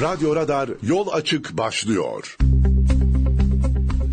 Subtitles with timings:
[0.00, 2.36] Radyo Radar Yol Açık başlıyor.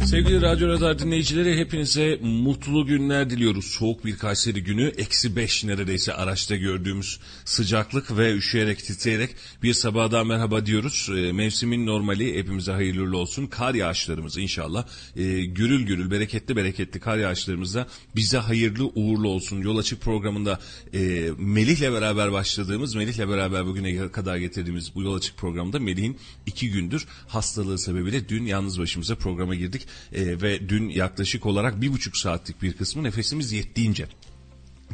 [0.09, 3.65] Sevgili Radyo Radar dinleyicileri hepinize mutlu günler diliyoruz.
[3.65, 9.29] Soğuk bir Kayseri günü, eksi beş neredeyse araçta gördüğümüz sıcaklık ve üşüyerek titreyerek
[9.63, 11.09] bir sabah merhaba diyoruz.
[11.17, 13.47] E, mevsimin normali hepimize hayırlı olsun.
[13.47, 14.85] Kar yağışlarımız inşallah
[15.15, 19.61] e, gürül gürül bereketli bereketli kar yağışlarımızda bize hayırlı uğurlu olsun.
[19.61, 20.59] Yol Açık programında
[20.93, 26.71] e, Melih'le beraber başladığımız, Melih'le beraber bugüne kadar getirdiğimiz bu Yol Açık programında Melih'in iki
[26.71, 32.17] gündür hastalığı sebebiyle dün yalnız başımıza programa girdik e, ve dün yaklaşık olarak bir buçuk
[32.17, 34.07] saatlik bir kısmı nefesimiz yettiğince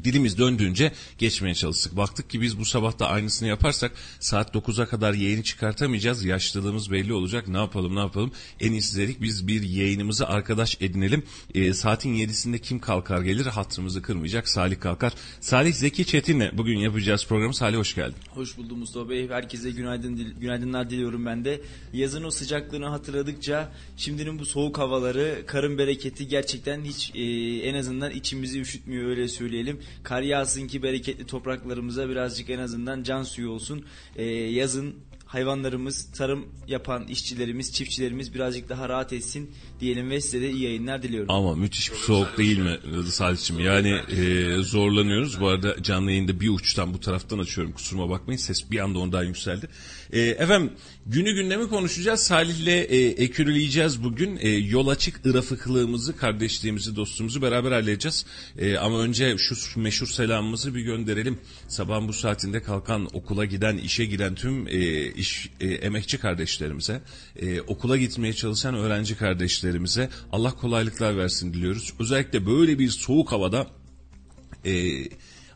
[0.03, 1.97] dilimiz döndüğünce geçmeye çalıştık.
[1.97, 6.25] Baktık ki biz bu sabah da aynısını yaparsak saat 9'a kadar yayını çıkartamayacağız.
[6.25, 7.47] Yaşlılığımız belli olacak.
[7.47, 8.31] Ne yapalım ne yapalım?
[8.59, 11.23] En iyisi dedik biz bir yayınımızı arkadaş edinelim.
[11.55, 14.49] E, saatin 7'sinde kim kalkar gelir hatırımızı kırmayacak.
[14.49, 15.13] Salih kalkar.
[15.41, 17.53] Salih Zeki Çetin'le bugün yapacağız programı.
[17.53, 18.15] Salih hoş geldin.
[18.29, 19.29] Hoş buldum Mustafa Bey.
[19.29, 21.61] Herkese günaydın günaydınlar diliyorum ben de.
[21.93, 27.23] Yazın o sıcaklığını hatırladıkça şimdinin bu soğuk havaları, karın bereketi gerçekten hiç e,
[27.69, 29.79] en azından içimizi üşütmüyor öyle söyleyelim.
[30.03, 33.85] Kar yağsın ki bereketli topraklarımıza birazcık en azından can suyu olsun.
[34.15, 40.51] Ee, yazın hayvanlarımız, tarım yapan işçilerimiz, çiftçilerimiz birazcık daha rahat etsin diyelim ve size de
[40.51, 41.31] iyi yayınlar diliyorum.
[41.31, 43.59] Ama müthiş bir soğuk değil mi Salih'cim?
[43.59, 45.41] Yani e, zorlanıyoruz.
[45.41, 47.73] Bu arada canlı yayında bir uçtan bu taraftan açıyorum.
[47.73, 49.67] Kusuruma bakmayın ses bir anda ondan yükseldi.
[50.13, 50.71] E, efendim
[51.05, 52.19] günü gündemi konuşacağız.
[52.19, 54.37] Salih'le e, ekürüleyeceğiz bugün.
[54.41, 58.25] E, yol açık ırafıklığımızı, kardeşliğimizi, dostluğumuzu beraber halledeceğiz.
[58.57, 61.39] E, ama önce şu meşhur selamımızı bir gönderelim.
[61.67, 67.01] Sabahın bu saatinde kalkan, okula giden, işe giden tüm e, iş e, emekçi kardeşlerimize,
[67.35, 71.93] e, okula gitmeye çalışan öğrenci kardeşlerimize Allah kolaylıklar versin diliyoruz.
[71.99, 73.67] Özellikle böyle bir soğuk havada
[74.65, 74.73] e,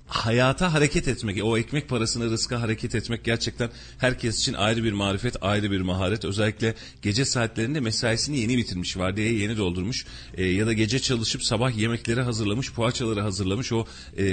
[0.10, 5.36] hayata hareket etmek, o ekmek parasını rızka hareket etmek gerçekten herkes için ayrı bir marifet,
[5.42, 6.26] ayrı bir maharet.
[6.26, 11.78] Özellikle gece saatlerinde mesaisini yeni bitirmiş, vardiyayı yeni doldurmuş e, ya da gece çalışıp sabah
[11.78, 13.86] yemekleri hazırlamış, poğaçaları hazırlamış o
[14.18, 14.26] e,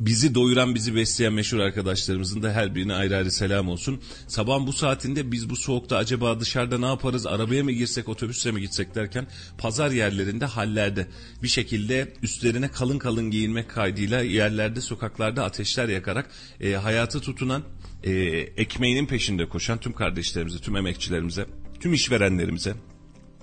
[0.00, 4.00] bizi doyuran, bizi besleyen meşhur arkadaşlarımızın da her birine ayrı ayrı selam olsun.
[4.26, 8.60] Sabahın bu saatinde biz bu soğukta acaba dışarıda ne yaparız, arabaya mı girsek, otobüse mi
[8.60, 9.26] gitsek derken
[9.58, 11.06] pazar yerlerinde, hallerde
[11.42, 17.62] bir şekilde üstlerine kalın kalın giyinmek kaydıyla yerlerde, sokaklarda ateşler yakarak e, hayatı tutunan,
[18.04, 18.12] e,
[18.56, 21.46] ekmeğinin peşinde koşan tüm kardeşlerimize, tüm emekçilerimize,
[21.80, 22.74] tüm işverenlerimize,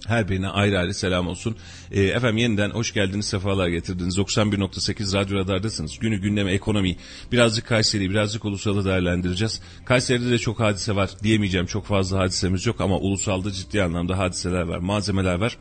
[0.07, 1.55] her birine ayrı ayrı selam olsun.
[1.91, 4.17] E, efendim yeniden hoş geldiniz, sefalar getirdiniz.
[4.17, 5.99] 91.8 Radyo Radar'dasınız.
[5.99, 6.97] Günü gündeme ekonomi,
[7.31, 9.61] birazcık Kayseri, birazcık ulusalı değerlendireceğiz.
[9.85, 11.65] Kayseri'de de çok hadise var diyemeyeceğim.
[11.65, 15.57] Çok fazla hadisemiz yok ama ulusalda ciddi anlamda hadiseler var, malzemeler var.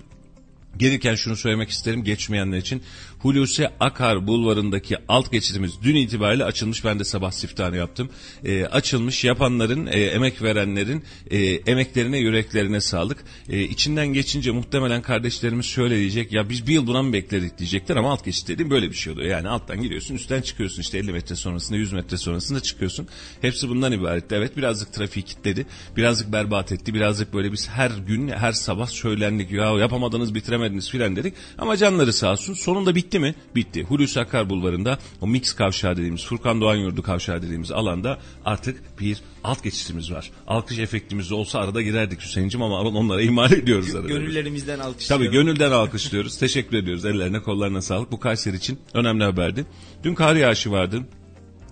[0.76, 2.82] Gelirken şunu söylemek isterim geçmeyenler için.
[3.24, 6.84] Hulusi Akar bulvarındaki alt geçidimiz dün itibariyle açılmış.
[6.84, 8.10] Ben de sabah siftahını yaptım.
[8.44, 13.24] E, açılmış yapanların, e, emek verenlerin e, emeklerine, yüreklerine sağlık.
[13.48, 16.32] E, içinden geçince muhtemelen kardeşlerimiz şöyle diyecek.
[16.32, 19.12] Ya biz bir yıl buna mı bekledik diyecekler ama alt geçit dediğim böyle bir şey
[19.12, 19.28] oluyor.
[19.28, 20.80] Yani alttan giriyorsun, üstten çıkıyorsun.
[20.80, 23.08] işte 50 metre sonrasında, 100 metre sonrasında çıkıyorsun.
[23.40, 24.32] Hepsi bundan ibaret.
[24.32, 25.66] Evet birazcık trafiği kilitledi.
[25.96, 26.94] Birazcık berbat etti.
[26.94, 29.50] Birazcık böyle biz her gün, her sabah söylendik.
[29.50, 31.34] Ya yapamadınız, bitiremediniz filan dedik.
[31.58, 32.54] Ama canları sağ olsun.
[32.54, 33.34] Sonunda bitti mi?
[33.54, 33.82] Bitti.
[33.82, 39.18] Hulusi Akar Bulvarı'nda o mix kavşağı dediğimiz, Furkan Doğan Yurdu kavşağı dediğimiz alanda artık bir
[39.44, 40.30] alt geçitimiz var.
[40.46, 44.08] Alkış efektimiz olsa arada girerdik Hüseyin'cim ama onlara ihmal ediyoruz arada.
[44.08, 45.08] Gönüllerimizden alkışlıyoruz.
[45.08, 46.38] Tabii gönülden alkışlıyoruz.
[46.38, 47.04] Teşekkür ediyoruz.
[47.04, 48.12] Ellerine kollarına sağlık.
[48.12, 49.66] Bu Kayseri için önemli haberdi.
[50.04, 51.02] Dün kar yağışı vardı.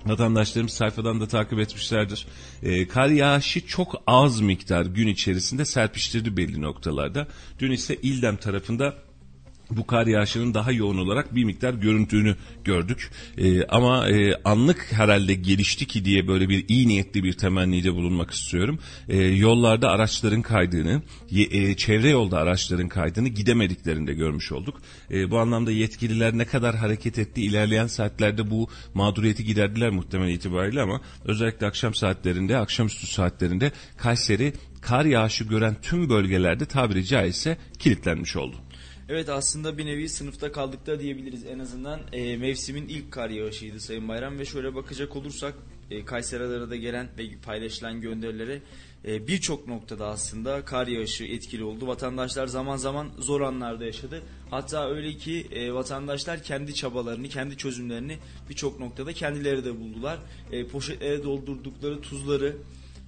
[0.06, 2.26] Vatandaşlarımız sayfadan da takip etmişlerdir.
[2.62, 7.28] E, kar yağışı çok az miktar gün içerisinde serpiştirdi belli noktalarda.
[7.58, 8.94] Dün ise İldem tarafında
[9.77, 13.10] bu kar yağışının daha yoğun olarak bir miktar görüntüğünü gördük.
[13.38, 18.31] Ee, ama e, anlık herhalde gelişti ki diye böyle bir iyi niyetli bir temennide bulunmak
[18.31, 18.78] istiyorum.
[19.09, 24.82] Ee, yollarda araçların kaydığını, e, çevre yolda araçların kaydığını gidemediklerinde görmüş olduk.
[25.11, 30.82] E, bu anlamda yetkililer ne kadar hareket etti ilerleyen saatlerde bu mağduriyeti giderdiler muhtemel itibariyle
[30.82, 38.37] ama özellikle akşam saatlerinde, akşamüstü saatlerinde Kayseri kar yağışı gören tüm bölgelerde tabiri caizse kilitlenmiş
[38.37, 38.56] oldu.
[39.08, 41.46] Evet aslında bir nevi sınıfta kaldık da diyebiliriz.
[41.46, 45.54] En azından e, mevsimin ilk kar yağışıydı Sayın Bayram ve şöyle bakacak olursak
[45.90, 48.62] e, Kayseri'lere de gelen ve paylaşılan gönderilere
[49.04, 51.87] e, birçok noktada aslında kar yağışı etkili oldu.
[51.87, 54.22] Vatandaşlar zaman zaman zor anlarda yaşadı.
[54.50, 58.19] Hatta öyle ki e, vatandaşlar kendi çabalarını, kendi çözümlerini
[58.50, 60.19] birçok noktada kendileri de buldular.
[60.52, 62.56] E, poşetlere doldurdukları tuzları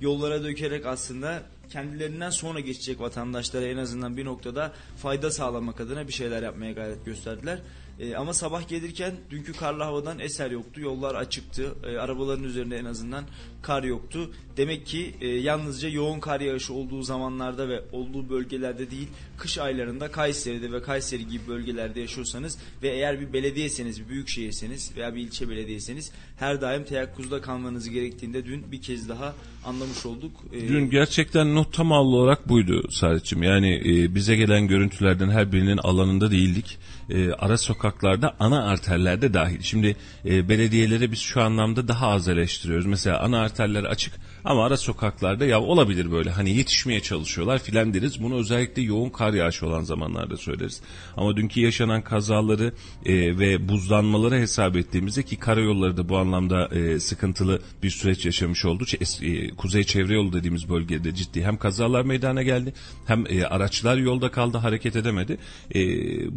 [0.00, 1.42] yollara dökerek aslında
[1.74, 7.04] kendilerinden sonra geçecek vatandaşlara en azından bir noktada fayda sağlamak adına bir şeyler yapmaya gayret
[7.04, 7.58] gösterdiler.
[8.00, 10.80] E, ama sabah gelirken dünkü karlı havadan eser yoktu.
[10.80, 11.74] Yollar açıktı.
[11.84, 13.24] E, arabaların üzerinde en azından
[13.62, 14.30] kar yoktu.
[14.56, 20.10] Demek ki e, yalnızca yoğun kar yağışı olduğu zamanlarda ve olduğu bölgelerde değil, kış aylarında
[20.10, 25.20] Kayseri'de ve Kayseri gibi bölgelerde yaşıyorsanız ve eğer bir belediyeseniz, bir büyük şehirseniz veya bir
[25.20, 29.34] ilçe belediyeseniz her daim teyakkuzda kalmanız gerektiğinde dün bir kez daha
[29.64, 30.32] anlamış olduk.
[30.52, 33.42] E, Dün gerçekten not tam olarak buydu Saadet'ciğim.
[33.42, 36.78] Yani e, bize gelen görüntülerden her birinin alanında değildik.
[37.10, 39.60] E, ara sokaklarda, ana arterlerde dahil.
[39.60, 42.86] Şimdi e, belediyeleri biz şu anlamda daha az eleştiriyoruz.
[42.86, 48.22] Mesela ana arterler açık ama ara sokaklarda ya olabilir böyle hani yetişmeye çalışıyorlar filan deriz.
[48.22, 50.80] Bunu özellikle yoğun kar yağışı olan zamanlarda söyleriz.
[51.16, 52.72] Ama dünkü yaşanan kazaları
[53.06, 58.64] e, ve buzlanmaları hesap ettiğimizde ki karayolları da bu anlamda e, sıkıntılı bir süreç yaşamış
[58.64, 58.84] oldu.
[59.22, 62.72] E, Kuzey Çevre Yolu dediğimiz bölgede ciddi hem kazalar meydana geldi
[63.06, 65.38] hem e, araçlar yolda kaldı hareket edemedi.
[65.74, 65.80] E,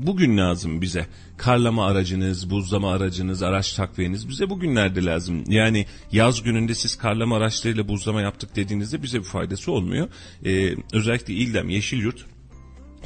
[0.08, 1.08] bugün lazım bize
[1.38, 5.44] karlama aracınız, buzlama aracınız, araç takviyeniz bize bugünlerde lazım.
[5.48, 10.08] Yani yaz gününde siz karlama araçlarıyla buzlama yaptık dediğinizde bize bir faydası olmuyor.
[10.46, 12.26] E, özellikle İldem, Yeşilyurt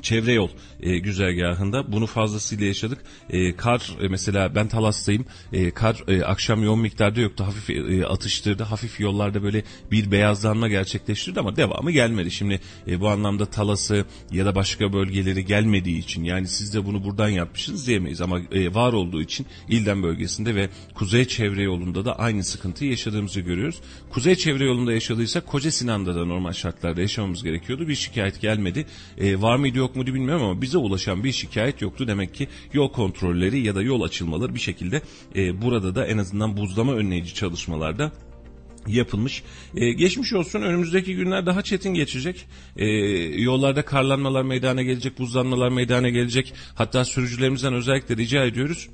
[0.01, 0.49] çevre yol
[0.81, 2.97] e, güzergahında bunu fazlasıyla yaşadık.
[3.29, 5.25] E, kar e, mesela ben Talas'tayım.
[5.53, 7.43] E, kar e, akşam yoğun miktarda yoktu.
[7.43, 8.63] Hafif e, atıştırdı.
[8.63, 12.31] Hafif yollarda böyle bir beyazlanma gerçekleştirdi ama devamı gelmedi.
[12.31, 17.03] Şimdi e, bu anlamda Talas'ı ya da başka bölgeleri gelmediği için yani siz de bunu
[17.03, 22.19] buradan yapmışsınız diyemeyiz ama e, var olduğu için İldem bölgesinde ve kuzey çevre yolunda da
[22.19, 23.81] aynı sıkıntıyı yaşadığımızı görüyoruz.
[24.09, 27.87] Kuzey çevre yolunda yaşadıysak Koca Sinan'da da normal şartlarda yaşamamız gerekiyordu.
[27.87, 28.85] Bir şikayet gelmedi.
[29.17, 32.07] E, var mıydı yok muydu bilmiyorum ama bize ulaşan bir şikayet yoktu.
[32.07, 35.01] Demek ki yol kontrolleri ya da yol açılmaları bir şekilde
[35.35, 38.11] e, burada da en azından buzlama önleyici çalışmalarda
[38.87, 39.43] yapılmış.
[39.75, 42.45] Ee, geçmiş olsun önümüzdeki günler daha çetin geçecek.
[42.77, 42.85] Ee,
[43.41, 46.53] yollarda karlanmalar meydana gelecek, buzlanmalar meydana gelecek.
[46.75, 48.89] Hatta sürücülerimizden özellikle rica ediyoruz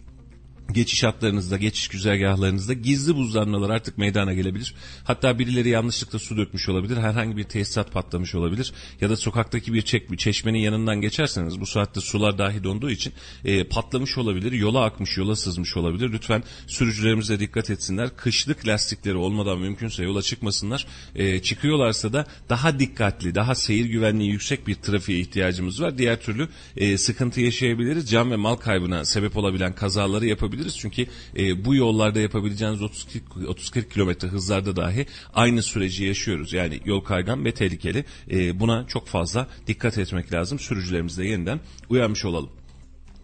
[0.74, 4.74] geçiş hatlarınızda, geçiş güzergahlarınızda gizli buzlanmalar artık meydana gelebilir.
[5.04, 9.82] Hatta birileri yanlışlıkla su dökmüş olabilir, herhangi bir tesisat patlamış olabilir ya da sokaktaki bir
[9.82, 13.14] çek, çeşmenin yanından geçerseniz bu saatte sular dahi donduğu için
[13.46, 16.12] e, patlamış olabilir, yola akmış, yola sızmış olabilir.
[16.14, 18.10] Lütfen sürücülerimiz de dikkat etsinler.
[18.18, 20.88] Kışlık lastikleri olmadan mümkünse yola çıkmasınlar.
[21.16, 25.98] E, çıkıyorlarsa da daha dikkatli, daha seyir güvenliği yüksek bir trafiğe ihtiyacımız var.
[25.98, 26.48] Diğer türlü
[26.78, 28.10] e, sıkıntı yaşayabiliriz.
[28.10, 30.57] Can ve mal kaybına sebep olabilen kazaları yapabiliriz.
[30.78, 31.06] Çünkü
[31.38, 36.54] e, bu yollarda yapabileceğiniz 30-40 kilometre hızlarda dahi aynı süreci yaşıyoruz.
[36.54, 38.06] Yani yol kaygan ve tehlikeli.
[38.32, 40.60] E, buna çok fazla dikkat etmek lazım.
[40.60, 41.60] Sürücülerimiz de yeniden
[41.90, 42.50] uyanmış olalım.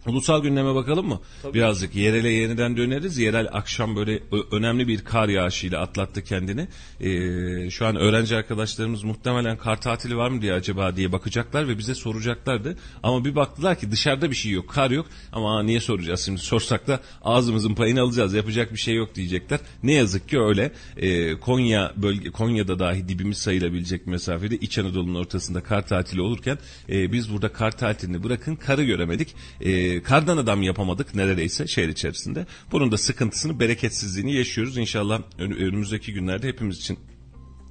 [0.06, 1.20] Ulusal gündeme bakalım mı?
[1.42, 1.54] Tabii.
[1.54, 3.18] Birazcık yerele yeniden döneriz.
[3.18, 4.22] Yerel akşam böyle
[4.52, 6.68] önemli bir kar yağışıyla atlattı kendini.
[7.00, 11.78] Ee, şu an öğrenci arkadaşlarımız muhtemelen kar tatili var mı diye acaba diye bakacaklar ve
[11.78, 12.76] bize soracaklardı.
[13.02, 15.06] Ama bir baktılar ki dışarıda bir şey yok, kar yok.
[15.32, 16.40] Ama niye soracağız şimdi?
[16.40, 18.34] Sorsak da ağzımızın payını alacağız.
[18.34, 19.60] Yapacak bir şey yok diyecekler.
[19.82, 20.72] Ne yazık ki öyle.
[20.96, 26.58] Ee, Konya bölge Konya'da dahi dibimiz sayılabilecek mesafede İç Anadolu'nun ortasında kar tatili olurken
[26.88, 29.34] e, biz burada kar tatilini bırakın karı göremedik.
[29.94, 32.46] E, kardan adam yapamadık neredeyse şehir içerisinde.
[32.72, 34.78] Bunun da sıkıntısını, bereketsizliğini yaşıyoruz.
[34.78, 36.98] İnşallah ön- önümüzdeki günlerde hepimiz için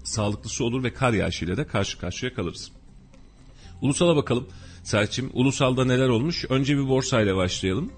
[0.04, 2.72] sağlıklısı olur ve kar yağışıyla da karşı karşıya kalırız.
[3.82, 4.48] Ulusal'a bakalım.
[4.84, 6.46] Serçim, Ulusal'da neler olmuş?
[6.50, 7.92] Önce bir borsayla başlayalım.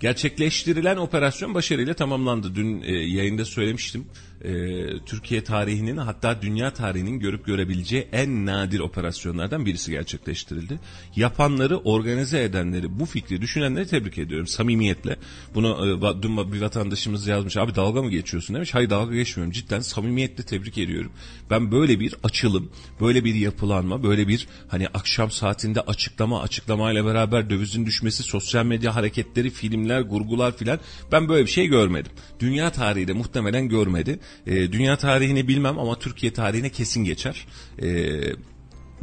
[0.00, 2.54] Gerçekleştirilen operasyon başarıyla tamamlandı.
[2.54, 4.04] Dün e, yayında söylemiştim.
[4.44, 10.80] E, Türkiye tarihinin hatta dünya tarihinin görüp görebileceği en nadir operasyonlardan birisi gerçekleştirildi.
[11.16, 15.16] Yapanları, organize edenleri, bu fikri düşünenleri tebrik ediyorum samimiyetle.
[15.54, 17.56] Bunu e, dün bir vatandaşımız yazmış.
[17.56, 18.74] Abi dalga mı geçiyorsun demiş.
[18.74, 19.52] Hayır dalga geçmiyorum.
[19.52, 21.12] Cidden samimiyetle tebrik ediyorum.
[21.50, 27.50] Ben böyle bir açılım, böyle bir yapılanma, böyle bir hani akşam saatinde açıklama, açıklamayla beraber
[27.50, 30.80] dövizin düşmesi, sosyal medya hareketleri, filmler, gurgular filan
[31.12, 32.12] ben böyle bir şey görmedim.
[32.40, 34.18] Dünya tarihi de muhtemelen görmedi.
[34.46, 37.46] E, dünya tarihini bilmem ama Türkiye tarihine kesin geçer.
[37.82, 38.20] E,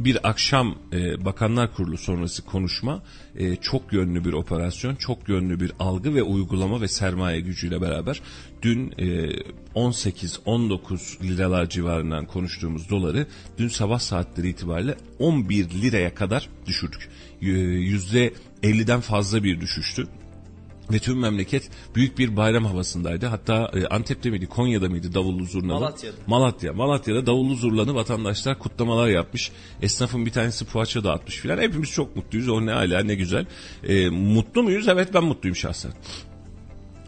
[0.00, 3.02] bir akşam e, Bakanlar Kurulu sonrası konuşma
[3.36, 8.22] e, çok yönlü bir operasyon, çok yönlü bir algı ve uygulama ve sermaye gücüyle beraber
[8.62, 9.04] dün e,
[9.74, 13.26] 18-19 liralar civarından konuştuğumuz doları
[13.58, 17.08] dün sabah saatleri itibariyle 11 liraya kadar düşürdük.
[17.40, 17.52] Y-
[18.62, 20.06] %50'den fazla bir düşüştü.
[20.92, 23.26] Ve tüm memleket büyük bir bayram havasındaydı.
[23.26, 25.80] Hatta e, Antep'te miydi, Konya'da mıydı davullu zurnalı?
[25.80, 26.16] Malatya'da.
[26.26, 26.72] Malatya.
[26.72, 29.52] Malatya'da davullu zurnalı vatandaşlar kutlamalar yapmış.
[29.82, 31.58] Esnafın bir tanesi poğaça dağıtmış filan.
[31.58, 32.48] Hepimiz çok mutluyuz.
[32.48, 33.46] O ne hala ne güzel.
[33.88, 34.88] E, mutlu muyuz?
[34.88, 35.92] Evet ben mutluyum şahsen.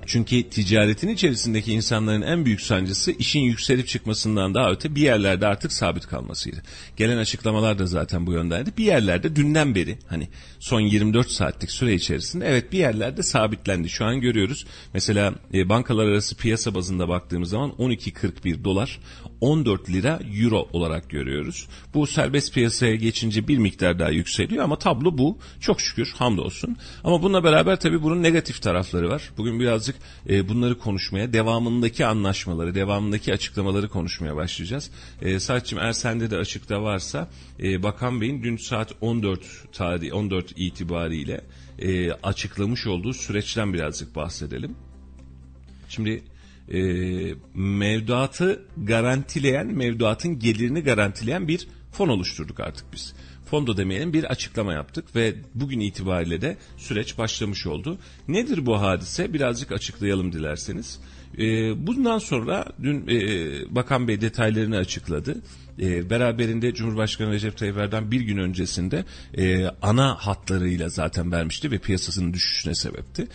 [0.06, 5.72] Çünkü ticaretin içerisindeki insanların en büyük sancısı işin yükselip çıkmasından daha öte bir yerlerde artık
[5.72, 6.62] sabit kalmasıydı.
[6.96, 8.70] Gelen açıklamalar da zaten bu yöndeydi.
[8.78, 10.28] Bir yerlerde dünden beri hani
[10.58, 13.88] son 24 saatlik süre içerisinde evet bir yerlerde sabitlendi.
[13.88, 14.66] Şu an görüyoruz.
[14.94, 18.98] Mesela e, bankalar arası piyasa bazında baktığımız zaman 12.41 dolar
[19.42, 21.68] 14 lira euro olarak görüyoruz.
[21.94, 25.38] Bu serbest piyasaya geçince bir miktar daha yükseliyor ama tablo bu.
[25.60, 26.76] Çok şükür hamdolsun.
[27.04, 29.30] Ama bununla beraber tabii bunun negatif tarafları var.
[29.38, 29.96] Bugün birazcık
[30.28, 34.90] e, bunları konuşmaya, devamındaki anlaşmaları, devamındaki açıklamaları konuşmaya başlayacağız.
[35.22, 37.28] E, Saççım eğer sende de açıkta varsa
[37.62, 39.40] e, Bakan Bey'in dün saat 14
[39.72, 41.40] tarih 14 itibariyle
[41.78, 44.76] e, açıklamış olduğu süreçten birazcık bahsedelim.
[45.88, 46.22] Şimdi
[46.68, 46.80] e,
[47.54, 53.14] mevduatı garantileyen, mevduatın gelirini garantileyen bir fon oluşturduk artık biz.
[53.52, 57.98] Fondo demeyelim bir açıklama yaptık ve bugün itibariyle de süreç başlamış oldu.
[58.28, 59.34] Nedir bu hadise?
[59.34, 61.00] Birazcık açıklayalım dilerseniz.
[61.38, 61.42] E,
[61.86, 65.42] bundan sonra dün e, Bakan Bey detaylarını açıkladı.
[65.80, 69.04] E, beraberinde Cumhurbaşkanı Recep Tayyip Erdoğan bir gün öncesinde
[69.38, 73.28] e, ana hatlarıyla zaten vermişti ve piyasasının düşüşüne sebepti.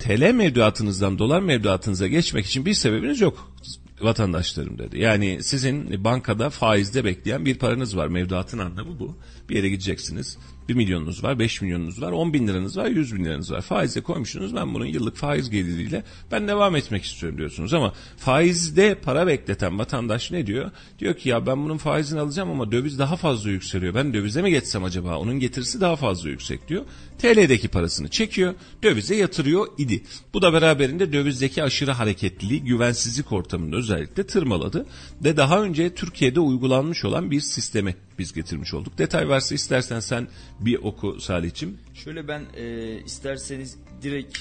[0.00, 3.52] TL mevduatınızdan dolar mevduatınıza geçmek için bir sebebiniz yok
[4.00, 4.98] vatandaşlarım dedi.
[4.98, 8.08] Yani sizin bankada faizde bekleyen bir paranız var.
[8.08, 9.16] Mevduatın anlamı bu.
[9.48, 10.38] Bir yere gideceksiniz.
[10.68, 13.60] 1 milyonunuz var, 5 milyonunuz var, 10 bin liranız var, 100 bin liranız var.
[13.60, 17.74] Faizde koymuşsunuz ben bunun yıllık faiz geliriyle ben devam etmek istiyorum diyorsunuz.
[17.74, 20.70] Ama faizde para bekleten vatandaş ne diyor?
[20.98, 23.94] Diyor ki ya ben bunun faizini alacağım ama döviz daha fazla yükseliyor.
[23.94, 25.18] Ben dövize mi geçsem acaba?
[25.18, 26.84] Onun getirisi daha fazla yüksek diyor.
[27.20, 30.02] TL'deki parasını çekiyor, dövize yatırıyor idi.
[30.34, 34.86] Bu da beraberinde dövizdeki aşırı hareketliliği, güvensizlik ortamını özellikle tırmaladı.
[35.24, 38.98] Ve daha önce Türkiye'de uygulanmış olan bir sistemi biz getirmiş olduk.
[38.98, 40.28] Detay varsa istersen sen
[40.60, 41.78] bir oku Salih'cim.
[41.94, 44.38] Şöyle ben e, isterseniz direkt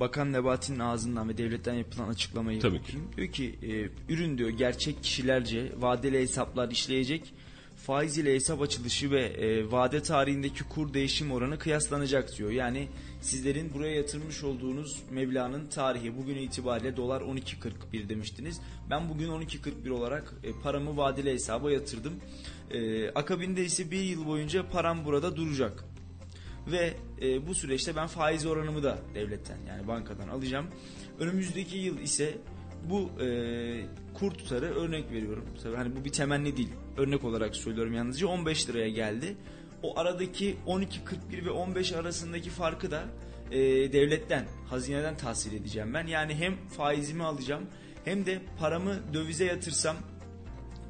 [0.00, 2.92] Bakan Nebati'nin ağzından ve devletten yapılan açıklamayı Tabii ki.
[3.16, 7.32] Diyor ki e, ürün diyor gerçek kişilerce vadeli hesaplar işleyecek.
[7.86, 12.50] Faiz ile hesap açılışı ve e, vade tarihindeki kur değişim oranı kıyaslanacak diyor.
[12.50, 12.88] Yani
[13.20, 18.60] sizlerin buraya yatırmış olduğunuz meblağın tarihi bugün itibariyle dolar 12.41 demiştiniz.
[18.90, 22.12] Ben bugün 12.41 olarak e, paramı vadeli hesaba yatırdım.
[22.70, 25.84] E, akabinde ise bir yıl boyunca param burada duracak
[26.72, 30.66] ve e, bu süreçte ben faiz oranımı da devletten yani bankadan alacağım.
[31.18, 32.38] Önümüzdeki yıl ise
[32.90, 33.26] bu e,
[34.14, 35.44] kur tutarı örnek veriyorum.
[35.62, 36.70] Tabii hani bu bir temenni değil.
[37.00, 39.36] Örnek olarak söylüyorum yalnızca 15 liraya geldi.
[39.82, 43.04] O aradaki 12.41 ve 15 arasındaki farkı da
[43.50, 43.58] e,
[43.92, 46.06] devletten, hazineden tahsil edeceğim ben.
[46.06, 47.66] Yani hem faizimi alacağım
[48.04, 49.96] hem de paramı dövize yatırsam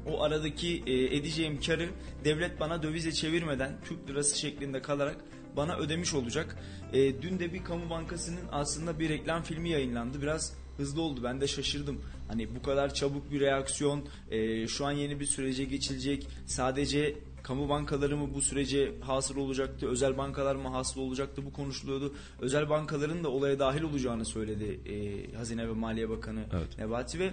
[0.05, 1.89] o aradaki e, edeceğim karı
[2.23, 5.17] devlet bana dövize çevirmeden Türk lirası şeklinde kalarak
[5.57, 6.57] bana ödemiş olacak.
[6.93, 10.21] E, dün de bir kamu bankasının aslında bir reklam filmi yayınlandı.
[10.21, 11.21] Biraz hızlı oldu.
[11.23, 12.01] Ben de şaşırdım.
[12.31, 16.27] Hani bu kadar çabuk bir reaksiyon, e, şu an yeni bir sürece geçilecek.
[16.45, 22.13] Sadece kamu bankaları mı bu sürece hasıl olacaktı, özel bankalar mı hasıl olacaktı bu konuşuluyordu.
[22.39, 26.77] Özel bankaların da olaya dahil olacağını söyledi e, Hazine ve Maliye Bakanı Evet.
[26.77, 27.31] Nebati ve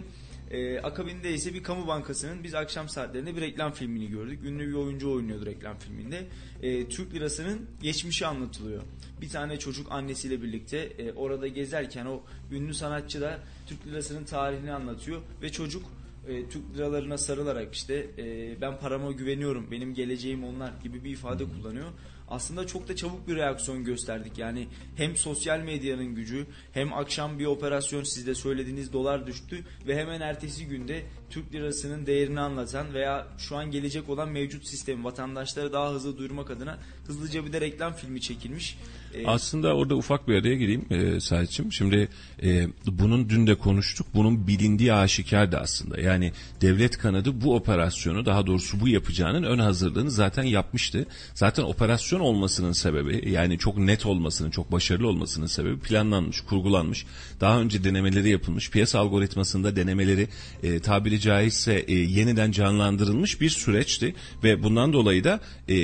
[0.50, 4.44] e, akabinde ise bir kamu bankasının biz akşam saatlerinde bir reklam filmini gördük.
[4.44, 6.26] Ünlü bir oyuncu oynuyordu reklam filminde.
[6.62, 8.82] E, Türk lirasının geçmişi anlatılıyor.
[9.20, 14.72] Bir tane çocuk annesiyle birlikte e, orada gezerken o ünlü sanatçı da Türk lirasının tarihini
[14.72, 15.82] anlatıyor ve çocuk
[16.28, 21.44] e, Türk liralarına sarılarak işte e, ben parama güveniyorum benim geleceğim onlar gibi bir ifade
[21.44, 21.86] kullanıyor.
[22.28, 24.38] Aslında çok da çabuk bir reaksiyon gösterdik.
[24.38, 30.20] Yani hem sosyal medyanın gücü hem akşam bir operasyon sizde söylediğiniz dolar düştü ve hemen
[30.20, 35.90] ertesi günde Türk lirasının değerini anlatan veya şu an gelecek olan mevcut sistemi vatandaşlara daha
[35.90, 38.78] hızlı duyurmak adına hızlıca bir de reklam filmi çekilmiş.
[39.14, 41.72] E, Aslında orada ufak bir araya gireyim e, Sahipçim.
[41.72, 42.08] Şimdi
[42.42, 44.06] e, bunun dün de konuştuk.
[44.14, 46.00] Bunun bilindiği aşikardı aslında.
[46.00, 51.06] Yani devlet kanadı bu operasyonu daha doğrusu bu yapacağının ön hazırlığını zaten yapmıştı.
[51.34, 57.06] Zaten operasyon olmasının sebebi yani çok net olmasının, çok başarılı olmasının sebebi planlanmış, kurgulanmış.
[57.40, 58.70] Daha önce denemeleri yapılmış.
[58.70, 60.28] Piyasa algoritmasında denemeleri
[60.62, 65.74] e, tabiri caizse e, yeniden canlandırılmış bir süreçti ve bundan dolayı da e,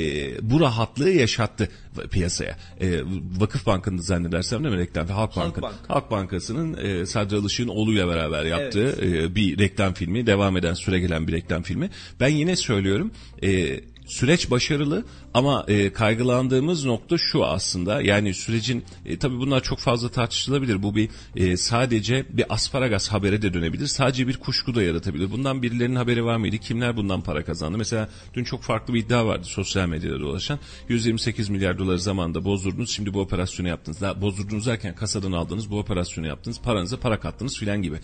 [0.50, 1.68] bu rahatlığı yaşattı
[2.10, 2.56] piyasaya.
[2.80, 3.00] E,
[3.38, 5.06] Vakıf Bankı'nda zannedersem değil mi reklam?
[5.06, 5.62] Halk, Halk Bankı.
[5.62, 5.74] Bank.
[5.88, 11.00] Halk Bankası'nın e, Sadri Alışık'ın oğluyla beraber yaptığı e, bir reklam filmi, devam eden süre
[11.00, 11.90] gelen bir reklam filmi.
[12.20, 13.10] Ben yine söylüyorum,
[13.42, 18.02] e, Süreç başarılı ama e, kaygılandığımız nokta şu aslında.
[18.02, 20.82] Yani sürecin e, tabii bunlar çok fazla tartışılabilir.
[20.82, 23.86] Bu bir e, sadece bir asparagas habere de dönebilir.
[23.86, 25.30] Sadece bir kuşku da yaratabilir.
[25.30, 26.58] Bundan birilerinin haberi var mıydı?
[26.58, 27.78] Kimler bundan para kazandı?
[27.78, 30.58] Mesela dün çok farklı bir iddia vardı sosyal medyada dolaşan.
[30.88, 32.90] 128 milyar doları zamanda bozdurdunuz.
[32.90, 34.00] Şimdi bu operasyonu yaptınız.
[34.00, 35.70] Daha bozdurdunuz derken kasadan aldınız.
[35.70, 36.60] Bu operasyonu yaptınız.
[36.60, 37.96] Paranıza para kattınız filan gibi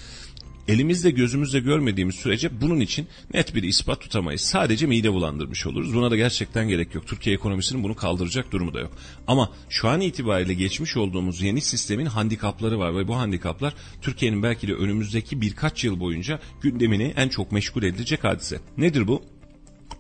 [0.69, 4.41] elimizde gözümüzde görmediğimiz sürece bunun için net bir ispat tutamayız.
[4.41, 5.95] Sadece mide bulandırmış oluruz.
[5.95, 7.07] Buna da gerçekten gerek yok.
[7.07, 8.93] Türkiye ekonomisinin bunu kaldıracak durumu da yok.
[9.27, 14.69] Ama şu an itibariyle geçmiş olduğumuz yeni sistemin handikapları var ve bu handikaplar Türkiye'nin belki
[14.69, 18.61] de önümüzdeki birkaç yıl boyunca gündemini en çok meşgul edecek hadise.
[18.77, 19.23] Nedir bu?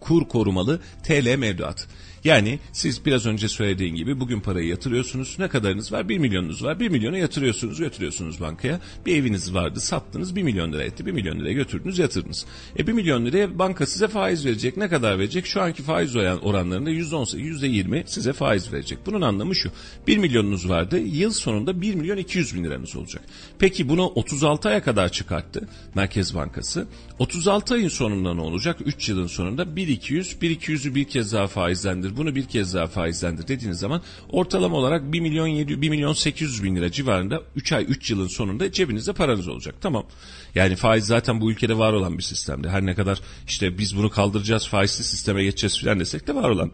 [0.00, 1.88] Kur korumalı TL mevduat.
[2.25, 5.37] Yani siz biraz önce söylediğin gibi bugün parayı yatırıyorsunuz.
[5.39, 6.09] Ne kadarınız var?
[6.09, 6.81] 1 milyonunuz var.
[6.81, 8.81] 1 milyonu yatırıyorsunuz, götürüyorsunuz bankaya.
[9.07, 11.07] Bir eviniz vardı, sattınız 1 milyon lira etti.
[11.07, 12.47] 1 milyon liraya götürdünüz, yatırdınız.
[12.79, 14.77] E 1 milyon liraya banka size faiz verecek.
[14.77, 15.47] Ne kadar verecek?
[15.47, 18.99] Şu anki faiz oranlarında %18, %20 size faiz verecek.
[19.07, 19.71] Bunun anlamı şu.
[20.07, 20.99] 1 milyonunuz vardı.
[20.99, 23.23] Yıl sonunda 1 milyon 200 bin liranız olacak.
[23.59, 26.87] Peki bunu 36 aya kadar çıkarttı Merkez Bankası.
[27.21, 28.79] 36 ayın sonunda ne olacak?
[28.85, 32.87] 3 yılın sonunda 1 200, 1 200'ü bir kez daha faizlendir bunu bir kez daha
[32.87, 37.73] faizlendir dediğiniz zaman ortalama olarak 1 milyon 7, 1 milyon 800 bin lira civarında 3
[37.73, 39.75] ay 3 yılın sonunda cebinizde paranız olacak.
[39.81, 40.07] Tamam.
[40.55, 42.69] Yani faiz zaten bu ülkede var olan bir sistemdi.
[42.69, 46.71] Her ne kadar işte biz bunu kaldıracağız faizli sisteme geçeceğiz falan desek de var olan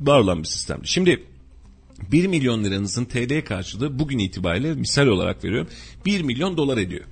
[0.00, 0.88] var olan bir sistemdi.
[0.88, 1.22] Şimdi
[2.12, 5.68] 1 milyon liranızın TL karşılığı bugün itibariyle misal olarak veriyorum
[6.06, 7.04] 1 milyon dolar ediyor.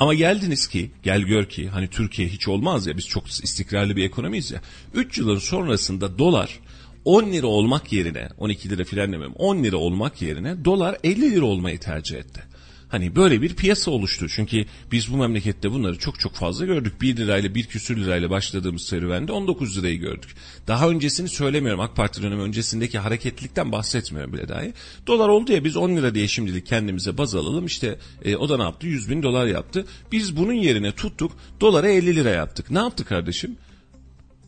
[0.00, 4.04] Ama geldiniz ki gel gör ki hani Türkiye hiç olmaz ya biz çok istikrarlı bir
[4.04, 4.60] ekonomiyiz ya.
[4.94, 6.60] 3 yılın sonrasında dolar
[7.04, 11.44] 10 lira olmak yerine 12 lira filan demem 10 lira olmak yerine dolar 50 lira
[11.44, 12.42] olmayı tercih etti.
[12.90, 14.28] Hani böyle bir piyasa oluştu.
[14.28, 17.00] Çünkü biz bu memlekette bunları çok çok fazla gördük.
[17.00, 20.34] 1 lirayla 1 küsür lirayla başladığımız serüvende 19 lirayı gördük.
[20.66, 21.80] Daha öncesini söylemiyorum.
[21.80, 24.72] AK Parti dönemi öncesindeki hareketlilikten bahsetmiyorum bile dahi.
[25.06, 27.66] Dolar oldu ya biz 10 lira diye şimdilik kendimize baz alalım.
[27.66, 28.86] İşte e, o da ne yaptı?
[28.86, 29.86] 100 bin dolar yaptı.
[30.12, 32.70] Biz bunun yerine tuttuk dolara 50 lira yaptık.
[32.70, 33.56] Ne yaptı kardeşim?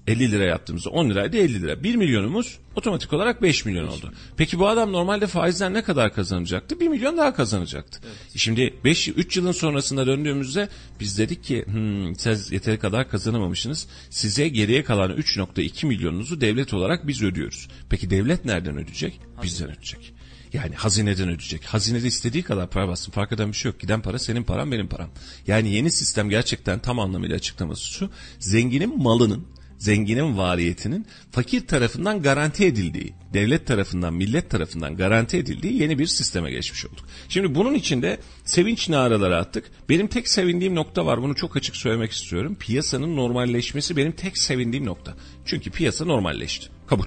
[0.07, 1.83] 50 lira yaptığımızda 10 liraydı 50 lira.
[1.83, 4.13] 1 milyonumuz otomatik olarak 5 milyon oldu.
[4.37, 6.81] Peki bu adam normalde faizden ne kadar kazanacaktı?
[6.81, 8.01] 1 milyon daha kazanacaktı.
[8.05, 8.17] Evet.
[8.37, 10.69] Şimdi 5 3 yılın sonrasında döndüğümüzde
[11.01, 13.87] biz dedik ki hmm, siz yeteri kadar kazanamamışsınız.
[14.11, 17.69] Size geriye kalan 3.2 milyonunuzu devlet olarak biz ödüyoruz.
[17.91, 19.21] Peki devlet nereden ödeyecek?
[19.43, 20.15] Bizden ödeyecek.
[20.53, 21.65] Yani hazineden ödeyecek.
[21.65, 23.13] Hazinede istediği kadar para bassın.
[23.13, 23.81] Fark eden bir şey yok.
[23.81, 25.11] Giden para senin param benim param.
[25.47, 28.11] Yani yeni sistem gerçekten tam anlamıyla açıklaması şu.
[28.39, 29.47] Zenginin malının
[29.83, 36.51] zenginin variyetinin fakir tarafından garanti edildiği, devlet tarafından, millet tarafından garanti edildiği yeni bir sisteme
[36.51, 37.05] geçmiş olduk.
[37.29, 39.71] Şimdi bunun içinde sevinç naraları attık.
[39.89, 41.23] Benim tek sevindiğim nokta var.
[41.23, 42.57] Bunu çok açık söylemek istiyorum.
[42.61, 45.15] Piyasanın normalleşmesi benim tek sevindiğim nokta.
[45.45, 46.69] Çünkü piyasa normalleşti.
[46.87, 47.07] Kabul.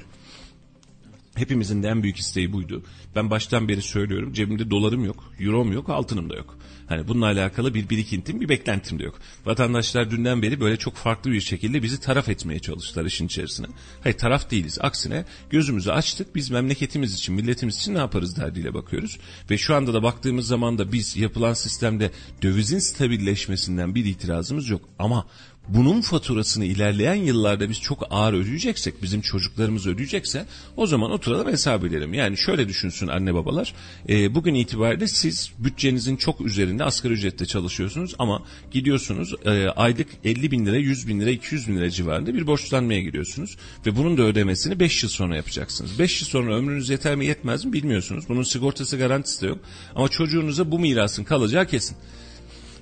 [1.36, 2.84] Hepimizin de en büyük isteği buydu.
[3.16, 4.34] Ben baştan beri söylüyorum.
[4.34, 6.58] Cebimde dolarım yok, eurom yok, altınım da yok.
[6.88, 9.20] Hani bununla alakalı bir birikintim, bir beklentim de yok.
[9.46, 13.68] Vatandaşlar dünden beri böyle çok farklı bir şekilde bizi taraf etmeye çalıştılar işin içerisine.
[14.04, 14.78] Hayır taraf değiliz.
[14.82, 16.36] Aksine gözümüzü açtık.
[16.36, 19.20] Biz memleketimiz için, milletimiz için ne yaparız derdiyle bakıyoruz.
[19.50, 24.82] Ve şu anda da baktığımız zaman da biz yapılan sistemde dövizin stabilleşmesinden bir itirazımız yok.
[25.00, 25.28] Ama
[25.68, 30.46] bunun faturasını ilerleyen yıllarda biz çok ağır ödeyeceksek, bizim çocuklarımız ödeyecekse
[30.78, 32.14] o zaman oturalım hesap edelim.
[32.14, 33.74] Yani şöyle düşünsün anne babalar,
[34.10, 40.52] e, bugün itibariyle siz bütçenizin çok üzerinde asgari ücrette çalışıyorsunuz ama gidiyorsunuz e, aylık 50
[40.52, 44.22] bin lira, 100 bin lira, 200 bin lira civarında bir borçlanmaya gidiyorsunuz ve bunun da
[44.24, 46.00] ödemesini 5 yıl sonra yapacaksınız.
[46.00, 48.26] 5 yıl sonra ömrünüz yeter mi yetmez mi bilmiyorsunuz.
[48.30, 49.60] Bunun sigortası garantisi de yok
[49.96, 51.98] ama çocuğunuza bu mirasın kalacağı kesin.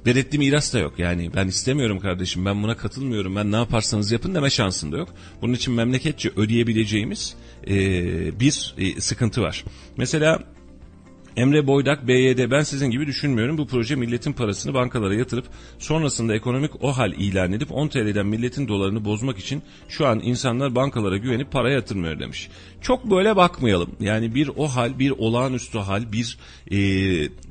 [0.06, 1.00] Ve miras da yok.
[1.00, 5.10] Yani ben istemiyorum kardeşim ben buna katılmıyorum ben ne yaparsanız yapın deme şansın da yok.
[5.42, 7.36] Bunun için memleketçe ödeyebileceğimiz
[7.68, 7.76] e,
[8.40, 9.66] bir e, sıkıntı var.
[9.98, 10.44] Mesela
[11.38, 13.58] Emre Boydak, BYD ben sizin gibi düşünmüyorum.
[13.58, 15.46] Bu proje milletin parasını bankalara yatırıp
[15.80, 20.76] sonrasında ekonomik o hal ilan edip 10 TL'den milletin dolarını bozmak için şu an insanlar
[20.76, 22.50] bankalara güvenip para yatırmıyor demiş.
[22.82, 23.90] Çok böyle bakmayalım.
[24.00, 26.38] Yani bir o hal, bir olağanüstü hal, bir
[26.72, 26.78] e,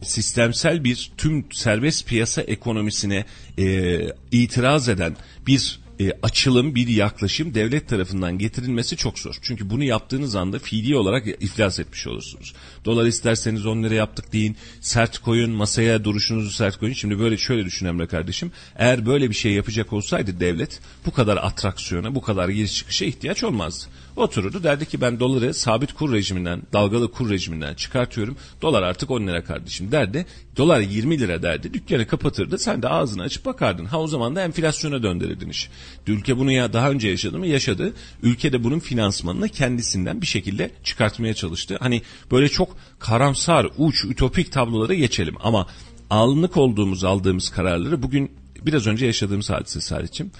[0.02, 3.24] sistemsel bir tüm serbest piyasa ekonomisine
[3.58, 3.98] e,
[4.32, 5.16] itiraz eden
[5.46, 9.38] bir e, açılım, bir yaklaşım devlet tarafından getirilmesi çok zor.
[9.42, 12.54] Çünkü bunu yaptığınız anda fiili olarak iflas etmiş olursunuz.
[12.84, 16.92] Dolar isterseniz 10 lira yaptık deyin, sert koyun, masaya duruşunuzu sert koyun.
[16.92, 18.52] Şimdi böyle şöyle düşün Emre kardeşim.
[18.76, 23.44] Eğer böyle bir şey yapacak olsaydı devlet bu kadar atraksiyona, bu kadar giriş çıkışa ihtiyaç
[23.44, 23.86] olmazdı.
[24.16, 28.36] Otururdu derdi ki ben doları sabit kur rejiminden, dalgalı kur rejiminden çıkartıyorum.
[28.62, 30.26] Dolar artık 10 lira kardeşim derdi.
[30.56, 31.74] Dolar 20 lira derdi.
[31.74, 32.58] Dükkanı kapatırdı.
[32.58, 33.84] Sen de ağzını açıp bakardın.
[33.84, 35.68] Ha o zaman da enflasyona döndürürdün işi.
[36.06, 37.46] Ülke bunu ya daha önce yaşadı mı?
[37.46, 37.94] Yaşadı.
[38.22, 41.76] Ülke de bunun finansmanını kendisinden bir şekilde çıkartmaya çalıştı.
[41.80, 45.66] Hani böyle çok karamsar, uç, ütopik tablolara geçelim ama
[46.10, 48.32] anlık olduğumuz aldığımız kararları bugün
[48.66, 50.30] biraz önce yaşadığımız hadise Salih'cim.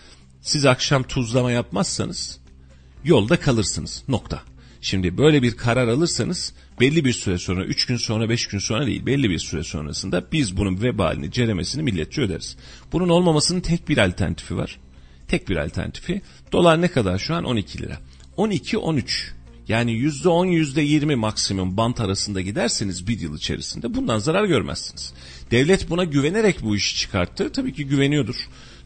[0.40, 2.38] Siz akşam tuzlama yapmazsanız
[3.04, 4.02] yolda kalırsınız.
[4.08, 4.42] Nokta.
[4.80, 8.86] Şimdi böyle bir karar alırsanız belli bir süre sonra 3 gün sonra 5 gün sonra
[8.86, 12.56] değil belli bir süre sonrasında biz bunun vebalini ceremesini milletçe öderiz.
[12.92, 14.78] Bunun olmamasının tek bir alternatifi var.
[15.32, 17.98] Tek bir alternatifi dolar ne kadar şu an 12 lira.
[18.36, 19.30] 12-13
[19.68, 25.14] yani %10 %20 maksimum bant arasında giderseniz bir yıl içerisinde bundan zarar görmezsiniz.
[25.50, 27.52] Devlet buna güvenerek bu işi çıkarttı.
[27.52, 28.36] Tabii ki güveniyordur.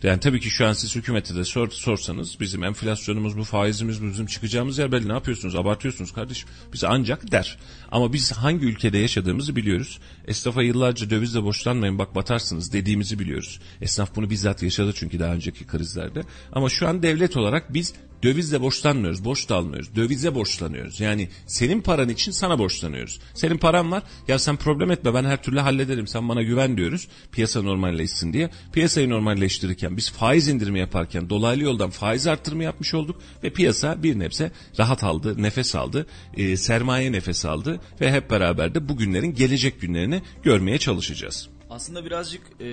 [0.02, 4.06] Yani tabii ki şu an siz hükümete de sor, sorsanız bizim enflasyonumuz bu faizimiz bu
[4.06, 7.58] bizim çıkacağımız yer belli ne yapıyorsunuz abartıyorsunuz kardeşim biz ancak der.
[7.92, 9.98] Ama biz hangi ülkede yaşadığımızı biliyoruz.
[10.26, 13.60] Esnafa yıllarca dövizle borçlanmayın bak batarsınız dediğimizi biliyoruz.
[13.80, 16.22] Esnaf bunu bizzat yaşadı çünkü daha önceki krizlerde.
[16.52, 19.96] Ama şu an devlet olarak biz dövizle borçlanmıyoruz, borç da almıyoruz.
[19.96, 21.00] Dövize borçlanıyoruz.
[21.00, 23.20] Yani senin paran için sana borçlanıyoruz.
[23.34, 24.02] Senin paran var.
[24.28, 26.06] Ya sen problem etme ben her türlü hallederim.
[26.06, 27.08] Sen bana güven diyoruz.
[27.32, 28.50] Piyasa normalleşsin diye.
[28.72, 34.18] Piyasayı normalleştirirken biz faiz indirimi yaparken dolaylı yoldan faiz arttırımı yapmış olduk ve piyasa bir
[34.18, 39.82] nebze rahat aldı, nefes aldı, e, sermaye nefes aldı ve hep beraber de bugünlerin gelecek
[40.16, 41.48] günlerini görmeye çalışacağız.
[41.70, 42.66] Aslında birazcık e,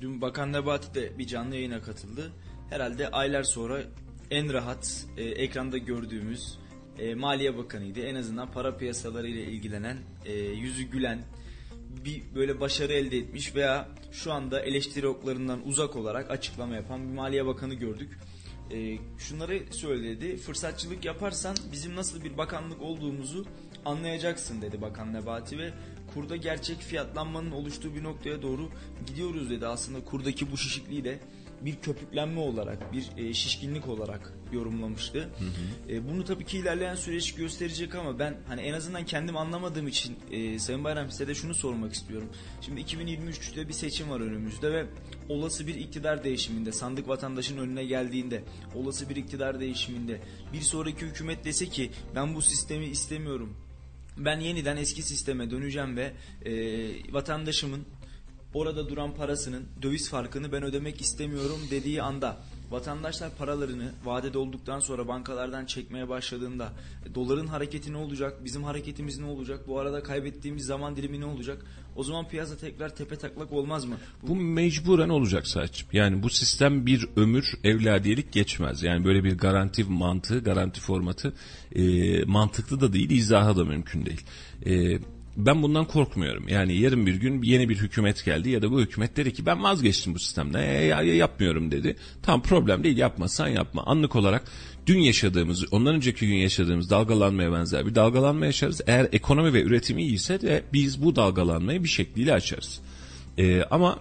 [0.00, 2.32] dün Bakan Nebati de bir canlı yayına katıldı.
[2.70, 3.82] Herhalde aylar sonra
[4.30, 6.58] en rahat e, ekranda gördüğümüz
[6.98, 8.00] e, Maliye Bakanı'ydı.
[8.00, 11.22] En azından para piyasaları ile ilgilenen, e, yüzü gülen,
[12.04, 17.14] bir böyle başarı elde etmiş veya şu anda eleştiri oklarından uzak olarak açıklama yapan bir
[17.14, 18.18] Maliye Bakanı gördük.
[18.70, 20.36] E, şunları söyledi.
[20.36, 23.46] Fırsatçılık yaparsan bizim nasıl bir bakanlık olduğumuzu
[23.84, 25.72] anlayacaksın dedi Bakan Nebati ve
[26.14, 28.68] kurda gerçek fiyatlanmanın oluştuğu bir noktaya doğru
[29.06, 29.66] gidiyoruz dedi.
[29.66, 31.20] Aslında kurdaki bu şişikliği de
[31.64, 35.18] bir köpüklenme olarak, bir e, şişkinlik olarak yorumlamıştı.
[35.18, 35.92] Hı hı.
[35.92, 40.16] E, bunu tabii ki ilerleyen süreç gösterecek ama ben hani en azından kendim anlamadığım için
[40.30, 42.28] e, Sayın Bayram size de şunu sormak istiyorum.
[42.60, 44.86] Şimdi 2023'te bir seçim var önümüzde ve
[45.28, 48.44] olası bir iktidar değişiminde, sandık vatandaşın önüne geldiğinde,
[48.74, 50.20] olası bir iktidar değişiminde
[50.52, 53.56] bir sonraki hükümet dese ki ben bu sistemi istemiyorum.
[54.16, 56.12] Ben yeniden eski sisteme döneceğim ve
[56.44, 56.52] e,
[57.12, 57.84] vatandaşımın
[58.54, 62.38] orada duran parasının döviz farkını ben ödemek istemiyorum dediği anda
[62.72, 66.72] vatandaşlar paralarını vadede olduktan sonra bankalardan çekmeye başladığında
[67.06, 71.26] e, doların hareketi ne olacak, bizim hareketimiz ne olacak, bu arada kaybettiğimiz zaman dilimi ne
[71.26, 71.64] olacak?
[71.96, 73.96] O zaman piyasa tekrar tepe taklak olmaz mı?
[74.22, 75.88] Bu, bu mecburen olacak saçım.
[75.92, 78.82] Yani bu sistem bir ömür evladiyelik geçmez.
[78.82, 81.32] Yani böyle bir garanti mantığı, garanti formatı
[81.74, 84.24] e, mantıklı da değil, izaha da mümkün değil.
[84.66, 84.98] E,
[85.36, 86.48] ben bundan korkmuyorum.
[86.48, 89.62] Yani yarın bir gün yeni bir hükümet geldi ya da bu hükümet dedi ki ben
[89.62, 91.96] vazgeçtim bu sistemden e, ya, ya, yapmıyorum dedi.
[92.22, 93.82] Tam problem değil yapmazsan yapma.
[93.86, 94.44] Anlık olarak
[94.86, 98.80] dün yaşadığımız ondan önceki gün yaşadığımız dalgalanmaya benzer bir dalgalanma yaşarız.
[98.86, 102.80] Eğer ekonomi ve üretim iyiyse de biz bu dalgalanmayı bir şekliyle açarız.
[103.38, 103.98] E, ama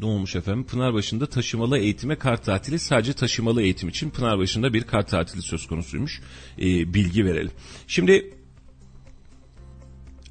[0.00, 0.64] ne olmuş efendim?
[0.64, 6.20] Pınarbaşı'nda taşımalı eğitime kar tatili sadece taşımalı eğitim için Pınarbaşı'nda bir kar tatili söz konusuymuş.
[6.58, 7.50] E, bilgi verelim.
[7.88, 8.35] Şimdi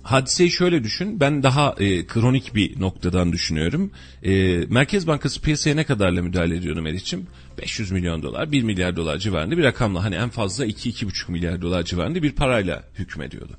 [0.06, 1.20] hadiseyi şöyle düşün.
[1.20, 3.92] Ben daha e, kronik bir noktadan düşünüyorum.
[4.24, 7.28] E, Merkez Bankası piyasaya ne kadarla müdahale ediyordu Meriç'im?
[7.58, 11.84] 500 milyon dolar, 1 milyar dolar civarında bir rakamla hani en fazla 2-2,5 milyar dolar
[11.84, 13.58] civarında bir parayla hükmediyordu.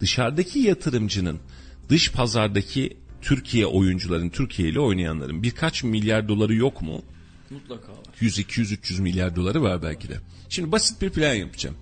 [0.00, 1.40] Dışarıdaki yatırımcının
[1.88, 7.02] dış pazardaki Türkiye oyuncuların, Türkiye ile oynayanların birkaç milyar doları yok mu?
[7.50, 7.98] Mutlaka var.
[8.20, 10.14] 100, 200, 300 milyar doları var belki de.
[10.48, 11.76] Şimdi basit bir plan yapacağım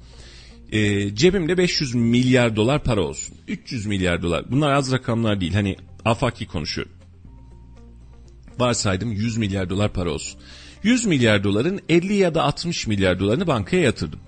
[0.73, 3.37] e, cebimde 500 milyar dolar para olsun.
[3.49, 4.45] 300 milyar dolar.
[4.51, 5.55] Bunlar az rakamlar değil.
[5.55, 6.93] Hani afaki konuşuyorum.
[8.59, 10.41] Varsaydım 100 milyar dolar para olsun.
[10.83, 14.21] 100 milyar doların 50 ya da 60 milyar dolarını bankaya yatırdım.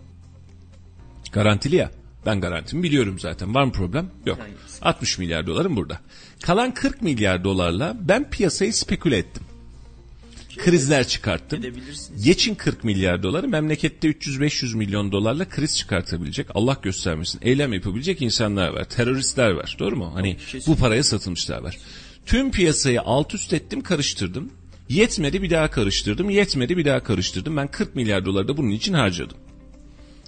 [1.33, 1.91] Garantili ya.
[2.27, 3.55] Ben garantimi biliyorum zaten.
[3.55, 4.11] Var mı problem?
[4.27, 4.39] Yok.
[4.83, 6.01] 60 milyar dolarım burada.
[6.43, 9.43] Kalan 40 milyar dolarla ben piyasayı speküle ettim
[10.59, 11.63] krizler çıkarttım.
[12.25, 18.69] Geçin 40 milyar doları memlekette 300-500 milyon dolarla kriz çıkartabilecek Allah göstermesin eylem yapabilecek insanlar
[18.69, 18.85] var.
[18.85, 20.11] Teröristler var doğru mu?
[20.15, 21.79] Hani bu paraya satılmışlar var.
[22.27, 24.53] Tüm piyasayı alt üst ettim karıştırdım.
[24.89, 26.31] Yetmedi bir daha karıştırdım.
[26.31, 27.57] Yetmedi bir daha karıştırdım.
[27.57, 29.37] Ben 40 milyar doları da bunun için harcadım.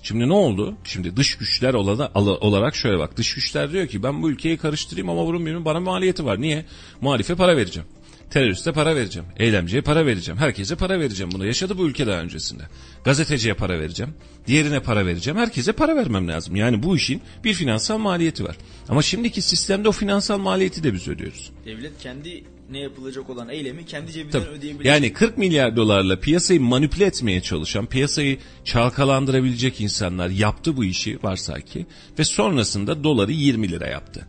[0.02, 0.76] Şimdi ne oldu?
[0.84, 3.16] Şimdi dış güçler olarak şöyle bak.
[3.16, 6.40] Dış güçler diyor ki ben bu ülkeyi karıştırayım ama bunun bana maliyeti var.
[6.40, 6.66] Niye?
[7.00, 7.88] Muhalife para vereceğim.
[8.30, 9.28] Teröriste para vereceğim.
[9.36, 10.38] Eylemciye para vereceğim.
[10.38, 11.32] Herkese para vereceğim.
[11.32, 12.62] Bunu yaşadı bu ülke daha öncesinde.
[13.04, 14.14] Gazeteciye para vereceğim.
[14.46, 15.38] Diğerine para vereceğim.
[15.38, 16.56] Herkese para vermem lazım.
[16.56, 18.56] Yani bu işin bir finansal maliyeti var.
[18.88, 21.50] Ama şimdiki sistemde o finansal maliyeti de biz ödüyoruz.
[21.64, 24.50] Devlet kendi ne yapılacak olan eylemi kendi cebinden Tabii.
[24.50, 24.86] ödeyebilecek.
[24.86, 31.62] Yani 40 milyar dolarla piyasayı manipüle etmeye çalışan, piyasayı çalkalandırabilecek insanlar yaptı bu işi varsay
[31.62, 31.86] ki
[32.18, 34.26] ve sonrasında doları 20 lira yaptı.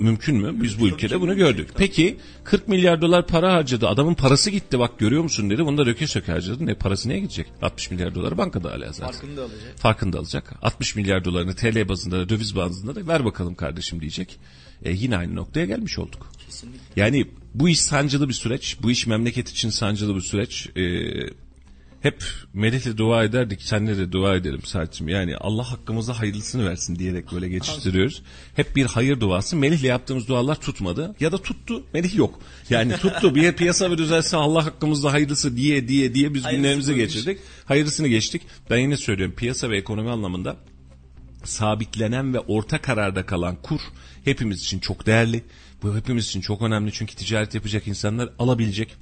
[0.00, 0.62] Mümkün mü?
[0.62, 1.70] Biz bu ülkede bunu gördük.
[1.76, 3.88] Peki 40 milyar dolar para harcadı.
[3.88, 5.66] Adamın parası gitti bak görüyor musun dedi.
[5.66, 6.66] Bunu da röke söke harcadı.
[6.66, 7.46] Ne parası neye gidecek?
[7.62, 9.12] 60 milyar doları bankada hala zaten.
[9.12, 9.78] Farkını da alacak.
[9.78, 10.52] Farkında alacak.
[10.62, 14.38] 60 milyar dolarını TL bazında da döviz bazında da ver bakalım kardeşim diyecek.
[14.84, 16.32] E, yine aynı noktaya gelmiş olduk.
[16.46, 16.80] Kesinlikle.
[16.96, 18.76] Yani bu iş sancılı bir süreç.
[18.82, 20.68] Bu iş memleket için sancılı bir süreç.
[20.76, 20.82] Ee,
[22.02, 23.62] hep Melih'le dua ederdik.
[23.62, 25.08] Senle de dua edelim Saatçim.
[25.08, 28.22] Yani Allah hakkımıza hayırlısını versin diyerek böyle geçiştiriyoruz.
[28.56, 29.56] Hep bir hayır duası.
[29.56, 31.14] Melih'le yaptığımız dualar tutmadı.
[31.20, 31.82] Ya da tuttu.
[31.94, 32.40] Melih yok.
[32.70, 33.34] Yani tuttu.
[33.34, 37.14] Bir piyasa bir düzelse Allah hakkımızda hayırlısı diye diye diye biz Hayırlısı günlerimizi buymuş.
[37.14, 37.38] geçirdik.
[37.64, 38.42] Hayırlısını geçtik.
[38.70, 39.34] Ben yine söylüyorum.
[39.34, 40.56] Piyasa ve ekonomi anlamında
[41.44, 43.80] sabitlenen ve orta kararda kalan kur
[44.24, 45.42] hepimiz için çok değerli.
[45.82, 48.96] Bu hepimiz için çok önemli çünkü ticaret yapacak insanlar alabilecek,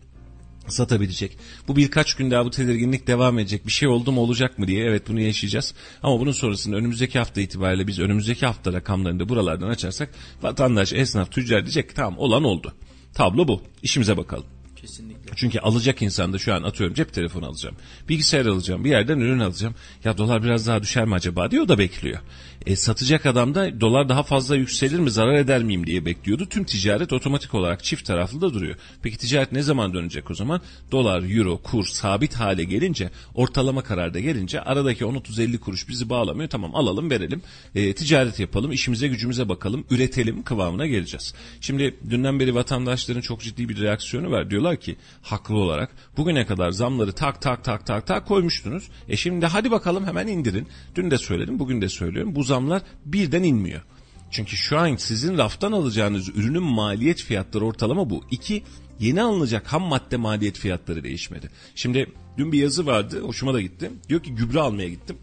[0.72, 1.38] satabilecek.
[1.68, 3.66] Bu birkaç gün daha bu tedirginlik devam edecek.
[3.66, 5.74] Bir şey oldu mu olacak mı diye evet bunu yaşayacağız.
[6.02, 10.11] Ama bunun sonrasında önümüzdeki hafta itibariyle biz önümüzdeki hafta rakamlarını da buralardan açarsak
[10.42, 12.74] vatandaş, esnaf, tüccar diyecek tamam olan oldu.
[13.14, 13.62] Tablo bu.
[13.83, 14.58] İşimize bakalım.
[14.88, 15.33] Kesinlikle.
[15.37, 17.77] Çünkü alacak insan da şu an atıyorum cep telefonu alacağım.
[18.09, 18.85] Bilgisayar alacağım.
[18.85, 19.74] Bir yerden ürün alacağım.
[20.05, 22.20] Ya dolar biraz daha düşer mi acaba diye o da bekliyor.
[22.66, 26.46] E, satacak adam da dolar daha fazla yükselir mi zarar eder miyim diye bekliyordu.
[26.46, 28.77] Tüm ticaret otomatik olarak çift taraflı da duruyor.
[29.03, 30.61] Peki ticaret ne zaman dönecek o zaman?
[30.92, 36.48] Dolar, euro, kur sabit hale gelince ortalama kararda gelince aradaki 10-30-50 kuruş bizi bağlamıyor.
[36.48, 37.42] Tamam alalım verelim.
[37.74, 38.72] E, ticaret yapalım.
[38.72, 39.85] işimize gücümüze bakalım.
[39.90, 41.35] Üretelim kıvamına geleceğiz.
[41.61, 44.51] Şimdi dünden beri vatandaşların çok ciddi bir reaksiyonu var.
[44.51, 48.88] Diyorlar ki haklı olarak bugüne kadar zamları tak tak tak tak tak koymuştunuz.
[49.09, 50.69] E şimdi hadi bakalım hemen indirin.
[50.95, 52.35] Dün de söyledim bugün de söylüyorum.
[52.35, 53.83] Bu zamlar birden inmiyor.
[54.31, 58.25] Çünkü şu an sizin raftan alacağınız ürünün maliyet fiyatları ortalama bu.
[58.31, 58.62] İki,
[59.01, 61.51] yeni alınacak ham madde maliyet fiyatları değişmedi.
[61.75, 63.91] Şimdi dün bir yazı vardı hoşuma da gitti.
[64.09, 65.17] Diyor ki gübre almaya gittim.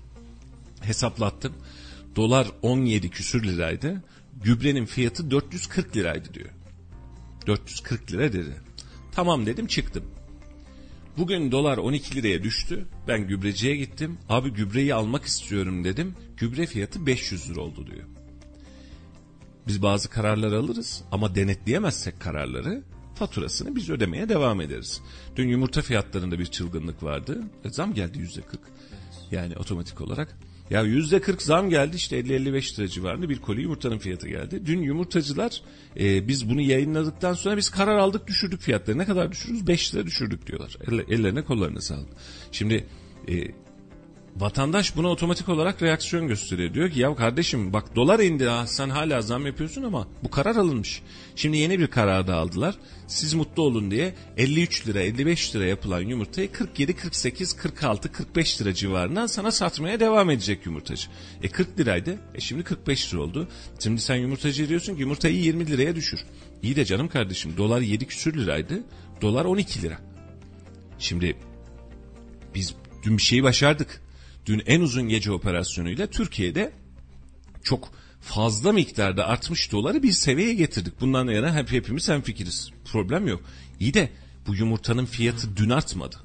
[0.82, 1.54] Hesaplattım.
[2.15, 4.04] Dolar 17 küsür liraydı.
[4.44, 6.50] Gübrenin fiyatı 440 liraydı diyor.
[7.48, 8.54] 440 lira dedi.
[9.15, 10.04] Tamam dedim çıktım.
[11.17, 12.86] Bugün dolar 12 liraya düştü.
[13.08, 14.17] Ben gübreciye gittim.
[14.30, 16.15] Abi gübreyi almak istiyorum dedim.
[16.38, 18.04] Gübre fiyatı 500 lira oldu diyor.
[19.67, 22.84] Biz bazı kararlar alırız ama denetleyemezsek kararları
[23.15, 25.01] faturasını biz ödemeye devam ederiz.
[25.36, 27.43] Dün yumurta fiyatlarında bir çılgınlık vardı.
[27.63, 28.60] E, zam geldi yüzde 40.
[29.32, 30.38] Yani otomatik olarak.
[30.69, 34.62] Ya yüzde 40 zam geldi işte 50-55 lira civarında bir koli yumurtanın fiyatı geldi.
[34.65, 35.62] Dün yumurtacılar
[35.99, 38.97] e, biz bunu yayınladıktan sonra biz karar aldık düşürdük fiyatları.
[38.97, 39.67] Ne kadar düşürürüz?
[39.67, 40.78] 5 lira düşürdük diyorlar.
[40.88, 42.10] Elle- ellerine kollarına sağlık.
[42.51, 42.86] Şimdi
[43.28, 43.34] e,
[44.36, 46.74] Vatandaş buna otomatik olarak reaksiyon gösteriyor.
[46.74, 50.56] Diyor ki ya kardeşim bak dolar indi ha sen hala zam yapıyorsun ama bu karar
[50.56, 51.02] alınmış.
[51.36, 52.76] Şimdi yeni bir karar da aldılar.
[53.08, 58.74] Siz mutlu olun diye 53 lira 55 lira yapılan yumurtayı 47, 48, 46, 45 lira
[58.74, 61.08] civarından sana satmaya devam edecek yumurtacı.
[61.43, 63.48] E 40 liraydı e şimdi 45 lira oldu.
[63.80, 66.19] Şimdi sen yumurtacı diyorsun ki yumurtayı 20 liraya düşür.
[66.63, 68.84] İyi de canım kardeşim dolar 7 küsür liraydı
[69.21, 69.98] dolar 12 lira.
[71.00, 71.38] Şimdi
[72.56, 74.05] biz dün bir şeyi başardık.
[74.45, 76.71] Dün en uzun gece operasyonuyla Türkiye'de
[77.63, 81.01] çok fazla miktarda artmış doları bir seviyeye getirdik.
[81.01, 82.71] Bundan yana hep hepimiz hemfikiriz.
[82.86, 83.43] Problem yok.
[83.79, 84.10] İyi de
[84.47, 86.25] bu yumurtanın fiyatı dün artmadı.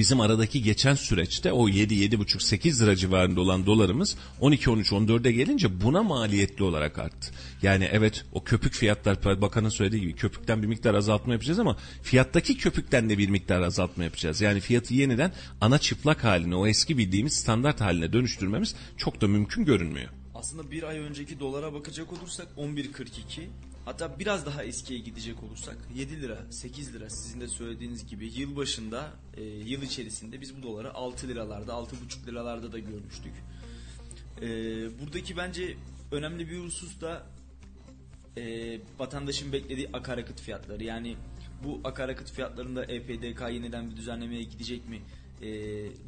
[0.00, 5.32] Bizim aradaki geçen süreçte o 7 7,5 8 lira civarında olan dolarımız 12 13 14'e
[5.32, 7.32] gelince buna maliyetli olarak arttı.
[7.62, 12.56] Yani evet o köpük fiyatlar bakanın söylediği gibi köpükten bir miktar azaltma yapacağız ama fiyattaki
[12.56, 14.40] köpükten de bir miktar azaltma yapacağız.
[14.40, 19.64] Yani fiyatı yeniden ana çıplak haline o eski bildiğimiz standart haline dönüştürmemiz çok da mümkün
[19.64, 20.08] görünmüyor.
[20.34, 23.40] Aslında bir ay önceki dolara bakacak olursak 11.42
[23.84, 28.56] hatta biraz daha eskiye gidecek olursak 7 lira 8 lira sizin de söylediğiniz gibi yıl
[28.56, 33.32] başında e, yıl içerisinde biz bu doları 6 liralarda 6,5 liralarda da görmüştük.
[34.42, 34.48] E,
[35.00, 35.76] buradaki bence
[36.12, 37.26] önemli bir husus da
[38.36, 41.16] e, vatandaşın beklediği akaryakıt fiyatları yani
[41.64, 45.02] bu akaryakıt fiyatlarında EPDK yeniden bir düzenlemeye gidecek mi?
[45.42, 45.48] E,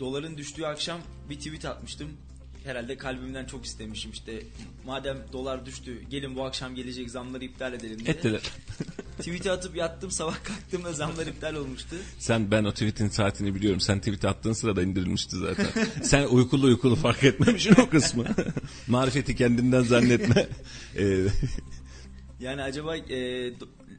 [0.01, 2.09] doların düştüğü akşam bir tweet atmıştım.
[2.65, 4.43] Herhalde kalbimden çok istemişim işte
[4.87, 8.11] madem dolar düştü gelin bu akşam gelecek zamları iptal edelim diye.
[8.11, 8.41] Ettiler.
[9.19, 11.97] Tweet'i atıp yattım sabah kalktığımda zamlar iptal olmuştu.
[12.19, 13.81] Sen ben o tweetin saatini biliyorum.
[13.81, 15.67] Sen tweet attığın sırada indirilmişti zaten.
[16.03, 18.25] Sen uykulu uykulu fark etmemişsin o kısmı.
[18.89, 20.47] Marifeti kendinden zannetme.
[20.97, 21.27] Ee,
[22.41, 23.53] Yani acaba e,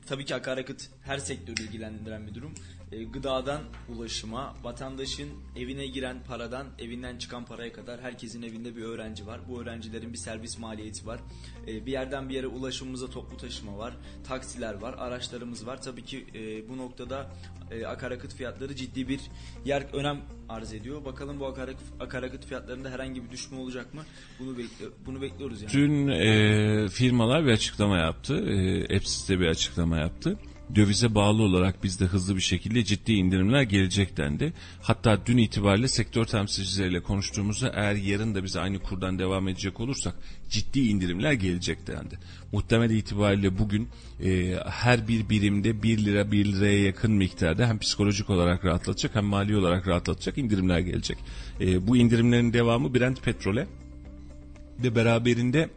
[0.08, 2.54] tabii ki akaryakıt her sektörü ilgilendiren bir durum.
[2.94, 9.28] E, gıdadan ulaşıma, vatandaşın evine giren paradan evinden çıkan paraya kadar herkesin evinde bir öğrenci
[9.28, 9.40] var.
[9.50, 11.20] Bu öğrencilerin bir servis maliyeti var.
[11.68, 13.94] E, bir yerden bir yere ulaşımımıza toplu taşıma var.
[14.28, 15.82] Taksiler var, araçlarımız var.
[15.82, 17.32] Tabii ki e, bu noktada
[17.72, 19.20] e, akaryakıt fiyatları ciddi bir
[19.66, 21.06] yer önem arz ediyor.
[21.06, 21.46] Bakalım bu
[22.00, 24.02] akaryakıt, fiyatlarında herhangi bir düşme olacak mı?
[24.40, 25.74] Bunu bekli bunu bekliyoruz yani.
[25.74, 28.46] Dün e, firmalar bir açıklama yaptı.
[28.48, 30.38] E, EPSİS de bir açıklama yaptı.
[30.76, 34.54] Dövize bağlı olarak bizde hızlı bir şekilde ciddi indirimler gelecek dendi.
[34.82, 40.16] Hatta dün itibariyle sektör temsilcileriyle konuştuğumuzda eğer yarın da biz aynı kurdan devam edecek olursak
[40.50, 42.20] ciddi indirimler gelecek dendi.
[42.52, 43.90] Muhtemel itibariyle bugün
[44.24, 49.26] e, her bir birimde 1 lira 1 liraya yakın miktarda hem psikolojik olarak rahatlatacak hem
[49.26, 51.18] mali olarak rahatlatacak indirimler gelecek.
[51.62, 53.68] E, bu indirimlerin devamı Brent petrole
[54.84, 55.70] ve beraberinde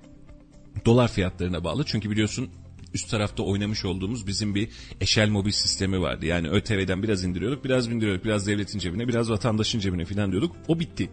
[0.85, 1.85] dolar fiyatlarına bağlı.
[1.85, 2.51] Çünkü biliyorsun
[2.97, 4.69] üst tarafta oynamış olduğumuz bizim bir
[5.01, 6.27] eşel mobil sistemi vardı.
[6.27, 10.57] Yani ÖTV'den biraz indiriyorduk, biraz bindiriyorduk, biraz devletin cebine, biraz vatandaşın cebine filan diyorduk.
[10.69, 11.11] O bitti.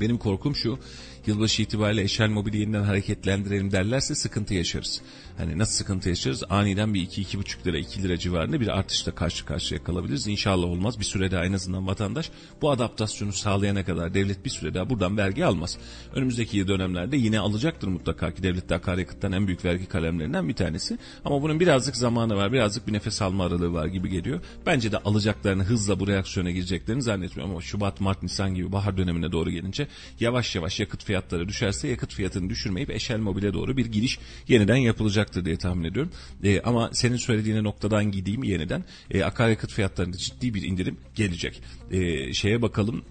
[0.00, 0.78] Benim korkum şu,
[1.26, 5.02] yılbaşı itibariyle eşel mobili yeniden hareketlendirelim derlerse sıkıntı yaşarız.
[5.36, 6.42] Hani nasıl sıkıntı yaşarız?
[6.50, 10.26] Aniden bir 2-2,5 lira 2 lira civarında bir artışla karşı karşıya kalabiliriz.
[10.26, 10.98] İnşallah olmaz.
[10.98, 12.30] Bir süre daha en azından vatandaş
[12.62, 15.78] bu adaptasyonu sağlayana kadar devlet bir süre daha buradan vergi almaz.
[16.14, 20.98] Önümüzdeki dönemlerde yine alacaktır mutlaka ki devlet de akaryakıttan en büyük vergi kalemlerinden bir tanesi.
[21.24, 22.52] Ama bunun birazcık zamanı var.
[22.52, 24.40] Birazcık bir nefes alma aralığı var gibi geliyor.
[24.66, 27.52] Bence de alacaklarını hızla bu reaksiyona gireceklerini zannetmiyorum.
[27.52, 29.88] Ama Şubat, Mart, Nisan gibi bahar dönemine doğru gelince
[30.20, 31.11] yavaş yavaş yakıt fiyatları
[31.48, 36.12] düşerse yakıt fiyatını düşürmeyip eşel mobile doğru bir giriş yeniden yapılacaktır diye tahmin ediyorum.
[36.44, 38.84] E, ama senin söylediğine noktadan gideyim yeniden.
[39.10, 41.62] E, akaryakıt fiyatlarında ciddi bir indirim gelecek.
[41.90, 43.04] E, şeye bakalım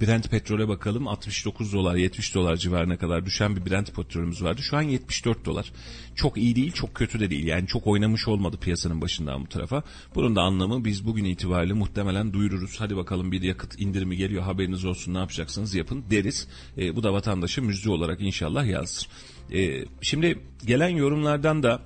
[0.00, 4.62] Brent petrole bakalım 69 dolar 70 dolar civarına kadar düşen bir Brent petrolümüz vardı.
[4.62, 5.72] Şu an 74 dolar.
[6.14, 7.46] Çok iyi değil çok kötü de değil.
[7.46, 9.82] Yani çok oynamış olmadı piyasanın başından bu tarafa.
[10.14, 12.76] Bunun da anlamı biz bugün itibariyle muhtemelen duyururuz.
[12.78, 16.48] Hadi bakalım bir yakıt indirimi geliyor haberiniz olsun ne yapacaksınız yapın deriz.
[16.78, 19.08] E, bu da vatandaşa müjde olarak inşallah yazdır.
[19.52, 21.82] E, şimdi gelen yorumlardan da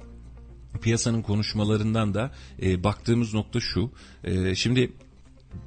[0.83, 3.91] piyasanın konuşmalarından da e, baktığımız nokta şu.
[4.25, 4.93] E, şimdi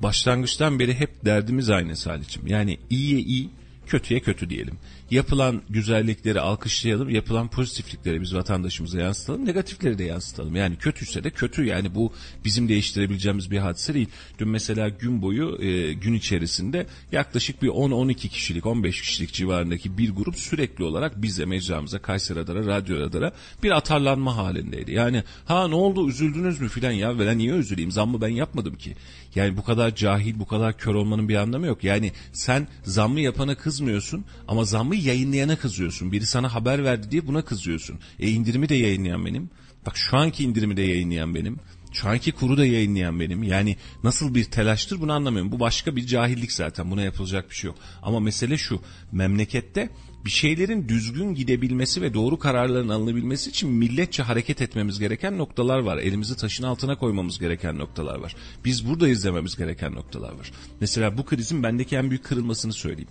[0.03, 2.47] başlangıçtan beri hep derdimiz aynı Salih'cim.
[2.47, 3.49] Yani iyiye iyi,
[3.87, 4.77] kötüye kötü diyelim.
[5.11, 10.55] Yapılan güzellikleri alkışlayalım, yapılan pozitiflikleri biz vatandaşımıza yansıtalım, negatifleri de yansıtalım.
[10.55, 12.13] Yani kötüyse de kötü yani bu
[12.45, 14.07] bizim değiştirebileceğimiz bir hadise değil.
[14.39, 20.09] Dün mesela gün boyu e, gün içerisinde yaklaşık bir 10-12 kişilik, 15 kişilik civarındaki bir
[20.09, 23.31] grup sürekli olarak bize mecramıza, Kayseri Radar'a, Radyo Radar'a
[23.63, 24.91] bir atarlanma halindeydi.
[24.91, 28.95] Yani ha ne oldu üzüldünüz mü filan ya ben niye üzüleyim zammı ben yapmadım ki.
[29.35, 31.83] Yani bu kadar cahil, bu kadar kör olmanın bir anlamı yok.
[31.83, 36.11] Yani sen zammı yapana kızmıyorsun ama zammı yayınlayana kızıyorsun.
[36.11, 37.99] Biri sana haber verdi diye buna kızıyorsun.
[38.19, 39.49] E indirimi de yayınlayan benim.
[39.85, 41.59] Bak şu anki indirimi de yayınlayan benim.
[41.93, 43.43] Şu anki kuru da yayınlayan benim.
[43.43, 45.51] Yani nasıl bir telaştır bunu anlamıyorum.
[45.51, 46.91] Bu başka bir cahillik zaten.
[46.91, 47.77] Buna yapılacak bir şey yok.
[48.01, 48.81] Ama mesele şu.
[49.11, 49.89] Memlekette
[50.25, 55.97] bir şeylerin düzgün gidebilmesi ve doğru kararların alınabilmesi için milletçe hareket etmemiz gereken noktalar var.
[55.97, 58.35] Elimizi taşın altına koymamız gereken noktalar var.
[58.65, 60.51] Biz burada izlememiz gereken noktalar var.
[60.79, 63.09] Mesela bu krizin bendeki en büyük kırılmasını söyleyeyim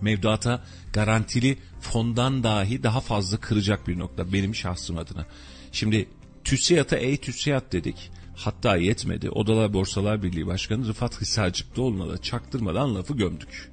[0.00, 5.26] mevduata garantili fondan dahi daha fazla kıracak bir nokta benim şahsım adına.
[5.72, 6.08] Şimdi
[6.44, 8.10] TÜSİAD'a ey TÜSİAD dedik.
[8.36, 9.30] Hatta yetmedi.
[9.30, 13.70] Odalar Borsalar Birliği Başkanı Rıfat Hisarcıklıoğlu'na da çaktırmadan lafı gömdük.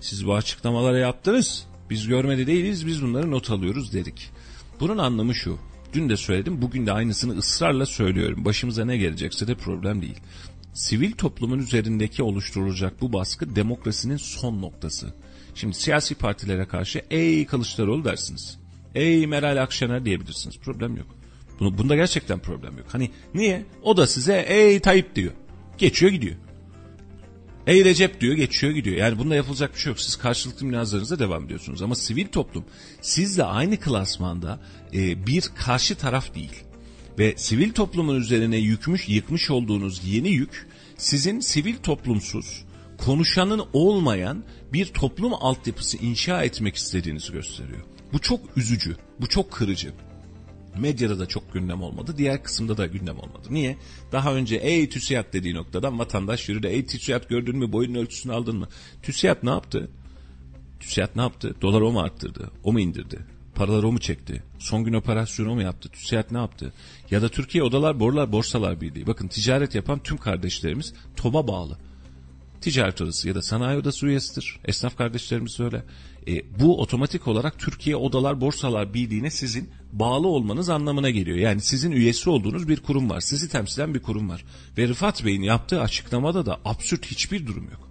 [0.00, 1.69] Siz bu açıklamaları yaptınız.
[1.90, 4.30] Biz görmedi değiliz biz bunları not alıyoruz dedik.
[4.80, 5.58] Bunun anlamı şu.
[5.92, 8.44] Dün de söyledim bugün de aynısını ısrarla söylüyorum.
[8.44, 10.18] Başımıza ne gelecekse de problem değil.
[10.74, 15.14] Sivil toplumun üzerindeki oluşturulacak bu baskı demokrasinin son noktası.
[15.54, 18.58] Şimdi siyasi partilere karşı ey Kılıçdaroğlu dersiniz.
[18.94, 20.58] Ey Meral Akşener diyebilirsiniz.
[20.58, 21.06] Problem yok.
[21.60, 22.86] Bunu, bunda gerçekten problem yok.
[22.92, 23.64] Hani niye?
[23.82, 25.32] O da size ey Tayyip diyor.
[25.78, 26.36] Geçiyor gidiyor.
[27.70, 28.96] Ey Recep diyor geçiyor gidiyor.
[28.96, 30.00] Yani bunda yapılacak bir şey yok.
[30.00, 31.82] Siz karşılıklı münazarınıza devam ediyorsunuz.
[31.82, 32.64] Ama sivil toplum
[33.00, 34.60] sizle aynı klasmanda
[34.94, 36.64] e, bir karşı taraf değil.
[37.18, 42.64] Ve sivil toplumun üzerine yükmüş, yıkmış olduğunuz yeni yük sizin sivil toplumsuz,
[42.98, 47.80] konuşanın olmayan bir toplum altyapısı inşa etmek istediğinizi gösteriyor.
[48.12, 49.92] Bu çok üzücü, bu çok kırıcı.
[50.78, 52.14] Medyada da çok gündem olmadı.
[52.18, 53.48] Diğer kısımda da gündem olmadı.
[53.50, 53.76] Niye?
[54.12, 56.66] Daha önce ey TÜSİAD dediği noktadan vatandaş yürüdü.
[56.66, 58.68] Ey TÜSİAD gördün mü boyunun ölçüsünü aldın mı?
[59.02, 59.90] TÜSİAD ne yaptı?
[60.80, 61.54] TÜSİAD ne yaptı?
[61.62, 62.50] Dolar o mu arttırdı?
[62.64, 63.18] O mu indirdi?
[63.54, 64.42] Paraları o mu çekti?
[64.58, 65.88] Son gün operasyonu mu yaptı?
[65.88, 66.72] TÜSİAD ne yaptı?
[67.10, 69.06] Ya da Türkiye Odalar Borlar Borsalar Birliği.
[69.06, 71.78] Bakın ticaret yapan tüm kardeşlerimiz TOB'a bağlı.
[72.60, 74.58] ticaret odası ya da sanayi odası üyesidir.
[74.64, 75.84] Esnaf kardeşlerimiz öyle.
[76.28, 81.36] E, bu otomatik olarak Türkiye Odalar Borsalar Birliği'ne sizin bağlı olmanız anlamına geliyor.
[81.36, 83.20] Yani sizin üyesi olduğunuz bir kurum var.
[83.20, 84.44] Sizi temsilen bir kurum var.
[84.78, 87.90] Ve Rıfat Bey'in yaptığı açıklamada da absürt hiçbir durum yok.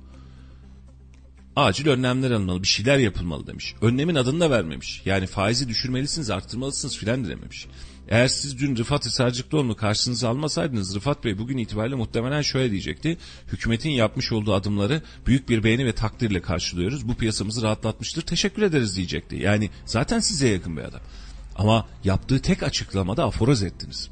[1.55, 3.75] Acil önlemler alınmalı, bir şeyler yapılmalı demiş.
[3.81, 5.01] Önlemin adını da vermemiş.
[5.05, 7.67] Yani faizi düşürmelisiniz, arttırmalısınız filan dememiş.
[8.09, 13.17] Eğer siz dün Rıfat Hisarcıklıoğlu'nu karşınıza almasaydınız Rıfat Bey bugün itibariyle muhtemelen şöyle diyecekti.
[13.47, 17.07] Hükümetin yapmış olduğu adımları büyük bir beğeni ve takdirle karşılıyoruz.
[17.07, 18.21] Bu piyasamızı rahatlatmıştır.
[18.21, 19.35] Teşekkür ederiz diyecekti.
[19.35, 21.01] Yani zaten size yakın bir adam.
[21.55, 24.09] Ama yaptığı tek açıklamada aforoz ettiniz.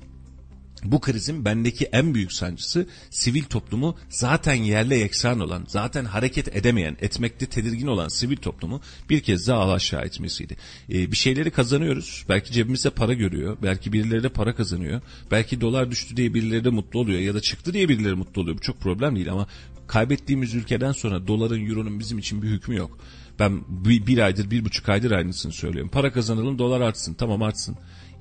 [0.84, 6.98] Bu krizin bendeki en büyük sancısı sivil toplumu zaten yerle yeksan olan, zaten hareket edemeyen,
[7.02, 10.58] etmekte tedirgin olan sivil toplumu bir kez daha alaşağı etmesiydi.
[10.90, 12.26] Ee, bir şeyleri kazanıyoruz.
[12.30, 13.58] Belki cebimizde para görüyor.
[13.64, 15.02] Belki birileri de para kazanıyor.
[15.32, 18.58] Belki dolar düştü diye birileri de mutlu oluyor ya da çıktı diye birileri mutlu oluyor.
[18.58, 19.48] Bu çok problem değil ama
[19.88, 22.98] kaybettiğimiz ülkeden sonra doların, euronun bizim için bir hükmü yok.
[23.40, 25.92] Ben bir, bir aydır, bir buçuk aydır aynısını söylüyorum.
[25.94, 27.14] Para kazanalım, dolar artsın.
[27.14, 27.78] Tamam artsın.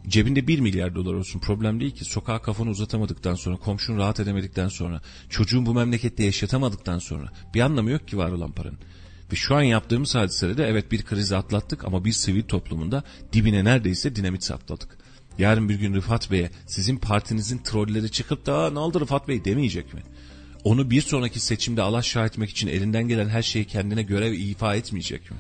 [0.08, 2.04] Cebinde 1 milyar dolar olsun problem değil ki.
[2.04, 7.90] Sokağa kafanı uzatamadıktan sonra, komşun rahat edemedikten sonra, çocuğun bu memlekette yaşatamadıktan sonra bir anlamı
[7.90, 8.78] yok ki var olan paranın.
[9.32, 13.02] Ve şu an yaptığımız hadisede de evet bir krizi atlattık ama bir sivil toplumunda
[13.32, 14.98] dibine neredeyse dinamit sapladık.
[15.38, 19.94] Yarın bir gün Rıfat Bey'e sizin partinizin trolleri çıkıp da ne oldu Rıfat Bey demeyecek
[19.94, 20.02] mi?
[20.64, 25.30] Onu bir sonraki seçimde alaşağı etmek için elinden gelen her şeyi kendine görev ifa etmeyecek
[25.30, 25.36] mi?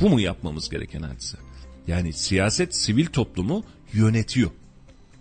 [0.00, 1.38] Bu mu yapmamız gereken hadise?
[1.86, 3.64] Yani siyaset sivil toplumu
[3.94, 4.50] yönetiyor.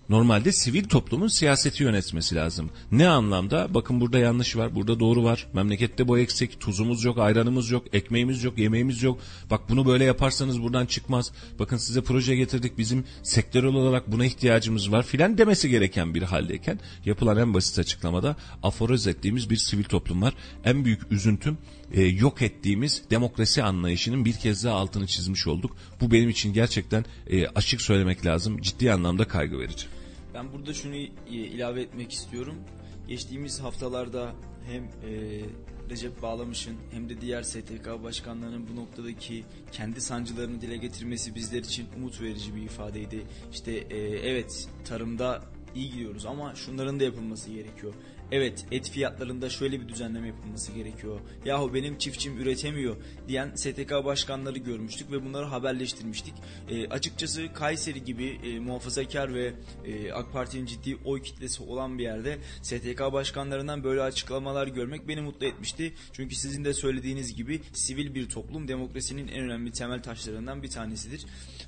[0.09, 2.69] Normalde sivil toplumun siyaseti yönetmesi lazım.
[2.91, 3.67] Ne anlamda?
[3.73, 5.47] Bakın burada yanlış var, burada doğru var.
[5.53, 9.19] Memlekette bu eksik, tuzumuz yok, ayranımız yok, ekmeğimiz yok, yemeğimiz yok.
[9.49, 11.31] Bak bunu böyle yaparsanız buradan çıkmaz.
[11.59, 16.79] Bakın size proje getirdik, bizim sektörel olarak buna ihtiyacımız var filan demesi gereken bir haldeyken
[17.05, 20.33] yapılan en basit açıklamada aforoz ettiğimiz bir sivil toplum var.
[20.65, 21.57] En büyük üzüntüm
[21.93, 25.77] e, yok ettiğimiz demokrasi anlayışının bir kez daha altını çizmiş olduk.
[26.01, 28.61] Bu benim için gerçekten e, açık söylemek lazım.
[28.61, 29.85] Ciddi anlamda kaygı verici.
[30.33, 30.95] Ben burada şunu
[31.29, 32.55] ilave etmek istiyorum.
[33.07, 34.35] Geçtiğimiz haftalarda
[34.65, 35.41] hem e,
[35.89, 41.87] Recep Bağlamış'ın hem de diğer STK başkanlarının bu noktadaki kendi sancılarını dile getirmesi bizler için
[41.97, 43.23] umut verici bir ifadeydi.
[43.51, 45.43] İşte e, evet tarımda
[45.75, 47.93] iyi gidiyoruz ama şunların da yapılması gerekiyor.
[48.35, 51.19] Evet et fiyatlarında şöyle bir düzenleme yapılması gerekiyor.
[51.45, 52.95] Yahu benim çiftçim üretemiyor
[53.27, 56.33] diyen STK başkanları görmüştük ve bunları haberleştirmiştik.
[56.69, 59.53] E, açıkçası Kayseri gibi e, muhafazakar ve
[59.85, 65.21] e, AK Parti'nin ciddi oy kitlesi olan bir yerde STK başkanlarından böyle açıklamalar görmek beni
[65.21, 65.93] mutlu etmişti.
[66.13, 71.25] Çünkü sizin de söylediğiniz gibi sivil bir toplum demokrasinin en önemli temel taşlarından bir tanesidir.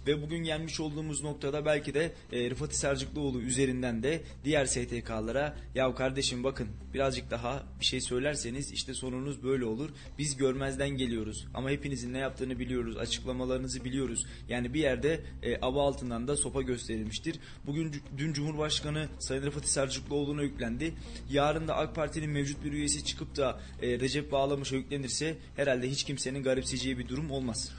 [0.08, 5.95] Ve bugün gelmiş olduğumuz noktada belki de e, Rıfat Hisarcıklıoğlu üzerinden de diğer STK'lara ya
[5.95, 9.89] kardeşim bakın birazcık daha bir şey söylerseniz işte sorunuz böyle olur.
[10.18, 12.97] Biz görmezden geliyoruz ama hepinizin ne yaptığını biliyoruz.
[12.97, 14.26] Açıklamalarınızı biliyoruz.
[14.49, 17.39] Yani bir yerde e, ava altından da sopa gösterilmiştir.
[17.66, 20.93] Bugün dün Cumhurbaşkanı Sayın Rıfat Hisarcıklıoğlu'na yüklendi.
[21.30, 26.03] Yarın da AK Parti'nin mevcut bir üyesi çıkıp da e, Recep Bağlamış'a yüklenirse herhalde hiç
[26.03, 27.72] kimsenin garipseyeceği bir durum olmaz.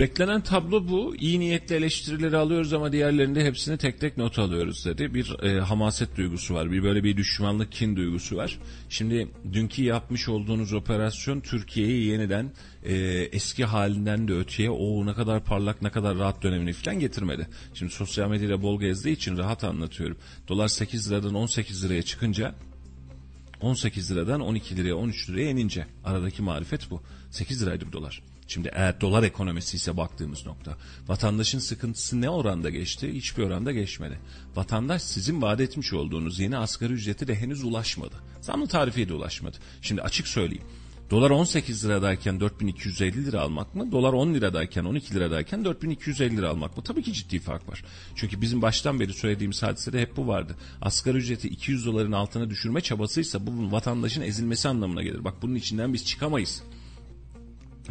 [0.00, 1.16] Beklenen tablo bu.
[1.16, 5.14] İyi niyetli eleştirileri alıyoruz ama diğerlerinde hepsini tek tek not alıyoruz dedi.
[5.14, 6.72] Bir e, hamaset duygusu var.
[6.72, 8.58] Bir böyle bir düşmanlık, kin duygusu var.
[8.88, 12.52] Şimdi dünkü yapmış olduğunuz operasyon Türkiye'yi yeniden
[12.84, 12.94] e,
[13.32, 17.48] eski halinden de öteye o ne kadar parlak, ne kadar rahat dönemini falan getirmedi.
[17.74, 20.16] Şimdi sosyal medyada bol gezdiği için rahat anlatıyorum.
[20.48, 22.54] Dolar 8 liradan 18 liraya çıkınca
[23.60, 27.02] 18 liradan 12 liraya 13 liraya inince aradaki marifet bu.
[27.30, 28.22] 8 liraydı bir dolar.
[28.50, 30.76] Şimdi eğer dolar ekonomisi ise baktığımız nokta.
[31.08, 33.12] Vatandaşın sıkıntısı ne oranda geçti?
[33.14, 34.18] Hiçbir oranda geçmedi.
[34.56, 38.14] Vatandaş sizin vaat etmiş olduğunuz yeni asgari ücreti de henüz ulaşmadı.
[38.40, 39.56] Zamlı tarifiye de ulaşmadı.
[39.82, 40.64] Şimdi açık söyleyeyim.
[41.10, 43.92] Dolar 18 liradayken 4250 lira almak mı?
[43.92, 46.82] Dolar 10 liradayken 12 liradayken 4250 lira almak mı?
[46.82, 47.84] Tabii ki ciddi fark var.
[48.14, 50.56] Çünkü bizim baştan beri söylediğimiz hadisede hep bu vardı.
[50.82, 55.24] Asgari ücreti 200 doların altına düşürme çabasıysa bu vatandaşın ezilmesi anlamına gelir.
[55.24, 56.62] Bak bunun içinden biz çıkamayız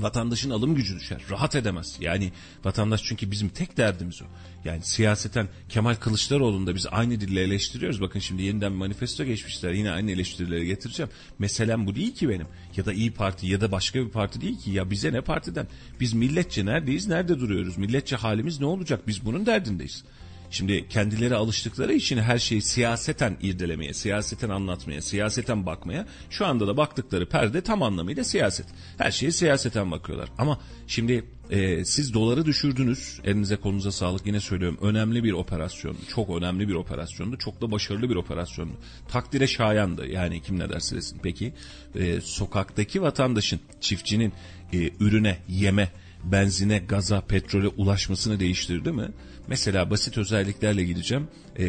[0.04, 1.22] vatandaşın alım gücü düşer.
[1.30, 1.98] Rahat edemez.
[2.00, 2.32] Yani
[2.64, 4.26] vatandaş çünkü bizim tek derdimiz o.
[4.66, 8.02] Yani siyaseten Kemal Kılıçdaroğlu'nu da biz aynı dille eleştiriyoruz.
[8.02, 9.72] Bakın şimdi yeniden manifesto geçmişler.
[9.72, 11.12] Yine aynı eleştirileri getireceğim.
[11.40, 12.48] Meselem bu değil ki benim.
[12.78, 14.72] Ya da İyi Parti ya da başka bir parti değil ki.
[14.72, 15.68] Ya bize ne partiden?
[16.00, 17.08] Biz milletçe neredeyiz?
[17.08, 17.78] Nerede duruyoruz?
[17.78, 19.08] Milletçe halimiz ne olacak?
[19.08, 20.04] Biz bunun derdindeyiz.
[20.52, 26.08] Şimdi kendileri alıştıkları için her şeyi siyaseten irdelemeye, siyaseten anlatmaya, siyaseten bakmaya.
[26.30, 28.66] Şu anda da baktıkları perde tam anlamıyla siyaset.
[28.98, 30.30] Her şeyi siyaseten bakıyorlar.
[30.38, 33.20] Ama şimdi e, siz doları düşürdünüz.
[33.24, 34.78] Elinize kolunuza sağlık yine söylüyorum.
[34.82, 35.98] Önemli bir operasyon.
[36.08, 37.38] Çok önemli bir operasyondu.
[37.38, 38.74] Çok da başarılı bir operasyondu.
[39.08, 40.08] Takdire şayandı.
[40.08, 41.20] Yani kim ne derse desin.
[41.24, 41.54] Peki
[41.96, 44.34] e, sokaktaki vatandaşın, çiftçinin
[44.74, 45.92] e, ürüne, yeme,
[46.24, 49.10] benzine, gaza, petrole ulaşmasını değiştirdi mi?
[49.50, 51.28] Mesela basit özelliklerle gideceğim.
[51.56, 51.66] Ee,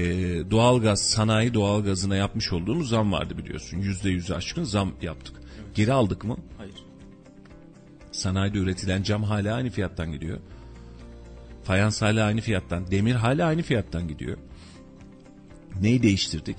[0.50, 3.78] doğalgaz, sanayi doğalgazına yapmış olduğumuz zam vardı biliyorsun.
[3.78, 5.36] Yüzde yüz aşkın zam yaptık.
[5.74, 6.36] Geri aldık mı?
[6.58, 6.74] Hayır.
[8.12, 10.38] Sanayide üretilen cam hala aynı fiyattan gidiyor.
[11.64, 12.90] Fayans hala aynı fiyattan.
[12.90, 14.38] Demir hala aynı fiyattan gidiyor.
[15.80, 16.56] Neyi değiştirdik?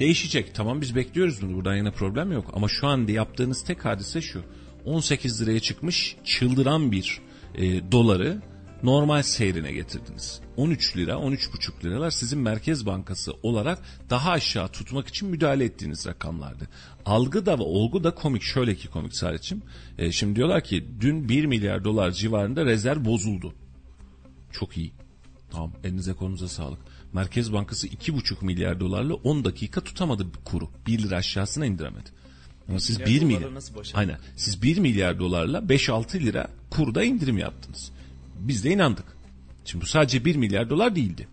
[0.00, 0.54] Değişecek.
[0.54, 1.56] Tamam biz bekliyoruz bunu.
[1.56, 2.50] Buradan yana problem yok.
[2.54, 4.42] Ama şu anda yaptığınız tek hadise şu.
[4.84, 7.20] 18 liraya çıkmış çıldıran bir
[7.54, 8.42] e, doları
[8.82, 10.41] normal seyrine getirdiniz.
[10.56, 13.78] 13 lira, 13,5 liralar sizin Merkez Bankası olarak
[14.10, 16.68] daha aşağı tutmak için müdahale ettiğiniz rakamlardı.
[17.06, 18.42] Algı da ve olgu da komik.
[18.42, 19.64] Şöyle ki komik Saadet'ciğim.
[19.98, 23.54] E, şimdi diyorlar ki dün 1 milyar dolar civarında rezerv bozuldu.
[24.52, 24.92] Çok iyi.
[25.50, 26.78] Tamam elinize kolunuza sağlık.
[27.12, 30.70] Merkez Bankası 2,5 milyar dolarla 10 dakika tutamadı kuru.
[30.86, 32.10] 1 lira aşağısına indiremedi.
[32.68, 37.38] Ama siz milyar 1 dolarla milyar, aynen, siz 1 milyar dolarla 5-6 lira kurda indirim
[37.38, 37.92] yaptınız.
[38.38, 39.11] Biz de inandık.
[39.64, 41.28] Şimdi bu sadece 1 milyar dolar değildi.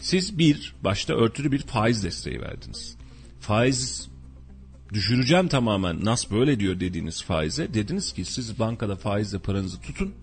[0.00, 2.96] Siz bir, başta örtülü bir faiz desteği verdiniz.
[3.40, 4.08] Faiz
[4.92, 10.14] düşüreceğim tamamen nas böyle diyor dediğiniz faize dediniz ki siz bankada faizle paranızı tutun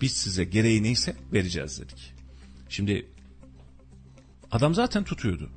[0.00, 2.14] biz size gereği neyse vereceğiz dedik.
[2.68, 3.06] Şimdi
[4.50, 5.50] adam zaten tutuyordu.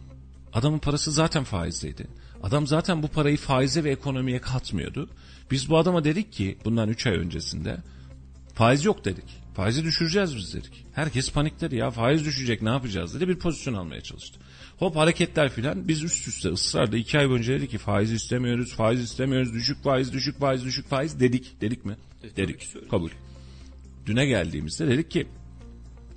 [0.53, 2.07] Adamın parası zaten faizdeydi.
[2.43, 5.09] Adam zaten bu parayı faize ve ekonomiye katmıyordu.
[5.51, 7.77] Biz bu adama dedik ki bundan 3 ay öncesinde
[8.53, 9.42] faiz yok dedik.
[9.53, 10.85] Faizi düşüreceğiz biz dedik.
[10.93, 14.39] Herkes panikledi ya faiz düşecek ne yapacağız dedi bir pozisyon almaya çalıştı.
[14.77, 19.01] Hop hareketler filan biz üst üste ısrarla 2 ay önce dedik ki faiz istemiyoruz, faiz
[19.01, 21.61] istemiyoruz, düşük faiz, düşük faiz, düşük faiz dedik.
[21.61, 21.97] Dedik mi?
[22.21, 22.89] tabii dedik.
[22.91, 23.09] Kabul.
[24.05, 25.27] Düne geldiğimizde dedik ki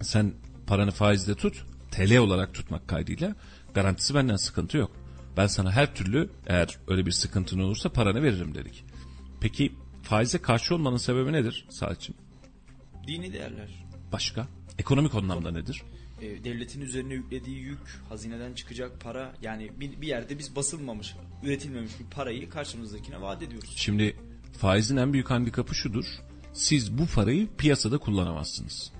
[0.02, 0.32] sen
[0.66, 3.34] paranı faizde tut, TL olarak tutmak kaydıyla
[3.74, 4.90] garantisi benden sıkıntı yok.
[5.36, 8.84] Ben sana her türlü eğer öyle bir sıkıntın olursa paranı veririm dedik.
[9.40, 9.72] Peki
[10.02, 12.14] faize karşı olmanın sebebi nedir Saatçım?
[13.06, 13.86] Dini değerler.
[14.12, 14.48] Başka?
[14.78, 15.82] Ekonomik anlamda nedir?
[16.20, 21.92] E, devletin üzerine yüklediği yük, hazineden çıkacak para yani bir, bir yerde biz basılmamış, üretilmemiş
[22.00, 23.72] bir parayı karşımızdakine vaat ediyoruz.
[23.76, 24.16] Şimdi
[24.58, 26.04] faizin en büyük handikapı şudur.
[26.52, 28.92] Siz bu parayı piyasada kullanamazsınız.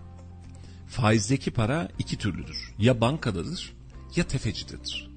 [0.89, 2.73] Faizdeki para iki türlüdür.
[2.79, 3.73] Ya bankadadır
[4.17, 5.11] ya tefecidedir.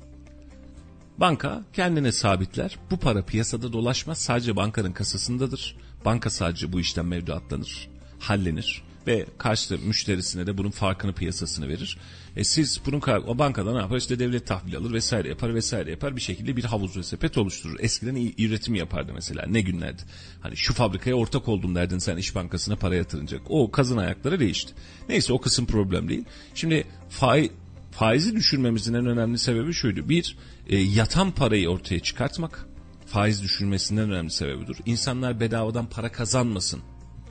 [1.18, 2.80] Banka kendine sabitler.
[2.92, 4.18] Bu para piyasada dolaşmaz.
[4.18, 5.78] Sadece bankanın kasasındadır.
[6.06, 7.90] Banka sadece bu işten mevduatlanır,
[8.20, 11.98] hallenir ve karşı müşterisine de bunun farkını piyasasını verir.
[12.36, 13.98] E siz bunun o bankada ne yapar?
[13.98, 17.80] İşte devlet tahvil alır vesaire yapar vesaire yapar bir şekilde bir havuz ve sepet oluşturur.
[17.80, 20.02] Eskiden üretim yapardı mesela ne günlerdi.
[20.42, 23.42] Hani şu fabrikaya ortak oldum derdin sen iş bankasına para yatırınacak.
[23.50, 24.74] O kazın ayakları değişti.
[25.10, 26.24] Neyse o kısım problem değil.
[26.56, 27.50] Şimdi faiz
[27.92, 30.10] faizi düşürmemizin en önemli sebebi şuydu.
[30.10, 32.66] Bir, e, yatan parayı ortaya çıkartmak
[33.06, 34.78] faiz düşürmesinin en önemli sebebidir.
[34.86, 36.82] İnsanlar bedavadan para kazanmasın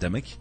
[0.00, 0.38] demek.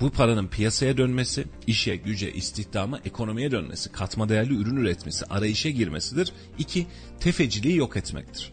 [0.00, 6.32] Bu paranın piyasaya dönmesi, işe, güce, istihdama, ekonomiye dönmesi, katma değerli ürün üretmesi, arayışa girmesidir.
[6.58, 6.86] İki,
[7.20, 8.52] tefeciliği yok etmektir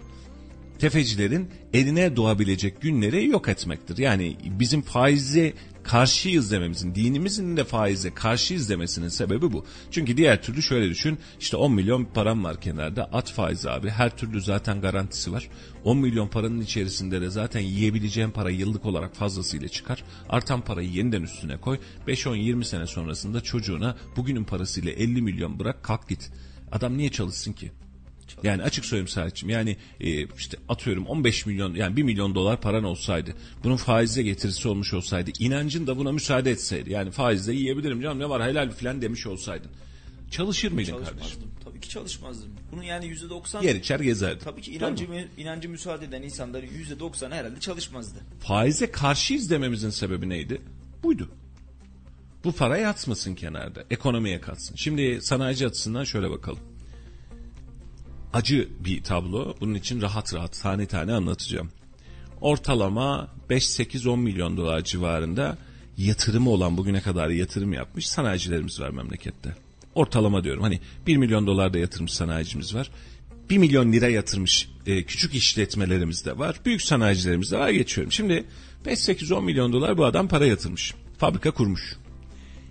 [0.83, 3.97] tefecilerin eline doğabilecek günleri yok etmektir.
[3.97, 9.65] Yani bizim faize karşıyız dememizin, dinimizin de faize karşıyız demesinin sebebi bu.
[9.91, 14.17] Çünkü diğer türlü şöyle düşün, işte 10 milyon param var kenarda, at faizi abi, her
[14.17, 15.49] türlü zaten garantisi var.
[15.83, 20.03] 10 milyon paranın içerisinde de zaten yiyebileceğin para yıllık olarak fazlasıyla çıkar.
[20.29, 26.09] Artan parayı yeniden üstüne koy, 5-10-20 sene sonrasında çocuğuna bugünün parasıyla 50 milyon bırak kalk
[26.09, 26.31] git.
[26.71, 27.71] Adam niye çalışsın ki?
[28.43, 32.83] Yani açık söyleyeyim Serhat'cığım yani e, işte atıyorum 15 milyon yani 1 milyon dolar paran
[32.83, 33.33] olsaydı
[33.63, 38.29] bunun faize getirisi olmuş olsaydı inancın da buna müsaade etseydi yani faizle yiyebilirim canım ne
[38.29, 39.71] var helal falan demiş olsaydın
[40.33, 41.39] çalışır mıydın kardeşim?
[41.63, 42.51] Tabii ki çalışmazdım.
[42.71, 44.39] Bunun yani %90 Yer içer gezerdin.
[44.39, 48.19] tabii ki inancı, inancı müsaade eden insanların %90'ı herhalde çalışmazdı.
[48.39, 50.61] Faize karşıyız dememizin sebebi neydi?
[51.03, 51.29] Buydu.
[52.43, 53.83] Bu para yatmasın kenarda.
[53.89, 54.75] Ekonomiye katsın.
[54.75, 56.59] Şimdi sanayici açısından şöyle bakalım.
[58.33, 59.55] Acı bir tablo.
[59.61, 61.69] Bunun için rahat rahat tane tane anlatacağım.
[62.41, 65.57] Ortalama 5-8-10 milyon dolar civarında
[65.97, 69.55] yatırımı olan bugüne kadar yatırım yapmış sanayicilerimiz var memlekette.
[69.95, 72.91] Ortalama diyorum hani 1 milyon dolar da yatırmış sanayicimiz var.
[73.49, 76.59] 1 milyon lira yatırmış e, küçük işletmelerimiz de var.
[76.65, 78.11] Büyük sanayicilerimiz de var geçiyorum.
[78.11, 78.45] Şimdi
[78.85, 80.93] 5-8-10 milyon dolar bu adam para yatırmış.
[81.17, 81.95] Fabrika kurmuş.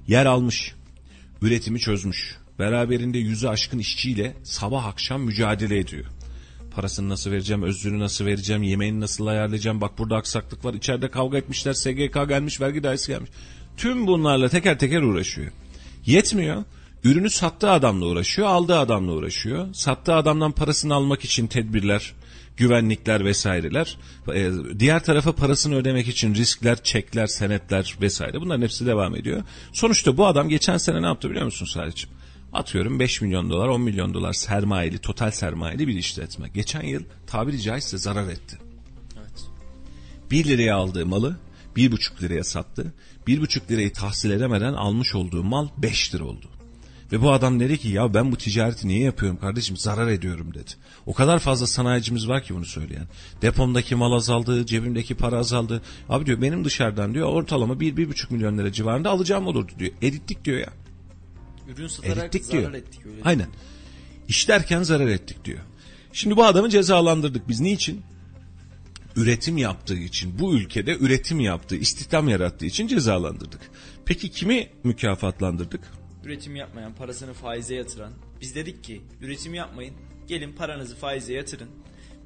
[0.09, 0.75] Yer almış.
[1.43, 2.42] Üretimi çözmüş.
[2.63, 6.05] Beraberinde yüzü aşkın işçiyle sabah akşam mücadele ediyor.
[6.75, 11.39] Parasını nasıl vereceğim, özrünü nasıl vereceğim, yemeğini nasıl ayarlayacağım, bak burada aksaklık var, içeride kavga
[11.39, 13.31] etmişler, SGK gelmiş, vergi dairesi gelmiş.
[13.77, 15.53] Tüm bunlarla teker teker uğraşıyor.
[16.07, 16.65] Yetmiyor.
[17.05, 19.75] Ürünü sattığı adamla uğraşıyor, aldığı adamla uğraşıyor.
[19.75, 22.13] Sattığı adamdan parasını almak için tedbirler,
[22.57, 23.97] güvenlikler vesaireler.
[24.35, 28.41] Ee, Diğer tarafa parasını ödemek için riskler, çekler, senetler vesaire.
[28.41, 29.43] Bunların hepsi devam ediyor.
[29.73, 32.22] Sonuçta bu adam geçen sene ne yaptı biliyor musun Salih'ciğim?
[32.53, 36.49] Atıyorum 5 milyon dolar, 10 milyon dolar sermayeli, total sermayeli bir işletme.
[36.49, 38.59] Geçen yıl tabiri caizse zarar etti.
[39.19, 39.45] Evet.
[40.31, 41.37] 1 liraya aldığı malı
[41.77, 42.93] 1,5 liraya sattı.
[43.27, 46.47] 1,5 lirayı tahsil edemeden almış olduğu mal 5 lira oldu.
[47.13, 50.71] Ve bu adam dedi ki ya ben bu ticareti niye yapıyorum kardeşim zarar ediyorum dedi.
[51.07, 53.07] O kadar fazla sanayicimiz var ki bunu söyleyen.
[53.43, 55.83] Depomdaki mal azaldı, cebimdeki para azaldı.
[56.09, 59.93] Abi diyor benim dışarıdan diyor ortalama 1-1,5 milyon lira civarında alacağım olurdu diyor.
[60.03, 60.73] Erittik diyor ya.
[61.69, 62.75] Ürün satarak Erittik zarar diyor.
[62.75, 63.23] ettik öyle.
[63.25, 63.49] Aynen.
[64.29, 65.59] İşlerken zarar ettik diyor.
[66.13, 67.61] Şimdi bu adamı cezalandırdık biz.
[67.61, 68.03] Niçin?
[69.17, 73.61] Üretim yaptığı için, bu ülkede üretim yaptığı, istihdam yarattığı için cezalandırdık.
[74.07, 75.81] Peki kimi mükafatlandırdık?
[76.25, 78.13] Üretim yapmayan, parasını faize yatıran.
[78.41, 79.95] Biz dedik ki üretim yapmayın.
[80.29, 81.69] Gelin paranızı faize yatırın.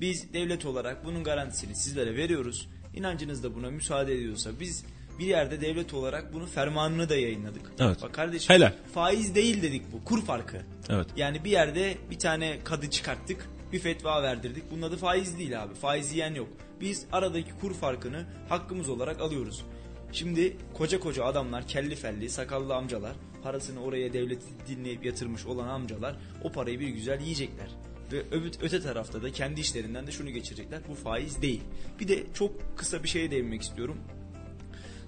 [0.01, 2.68] Biz devlet olarak bunun garantisini sizlere veriyoruz.
[2.95, 4.84] İnancınız da buna müsaade ediyorsa biz
[5.19, 7.62] bir yerde devlet olarak bunun fermanını da yayınladık.
[7.79, 8.03] Evet.
[8.03, 8.73] Bak kardeşim Helal.
[8.95, 10.05] faiz değil dedik bu.
[10.05, 10.57] Kur farkı.
[10.89, 11.07] Evet.
[11.17, 13.49] Yani bir yerde bir tane kadı çıkarttık.
[13.73, 14.71] Bir fetva verdirdik.
[14.71, 15.75] Bunun adı faiz değil abi.
[15.75, 16.49] Faiz yiyen yok.
[16.81, 19.64] Biz aradaki kur farkını hakkımız olarak alıyoruz.
[20.12, 23.12] Şimdi koca koca adamlar, kelli felli, sakallı amcalar,
[23.43, 27.69] parasını oraya devlet dinleyip yatırmış olan amcalar o parayı bir güzel yiyecekler.
[28.12, 28.23] Ve
[28.62, 30.81] öte tarafta da kendi işlerinden de şunu geçirecekler.
[30.89, 31.61] Bu faiz değil.
[32.01, 33.99] Bir de çok kısa bir şeye değinmek istiyorum.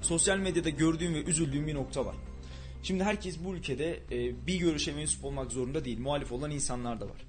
[0.02, 2.16] Sosyal medyada gördüğüm ve üzüldüğüm bir nokta var.
[2.82, 5.98] Şimdi herkes bu ülkede e, bir görüşe mensup olmak zorunda değil.
[5.98, 7.24] Muhalif olan insanlar da var.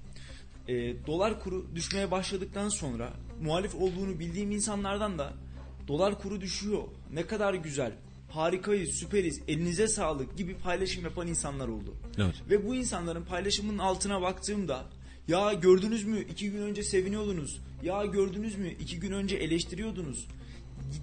[0.68, 3.12] E, dolar kuru düşmeye başladıktan sonra
[3.42, 5.32] muhalif olduğunu bildiğim insanlardan da
[5.88, 6.82] dolar kuru düşüyor.
[7.12, 7.92] Ne kadar güzel.
[8.30, 11.94] Harikayız, süperiz, elinize sağlık gibi paylaşım yapan insanlar oldu.
[12.18, 12.34] Evet.
[12.50, 14.84] Ve bu insanların paylaşımının altına baktığımda
[15.28, 17.60] ya gördünüz mü iki gün önce seviniyordunuz.
[17.82, 20.26] Ya gördünüz mü iki gün önce eleştiriyordunuz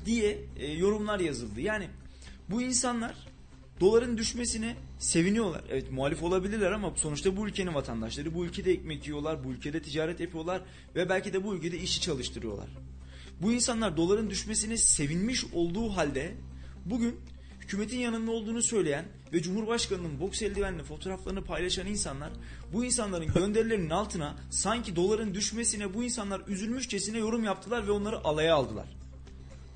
[0.06, 1.62] diye e, yorumlar yazıldı.
[1.62, 1.88] Yani
[2.50, 3.16] bu insanlar
[3.80, 5.64] doların düşmesine seviniyorlar.
[5.70, 8.34] Evet muhalif olabilirler ama sonuçta bu ülkenin vatandaşları.
[8.34, 10.62] Bu ülkede ekmek yiyorlar, bu ülkede ticaret yapıyorlar
[10.96, 12.68] ve belki de bu ülkede işçi çalıştırıyorlar.
[13.42, 16.32] Bu insanlar doların düşmesine sevinmiş olduğu halde
[16.86, 17.16] bugün
[17.62, 22.30] hükümetin yanında olduğunu söyleyen ve Cumhurbaşkanı'nın boks eldivenli fotoğraflarını paylaşan insanlar
[22.74, 28.56] bu insanların gönderilerinin altına sanki doların düşmesine bu insanlar üzülmüşçesine yorum yaptılar ve onları alaya
[28.56, 28.97] aldılar.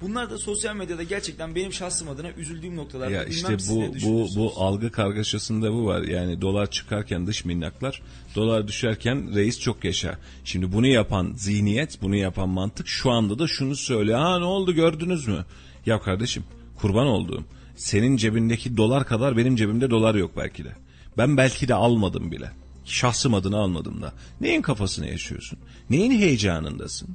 [0.01, 3.09] Bunlar da sosyal medyada gerçekten benim şahsım adına üzüldüğüm noktalar.
[3.09, 6.01] Ya işte bu bu bu algı kargaşasında bu var.
[6.01, 8.01] Yani dolar çıkarken dış minnaklar,
[8.35, 10.17] dolar düşerken reis çok yaşa.
[10.43, 14.19] Şimdi bunu yapan zihniyet, bunu yapan mantık şu anda da şunu söylüyor.
[14.19, 15.45] Ha ne oldu gördünüz mü?
[15.85, 16.43] Ya kardeşim
[16.75, 17.43] kurban olduğum.
[17.75, 20.75] Senin cebindeki dolar kadar benim cebimde dolar yok belki de.
[21.17, 22.51] Ben belki de almadım bile.
[22.85, 24.13] Şahsım adına almadım da.
[24.41, 25.59] Neyin kafasını yaşıyorsun?
[25.89, 27.09] Neyin heyecanındasın?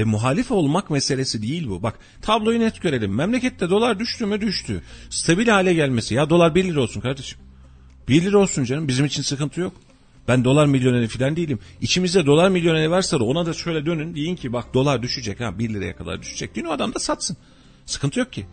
[0.00, 1.82] De muhalif olmak meselesi değil bu.
[1.82, 3.14] Bak tabloyu net görelim.
[3.14, 4.82] Memlekette dolar düştü mü düştü.
[5.10, 6.14] Stabil hale gelmesi.
[6.14, 7.38] Ya dolar 1 lira olsun kardeşim.
[8.08, 8.88] 1 lira olsun canım.
[8.88, 9.72] Bizim için sıkıntı yok.
[10.28, 11.58] Ben dolar milyoneri falan değilim.
[11.80, 14.14] İçimizde dolar milyoneri varsa da ona da şöyle dönün.
[14.14, 16.54] Deyin ki bak dolar düşecek ha 1 liraya kadar düşecek.
[16.54, 17.36] Deyin o adam da satsın.
[17.86, 18.46] Sıkıntı yok ki.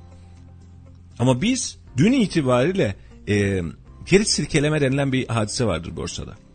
[1.19, 2.95] Ama biz dün itibariyle
[3.27, 3.61] e,
[4.05, 6.46] geri silkeleme denilen bir hadise vardır borsada.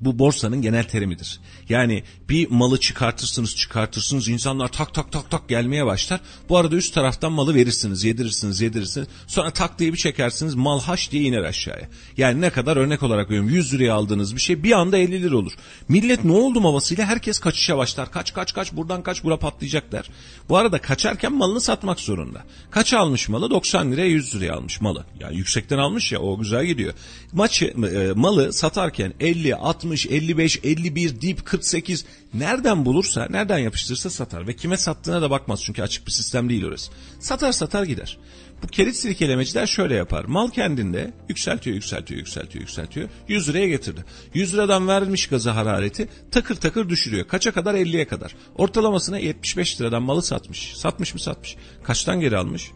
[0.00, 1.40] Bu borsanın genel terimidir.
[1.68, 6.20] Yani bir malı çıkartırsınız çıkartırsınız insanlar tak tak tak tak gelmeye başlar.
[6.48, 9.08] Bu arada üst taraftan malı verirsiniz yedirirsiniz yedirirsiniz.
[9.26, 11.88] Sonra tak diye bir çekersiniz mal haş diye iner aşağıya.
[12.16, 15.36] Yani ne kadar örnek olarak veriyorum 100 liraya aldığınız bir şey bir anda 50 lira
[15.36, 15.52] olur.
[15.88, 18.10] Millet ne oldu havasıyla herkes kaçışa başlar.
[18.10, 20.10] Kaç kaç kaç buradan kaç bura patlayacak der.
[20.48, 22.44] Bu arada kaçarken malını satmak zorunda.
[22.70, 23.50] Kaç almış malı?
[23.50, 25.04] 90 liraya 100 liraya almış malı.
[25.20, 26.94] Yani yüksekten almış ya o güzel gidiyor.
[27.32, 34.46] Maçı e, malı satarken 50, 60, 55, 51, dip 48 nereden bulursa, nereden yapıştırırsa satar
[34.46, 36.92] ve kime sattığına da bakmaz çünkü açık bir sistem değil orası.
[37.20, 38.18] Satar satar gider.
[38.62, 40.24] Bu kerit silkelemeciler şöyle yapar.
[40.24, 43.08] Mal kendinde yükseltiyor, yükseltiyor, yükseltiyor, yükseltiyor.
[43.28, 44.04] 100 liraya getirdi.
[44.34, 47.28] 100 liradan vermiş gazı harareti takır takır düşürüyor.
[47.28, 47.74] Kaça kadar?
[47.74, 48.34] 50'ye kadar.
[48.54, 50.72] Ortalamasına 75 liradan malı satmış.
[50.76, 51.56] Satmış mı satmış.
[51.82, 52.70] Kaçtan geri almış?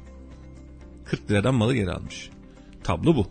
[1.05, 2.31] 40 liradan malı geri almış.
[2.85, 3.27] Tablo bu.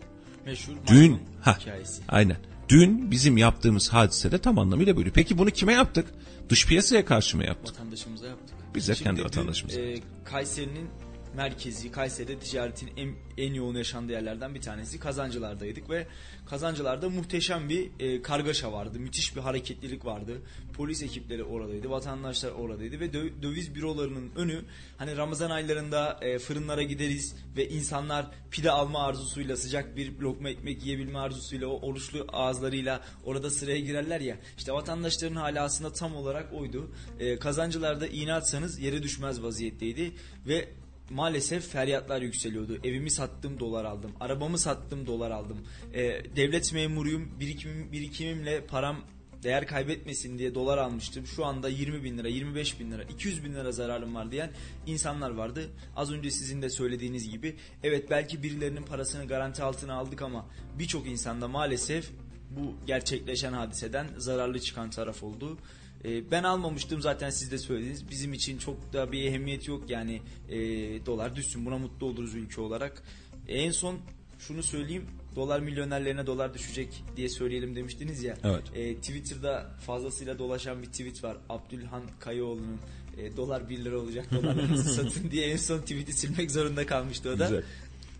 [0.46, 2.02] Meşhur Dün ha hikayesi.
[2.08, 2.51] aynen.
[2.72, 5.10] Dün bizim yaptığımız hadise de tam anlamıyla böyle.
[5.10, 6.06] Peki bunu kime yaptık?
[6.48, 7.74] Dış piyasaya karşı mı yaptık?
[7.74, 8.56] Vatandaşımıza yaptık.
[8.74, 10.88] Biz de Şimdi kendi vatandaşımıza e, Kayseri'nin
[11.36, 16.06] merkezi Kayseri'de ticaretin en, en yoğun yaşandığı yerlerden bir tanesi Kazancılar'daydık ve
[16.46, 18.98] Kazancılar'da muhteşem bir e, kargaşa vardı.
[18.98, 20.42] Müthiş bir hareketlilik vardı.
[20.74, 24.64] Polis ekipleri oradaydı, vatandaşlar oradaydı ve dö- döviz bürolarının önü
[24.96, 30.84] hani Ramazan aylarında e, fırınlara gideriz ve insanlar pide alma arzusuyla sıcak bir lokma ekmek
[30.84, 34.36] yiyebilme arzusuyla o oruçlu ağızlarıyla orada sıraya girerler ya.
[34.58, 36.90] İşte vatandaşların hali aslında tam olarak oydu.
[37.18, 40.12] E, kazancılarda iğne atsanız yere düşmez vaziyetteydi
[40.46, 40.68] ve
[41.12, 42.78] maalesef feryatlar yükseliyordu.
[42.84, 44.12] Evimi sattım dolar aldım.
[44.20, 45.58] Arabamı sattım dolar aldım.
[45.94, 46.02] E,
[46.36, 48.96] devlet memuruyum birikimim, birikimimle param
[49.42, 51.26] değer kaybetmesin diye dolar almıştım.
[51.26, 54.50] Şu anda 20 bin lira, 25 bin lira, 200 bin lira zararım var diyen
[54.86, 55.70] insanlar vardı.
[55.96, 60.46] Az önce sizin de söylediğiniz gibi evet belki birilerinin parasını garanti altına aldık ama
[60.78, 62.10] birçok insanda maalesef
[62.50, 65.58] bu gerçekleşen hadiseden zararlı çıkan taraf oldu.
[66.04, 68.10] Ee, ben almamıştım zaten siz de söylediniz.
[68.10, 70.58] Bizim için çok da bir ehemmiyet yok yani e,
[71.06, 73.02] dolar düşsün buna mutlu oluruz ülke olarak.
[73.48, 73.98] En son
[74.38, 78.36] şunu söyleyeyim dolar milyonerlerine dolar düşecek diye söyleyelim demiştiniz ya.
[78.44, 78.62] Evet.
[78.74, 81.36] E, Twitter'da fazlasıyla dolaşan bir tweet var.
[81.48, 82.78] Abdülhan Kayıoğlu'nun
[83.18, 87.38] e, dolar 1 lira olacak dolarlarınızı satın diye en son tweet'i silmek zorunda kalmıştı o
[87.38, 87.44] da.
[87.44, 87.62] Güzel.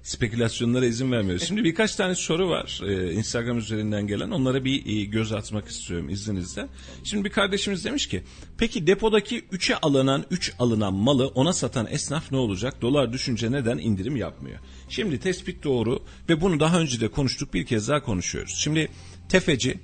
[0.02, 1.44] Spekülasyonlara izin vermiyoruz.
[1.48, 4.30] Şimdi birkaç tane soru var e, Instagram üzerinden gelen.
[4.30, 6.66] Onlara bir e, göz atmak istiyorum izninizle.
[7.04, 8.22] Şimdi bir kardeşimiz demiş ki
[8.58, 12.82] peki depodaki 3'e alınan 3 alınan malı ona satan esnaf ne olacak?
[12.82, 14.58] Dolar düşünce neden indirim yapmıyor?
[14.88, 18.54] Şimdi tespit doğru ve bunu daha önce de konuştuk bir kez daha konuşuyoruz.
[18.58, 18.88] Şimdi
[19.28, 19.78] tefeci,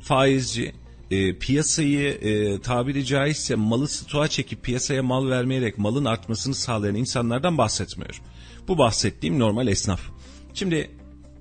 [0.00, 0.72] faizci,
[1.10, 7.58] e, piyasayı e, tabiri caizse malı stoğa çekip piyasaya mal vermeyerek malın artmasını sağlayan insanlardan
[7.58, 8.24] bahsetmiyorum.
[8.68, 10.00] Bu bahsettiğim normal esnaf.
[10.54, 10.90] Şimdi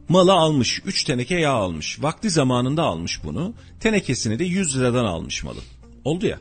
[0.10, 2.04] malı almış 3 teneke yağ almış.
[2.04, 3.54] Vakti zamanında almış bunu.
[3.80, 5.60] Tenekesini de 100 liradan almış malı.
[6.04, 6.40] Oldu ya.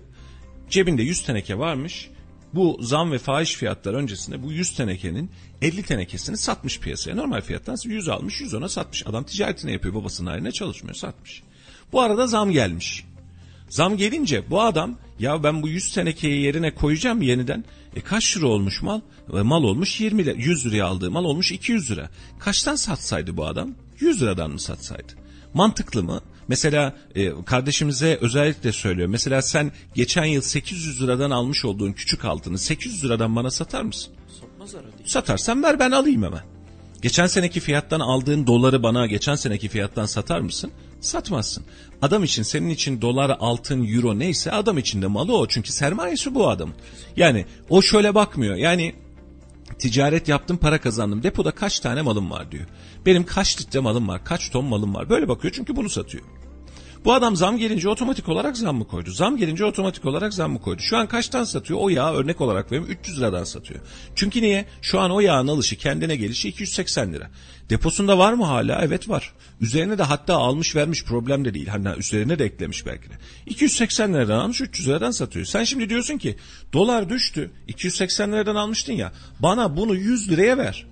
[0.71, 2.11] Cebinde 100 teneke varmış.
[2.55, 5.31] Bu zam ve fahiş fiyatlar öncesinde bu 100 tenekenin
[5.63, 7.17] 50 tenekesini satmış piyasaya.
[7.17, 9.07] Normal fiyattan 100 almış 100 ona satmış.
[9.07, 11.43] Adam ticaretini yapıyor babasının haline çalışmıyor satmış.
[11.93, 13.05] Bu arada zam gelmiş.
[13.73, 17.65] Zam gelince bu adam ya ben bu 100 tenekeyi yerine koyacağım yeniden.
[17.97, 19.01] E kaç lira olmuş mal?
[19.33, 20.35] E, mal olmuş 20 lira.
[20.39, 22.11] 100 liraya aldığı mal olmuş 200 lira.
[22.39, 23.75] Kaçtan satsaydı bu adam?
[24.01, 25.13] 100 liradan mı satsaydı?
[25.55, 26.21] Mantıklı mı?
[26.49, 29.09] Mesela e, kardeşimize özellikle söylüyor.
[29.09, 34.13] Mesela sen geçen yıl 800 liradan almış olduğun küçük altını 800 liradan bana satar mısın?
[34.41, 35.03] Satmaz herhalde.
[35.05, 36.43] Satarsan ver ben alayım hemen.
[37.03, 40.71] Geçen seneki fiyattan aldığın doları bana geçen seneki fiyattan satar mısın?
[41.03, 41.65] Satmazsın.
[42.03, 45.49] Adam için senin için dolar, altın, euro neyse adam için de malı o.
[45.49, 46.73] Çünkü sermayesi bu adam.
[47.17, 48.57] Yani o şöyle bakmıyor.
[48.57, 48.95] Yani
[49.79, 51.23] ticaret yaptım para kazandım.
[51.23, 52.67] Depoda kaç tane malım var diyor.
[53.07, 55.09] Benim kaç litre malım var, kaç ton malım var.
[55.09, 56.25] Böyle bakıyor çünkü bunu satıyor.
[57.05, 59.11] Bu adam zam gelince otomatik olarak zam mı koydu?
[59.11, 60.83] Zam gelince otomatik olarak zam mı koydu?
[60.83, 61.81] Şu an kaçtan satıyor?
[61.83, 63.81] O yağı örnek olarak veriyorum 300 liradan satıyor.
[64.15, 64.65] Çünkü niye?
[64.83, 67.31] Şu an o yağın alışı kendine gelişi 280 lira.
[67.71, 68.81] Deposunda var mı hala?
[68.83, 69.33] Evet var.
[69.61, 71.67] Üzerine de hatta almış vermiş problem de değil.
[71.67, 73.15] Hani üzerine de eklemiş belki de.
[73.47, 75.47] 280 liradan almış 300 liradan satıyor.
[75.47, 76.37] Sen şimdi diyorsun ki
[76.73, 80.87] dolar düştü 280 liradan almıştın ya bana bunu 100 liraya ver.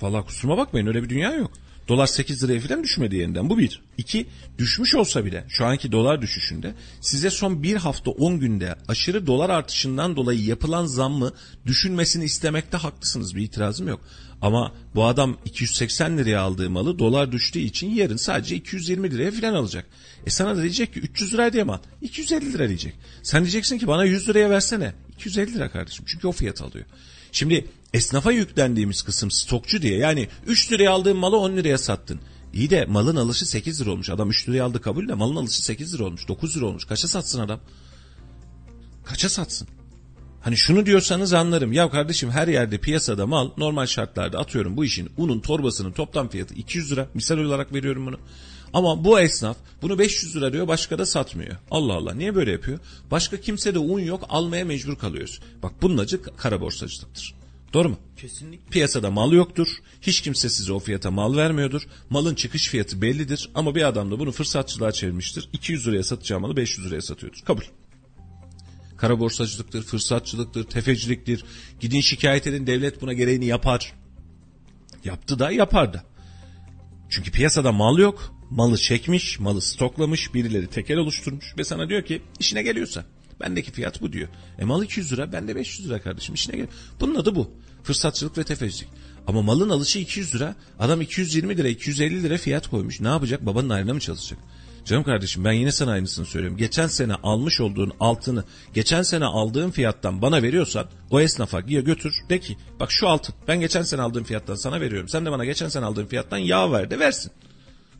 [0.00, 1.50] Valla kusuruma bakmayın öyle bir dünya yok.
[1.88, 3.50] Dolar 8 liraya falan düşmedi yeniden.
[3.50, 3.82] Bu bir.
[3.98, 4.26] İki,
[4.58, 9.50] düşmüş olsa bile şu anki dolar düşüşünde size son bir hafta 10 günde aşırı dolar
[9.50, 11.32] artışından dolayı yapılan zammı
[11.66, 13.36] düşünmesini istemekte haklısınız.
[13.36, 14.00] Bir itirazım yok.
[14.42, 19.54] Ama bu adam 280 liraya aldığı malı dolar düştüğü için yarın sadece 220 liraya falan
[19.54, 19.86] alacak.
[20.26, 21.78] E sana da diyecek ki 300 lira diye mal.
[22.02, 22.94] 250 lira diyecek.
[23.22, 24.94] Sen diyeceksin ki bana 100 liraya versene.
[25.16, 26.04] 250 lira kardeşim.
[26.08, 26.86] Çünkü o fiyat alıyor.
[27.32, 32.20] Şimdi esnafa yüklendiğimiz kısım stokçu diye yani 3 liraya aldığın malı 10 liraya sattın.
[32.52, 34.10] İyi de malın alışı 8 lira olmuş.
[34.10, 36.28] Adam 3 liraya aldı kabul de malın alışı 8 lira olmuş.
[36.28, 36.84] 9 lira olmuş.
[36.84, 37.60] Kaça satsın adam?
[39.04, 39.68] Kaça satsın?
[40.40, 41.72] Hani şunu diyorsanız anlarım.
[41.72, 46.54] Ya kardeşim her yerde piyasada mal normal şartlarda atıyorum bu işin unun torbasının toplam fiyatı
[46.54, 47.08] 200 lira.
[47.14, 48.18] Misal olarak veriyorum bunu.
[48.76, 51.56] Ama bu esnaf bunu 500 lira diyor başka da satmıyor.
[51.70, 52.78] Allah Allah niye böyle yapıyor?
[53.10, 55.40] Başka kimse de un yok almaya mecbur kalıyoruz.
[55.62, 57.34] Bak bunun acı kara borsacılıktır.
[57.72, 57.98] Doğru mu?
[58.16, 58.70] Kesinlikle.
[58.70, 59.68] Piyasada mal yoktur.
[60.00, 61.86] Hiç kimse size o fiyata mal vermiyordur.
[62.10, 63.50] Malın çıkış fiyatı bellidir.
[63.54, 65.48] Ama bir adam da bunu fırsatçılığa çevirmiştir.
[65.52, 67.40] 200 liraya satacağı malı 500 liraya satıyordur.
[67.44, 67.64] Kabul.
[68.96, 71.44] Kara borsacılıktır, fırsatçılıktır, tefeciliktir.
[71.80, 73.92] Gidin şikayet edin devlet buna gereğini yapar.
[75.04, 76.04] Yaptı da yapar da.
[77.10, 78.35] Çünkü piyasada mal yok.
[78.50, 83.04] Malı çekmiş, malı stoklamış, birileri tekel oluşturmuş ve sana diyor ki işine geliyorsa.
[83.40, 84.28] Bendeki fiyat bu diyor.
[84.58, 86.66] E mal 200 lira, bende 500 lira kardeşim işine gel.
[87.00, 87.50] Bunun adı bu.
[87.82, 88.88] Fırsatçılık ve tefecilik.
[89.26, 90.54] Ama malın alışı 200 lira.
[90.78, 93.00] Adam 220 lira, 250 lira fiyat koymuş.
[93.00, 93.46] Ne yapacak?
[93.46, 94.38] Babanın ayrına mı çalışacak?
[94.84, 96.58] Canım kardeşim ben yine sana aynısını söylüyorum.
[96.58, 98.44] Geçen sene almış olduğun altını
[98.74, 103.34] geçen sene aldığın fiyattan bana veriyorsan o esnafa ya götür de ki bak şu altın
[103.48, 105.08] ben geçen sene aldığım fiyattan sana veriyorum.
[105.08, 107.32] Sen de bana geçen sene aldığın fiyattan yağ ver de versin.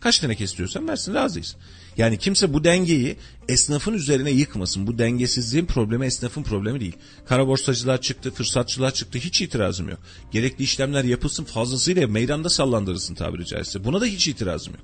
[0.01, 1.57] Kaç tane istiyorsan versin razıyız.
[1.97, 3.17] Yani kimse bu dengeyi
[3.49, 4.87] esnafın üzerine yıkmasın.
[4.87, 6.97] Bu dengesizliğin problemi esnafın problemi değil.
[7.27, 9.99] Kara borsacılar çıktı, fırsatçılar çıktı hiç itirazım yok.
[10.33, 13.85] Gerekli işlemler yapılsın fazlasıyla meydanda sallandırılsın tabiri caizse.
[13.85, 14.83] Buna da hiç itirazım yok.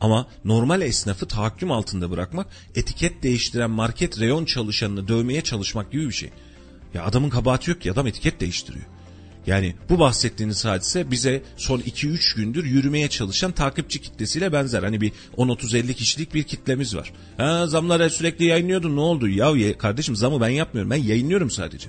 [0.00, 6.12] Ama normal esnafı tahakküm altında bırakmak, etiket değiştiren market reyon çalışanını dövmeye çalışmak gibi bir
[6.12, 6.30] şey.
[6.94, 8.84] Ya adamın kabahati yok ki adam etiket değiştiriyor.
[9.46, 14.82] Yani bu bahsettiğiniz hadise bize son 2-3 gündür yürümeye çalışan takipçi kitlesiyle benzer.
[14.82, 17.12] Hani bir 10-30-50 kişilik bir kitlemiz var.
[17.36, 19.28] Ha zamları sürekli yayınlıyordun ne oldu?
[19.28, 21.88] Ya kardeşim zamı ben yapmıyorum ben yayınlıyorum sadece.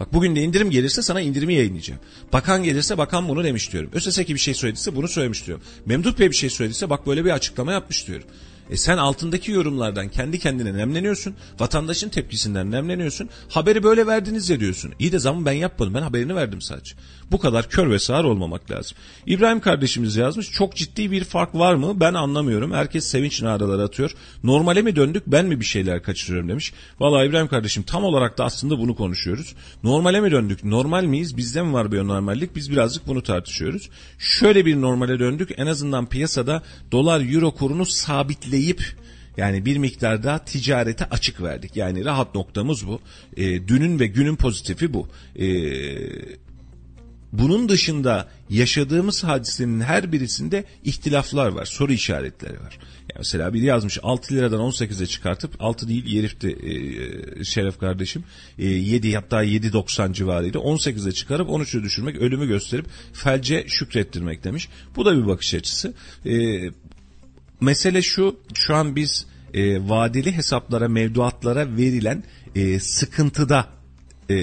[0.00, 2.00] Bak bugün de indirim gelirse sana indirimi yayınlayacağım.
[2.32, 3.90] Bakan gelirse bakan bunu demiş diyorum.
[3.94, 5.64] ÖSSEK'i bir şey söylediyse bunu söylemiş diyorum.
[5.86, 8.26] Memduh Bey bir şey söylediyse bak böyle bir açıklama yapmış diyorum.
[8.70, 11.34] E sen altındaki yorumlardan kendi kendine nemleniyorsun.
[11.60, 13.28] Vatandaşın tepkisinden nemleniyorsun.
[13.48, 14.92] Haberi böyle verdiniz ya diyorsun.
[14.98, 15.94] İyi de zaman ben yapmadım.
[15.94, 16.94] Ben haberini verdim sadece.
[17.30, 18.96] Bu kadar kör ve sağır olmamak lazım.
[19.26, 20.50] İbrahim kardeşimiz yazmış.
[20.50, 22.00] Çok ciddi bir fark var mı?
[22.00, 22.72] Ben anlamıyorum.
[22.72, 24.10] Herkes sevinç naraları atıyor.
[24.44, 26.72] Normale mi döndük ben mi bir şeyler kaçırıyorum demiş.
[27.00, 29.54] Valla İbrahim kardeşim tam olarak da aslında bunu konuşuyoruz.
[29.82, 30.64] Normale mi döndük?
[30.64, 31.36] Normal miyiz?
[31.36, 32.56] Bizde mi var bir normallik?
[32.56, 33.90] Biz birazcık bunu tartışıyoruz.
[34.18, 35.50] Şöyle bir normale döndük.
[35.56, 36.62] En azından piyasada
[36.92, 38.82] dolar euro kurunu sabitleyip
[39.36, 41.76] yani bir miktarda ticarete açık verdik.
[41.76, 43.00] Yani rahat noktamız bu.
[43.36, 45.08] E, dünün ve günün pozitifi bu.
[45.36, 45.46] E,
[47.32, 52.78] bunun dışında yaşadığımız hadisenin her birisinde ihtilaflar var, soru işaretleri var.
[53.00, 58.24] Yani mesela biri yazmış 6 liradan 18'e çıkartıp 6 değil yerifti e, Şeref kardeşim
[58.58, 64.68] e, 7 hatta 7.90 civarıydı 18'e çıkarıp 13'e düşürmek ölümü gösterip felce şükrettirmek demiş.
[64.96, 65.94] Bu da bir bakış açısı.
[66.26, 66.60] E,
[67.60, 72.24] mesele şu şu an biz e, vadeli hesaplara mevduatlara verilen
[72.54, 73.66] e, sıkıntıda
[74.30, 74.36] e,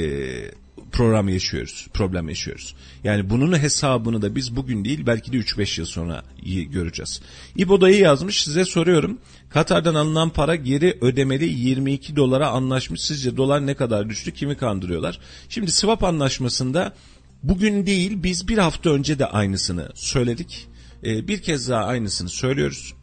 [0.92, 2.76] program yaşıyoruz, problem yaşıyoruz.
[3.04, 6.24] Yani bunun hesabını da biz bugün değil belki de 3-5 yıl sonra
[6.70, 7.22] göreceğiz.
[7.56, 9.18] İbo dayı yazmış size soruyorum.
[9.50, 13.02] Katar'dan alınan para geri ödemeli 22 dolara anlaşmış.
[13.02, 14.32] Sizce dolar ne kadar düştü?
[14.32, 15.20] Kimi kandırıyorlar?
[15.50, 16.94] Şimdi swap anlaşmasında
[17.44, 20.68] bugün değil biz bir hafta önce de aynısını söyledik.
[21.04, 22.94] Ee, bir kez daha aynısını söylüyoruz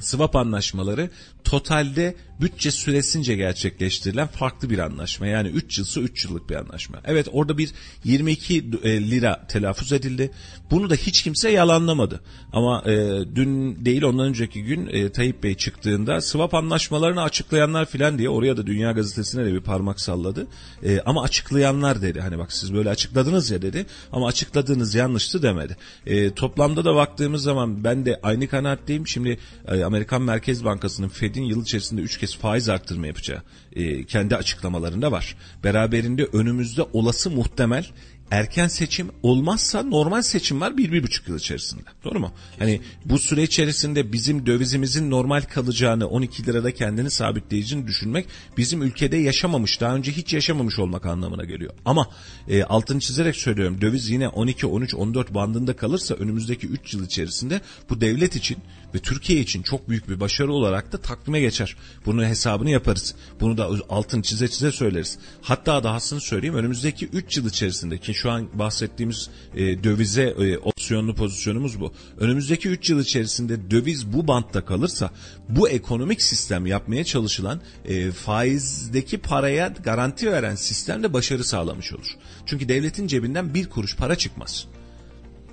[0.00, 1.10] swap anlaşmaları
[1.44, 5.26] totalde bütçe süresince gerçekleştirilen farklı bir anlaşma.
[5.26, 6.98] Yani 3 yılsa 3 yıllık bir anlaşma.
[7.04, 7.70] Evet orada bir
[8.04, 10.30] 22 e, lira telaffuz edildi.
[10.70, 12.20] Bunu da hiç kimse yalanlamadı.
[12.52, 12.92] Ama e,
[13.34, 18.56] dün değil ondan önceki gün e, Tayyip Bey çıktığında swap anlaşmalarını açıklayanlar filan diye oraya
[18.56, 20.46] da Dünya Gazetesi'ne de bir parmak salladı.
[20.82, 22.20] E, ama açıklayanlar dedi.
[22.20, 23.86] Hani bak siz böyle açıkladınız ya dedi.
[24.12, 25.76] Ama açıkladığınız yanlıştı demedi.
[26.06, 29.06] E, toplamda da baktığımız zaman ben de aynı kanaatteyim.
[29.06, 29.38] Şimdi
[29.68, 35.12] e, Amerikan Merkez Bankası'nın Fed'in yıl içerisinde 3 kez faiz arttırma yapacağı e, kendi açıklamalarında
[35.12, 35.36] var.
[35.64, 37.86] Beraberinde önümüzde olası muhtemel
[38.30, 41.82] erken seçim olmazsa normal seçim var bir, bir buçuk yıl içerisinde.
[42.04, 42.32] Doğru mu?
[42.58, 48.26] Hani bu süre içerisinde bizim dövizimizin normal kalacağını 12 lirada kendini sabitleyeceğini düşünmek
[48.56, 51.74] bizim ülkede yaşamamış daha önce hiç yaşamamış olmak anlamına geliyor.
[51.84, 52.08] Ama
[52.48, 57.60] e, altını çizerek söylüyorum döviz yine 12, 13, 14 bandında kalırsa önümüzdeki 3 yıl içerisinde
[57.90, 58.58] bu devlet için
[58.94, 61.76] ve Türkiye için çok büyük bir başarı olarak da takvime geçer.
[62.06, 63.14] Bunun hesabını yaparız.
[63.40, 65.18] Bunu da altın çize çize söyleriz.
[65.42, 71.14] Hatta dahasını söyleyeyim önümüzdeki 3 yıl içerisinde ki şu an bahsettiğimiz e, dövize e, opsiyonlu
[71.14, 71.92] pozisyonumuz bu.
[72.18, 75.10] Önümüzdeki 3 yıl içerisinde döviz bu bantta kalırsa
[75.48, 82.16] bu ekonomik sistem yapmaya çalışılan e, faizdeki paraya garanti veren sistemde başarı sağlamış olur.
[82.46, 84.66] Çünkü devletin cebinden bir kuruş para çıkmaz.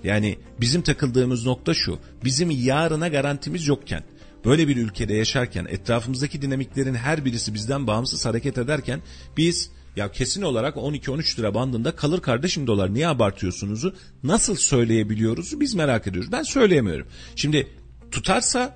[0.08, 2.00] Yani bizim takıldığımız nokta şu.
[2.24, 4.04] Bizim yarına garantimiz yokken
[4.46, 9.02] böyle bir ülkede yaşarken etrafımızdaki dinamiklerin her birisi bizden bağımsız hareket ederken
[9.38, 15.76] biz ya kesin olarak 12-13 lira bandında kalır kardeşim dolar niye abartıyorsunuzu nasıl söyleyebiliyoruz biz
[15.76, 16.32] merak ediyoruz.
[16.32, 17.08] Ben söyleyemiyorum.
[17.36, 17.68] Şimdi
[18.12, 18.76] tutarsa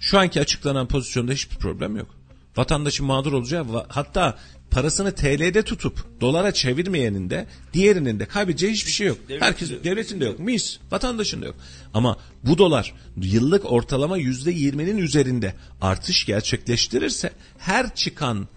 [0.00, 2.14] şu anki açıklanan pozisyonda hiçbir problem yok.
[2.56, 4.38] Vatandaşın mağdur olacağı hatta
[4.70, 9.18] parasını TL'de tutup dolara çevirmeyenin de diğerinin de kaybedeceği hiçbir şey yok.
[9.28, 10.38] Devletin Herkes de, devletin de yok.
[10.38, 10.78] Mis.
[10.90, 11.56] Vatandaşın da yok.
[11.94, 18.48] Ama bu dolar yıllık ortalama yüzde yirminin üzerinde artış gerçekleştirirse her çıkan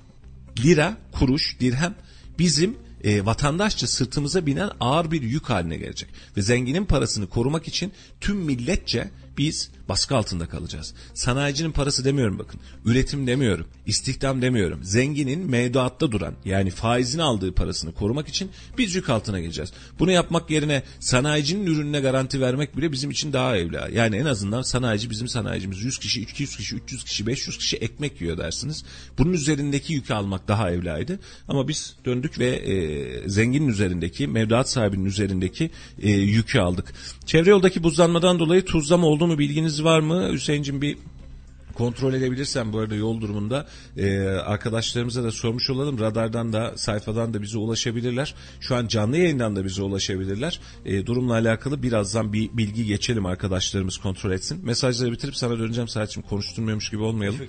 [0.64, 1.96] lira, kuruş, dirhem
[2.40, 6.10] bizim e, vatandaşça sırtımıza binen ağır bir yük haline gelecek.
[6.38, 7.92] Ve zenginin parasını korumak için
[8.22, 10.94] tüm milletçe biz baskı altında kalacağız.
[11.14, 12.60] Sanayicinin parası demiyorum bakın.
[12.86, 13.68] Üretim demiyorum.
[13.86, 14.84] istihdam demiyorum.
[14.84, 19.74] Zenginin mevduatta duran yani faizini aldığı parasını korumak için biz yük altına geleceğiz.
[20.00, 23.90] Bunu yapmak yerine sanayicinin ürününe garanti vermek bile bizim için daha evla.
[23.94, 28.22] Yani en azından sanayici bizim sanayicimiz 100 kişi, 200 kişi, 300 kişi, 500 kişi ekmek
[28.22, 28.84] yiyor dersiniz.
[29.18, 31.20] Bunun üzerindeki yükü almak daha evlaydı.
[31.48, 35.72] Ama biz döndük ve e, zenginin üzerindeki, mevduat sahibinin üzerindeki
[36.02, 36.94] e, yükü aldık.
[37.26, 40.30] Çevre yoldaki buzlanmadan dolayı tuzlama oldu mu bilginiz var mı?
[40.32, 40.98] Hüseyin'cim bir
[41.74, 43.68] kontrol edebilirsen bu arada yol durumunda
[43.98, 46.00] e, arkadaşlarımıza da sormuş olalım.
[46.00, 48.36] Radardan da sayfadan da bize ulaşabilirler.
[48.60, 50.60] Şu an canlı yayından da bize ulaşabilirler.
[50.86, 54.66] E, durumla alakalı birazdan bir bilgi geçelim arkadaşlarımız kontrol etsin.
[54.66, 57.40] Mesajları bitirip sana döneceğim Saatçim konuşturmuyormuş gibi olmayalım.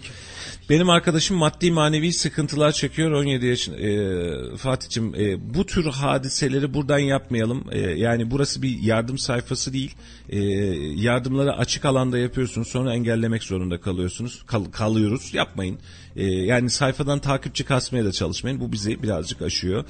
[0.71, 3.79] Benim arkadaşım maddi manevi sıkıntılar çekiyor 17 yaşında.
[3.79, 7.65] E, Fatih'cim e, bu tür hadiseleri buradan yapmayalım.
[7.73, 9.95] E, yani burası bir yardım sayfası değil.
[10.29, 10.39] E,
[10.95, 13.81] yardımları açık alanda yapıyorsunuz sonra engellemek zorunda
[14.15, 14.43] kalıyorsunuz.
[14.47, 15.79] Kal- kalıyoruz yapmayın.
[16.17, 18.61] E, yani sayfadan takipçi kasmaya da çalışmayın.
[18.61, 19.85] Bu bizi birazcık aşıyor.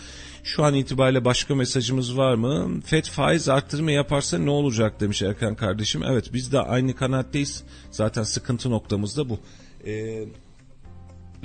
[0.44, 2.80] Şu an itibariyle başka mesajımız var mı?
[2.84, 6.02] FED faiz arttırma yaparsa ne olacak demiş Erkan kardeşim.
[6.02, 7.64] Evet biz de aynı kanaatteyiz.
[7.90, 9.38] Zaten sıkıntı noktamız da bu.
[9.84, 10.28] Eee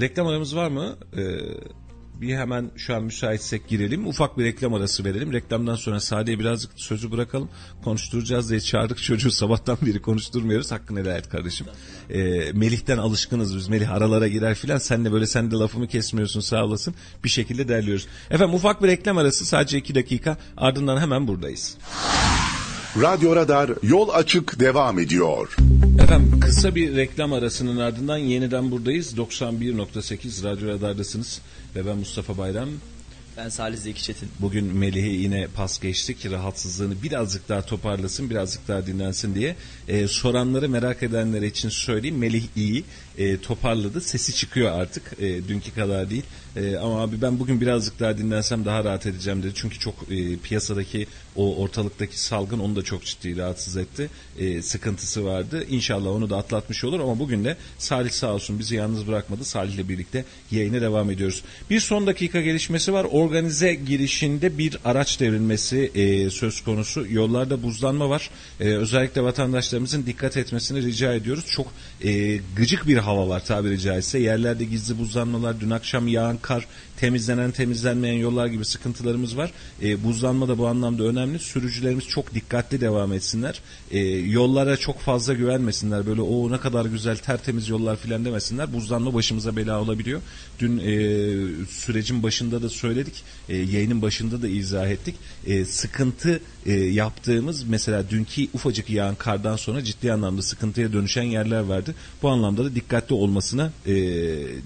[0.02, 0.98] Reklam aramız var mı?
[1.18, 1.22] Ee,
[2.22, 4.08] bir hemen şu an müsaitsek girelim.
[4.08, 5.34] Ufak bir reklam arası verelim.
[5.34, 7.50] Reklamdan sonra Sade'ye birazcık sözü bırakalım.
[7.84, 10.72] Konuşturacağız diye çağırdık çocuğu sabahtan beri konuşturmuyoruz.
[10.72, 11.68] Hakkını helal et kardeşim.
[12.10, 12.20] Ee,
[12.54, 13.68] Melih'ten alışkınız biz.
[13.68, 14.78] Melih aralara girer filan.
[14.78, 16.96] Sen de böyle sen de lafımı kesmiyorsun sağ olasın.
[17.24, 18.08] Bir şekilde derliyoruz.
[18.32, 20.38] Efendim ufak bir reklam arası sadece iki dakika.
[20.58, 21.78] Ardından hemen buradayız.
[22.98, 25.56] Radyo Radar yol açık devam ediyor.
[26.04, 29.18] Efendim kısa bir reklam arasının ardından yeniden buradayız.
[29.18, 31.42] 91.8 Radyo Radar'dasınız.
[31.76, 32.70] Ve ben Mustafa Bayram.
[33.38, 34.30] Ben Salih Zeki Çetin.
[34.40, 36.32] Bugün Melih'e yine pas geçtik.
[36.32, 39.56] Rahatsızlığını birazcık daha toparlasın, birazcık daha dinlensin diye.
[39.88, 42.18] Ee, soranları merak edenler için söyleyeyim.
[42.18, 42.84] Melih iyi,
[43.18, 44.02] e, toparladı.
[44.02, 45.14] Sesi çıkıyor artık.
[45.20, 46.24] E, dünkü kadar değil.
[46.56, 49.52] E, ama abi ben bugün birazcık daha dinlensem daha rahat edeceğim dedi.
[49.56, 54.10] Çünkü çok e, piyasadaki o ortalıktaki salgın onu da çok ciddi rahatsız etti.
[54.40, 55.66] E, sıkıntısı vardı.
[55.70, 59.46] İnşallah onu da atlatmış olur ama bugün de Salih sağ olsun bizi yalnız bırakmadı.
[59.46, 61.44] Salih'le birlikte yayına devam ediyoruz.
[61.70, 63.08] Bir son dakika gelişmesi var.
[63.12, 67.06] Organize girişinde bir araç devrilmesi e, söz konusu.
[67.10, 68.30] Yollarda buzlanma var.
[68.60, 71.46] E, özellikle vatandaşlarımızın dikkat etmesini rica ediyoruz.
[71.48, 71.68] Çok
[72.04, 74.20] e, gıcık bir hava var tabiri caizse.
[74.20, 76.68] Yerlerde gizli buzlanmalar, dün akşam yağan kar,
[77.00, 79.52] temizlenen temizlenmeyen yollar gibi sıkıntılarımız var.
[79.82, 81.40] E, buzlanma da bu anlamda önemli.
[81.40, 83.62] Sürücülerimiz çok dikkatli devam etsinler.
[83.92, 86.06] E, yollara çok fazla güvenmesinler.
[86.06, 88.74] Böyle o ne kadar güzel tertemiz yollar filan demesinler.
[88.74, 90.22] Buzlanma başımıza bela olabiliyor.
[90.60, 93.24] Dün e, sürecin başında da söyledik.
[93.50, 95.16] E, yayının başında da izah ettik.
[95.48, 101.60] E, sıkıntı e, yaptığımız mesela dünkü ufacık yağan kardan sonra ciddi anlamda sıkıntıya dönüşen yerler
[101.60, 101.96] vardı.
[102.22, 103.94] Bu anlamda da dikkatli olmasına e,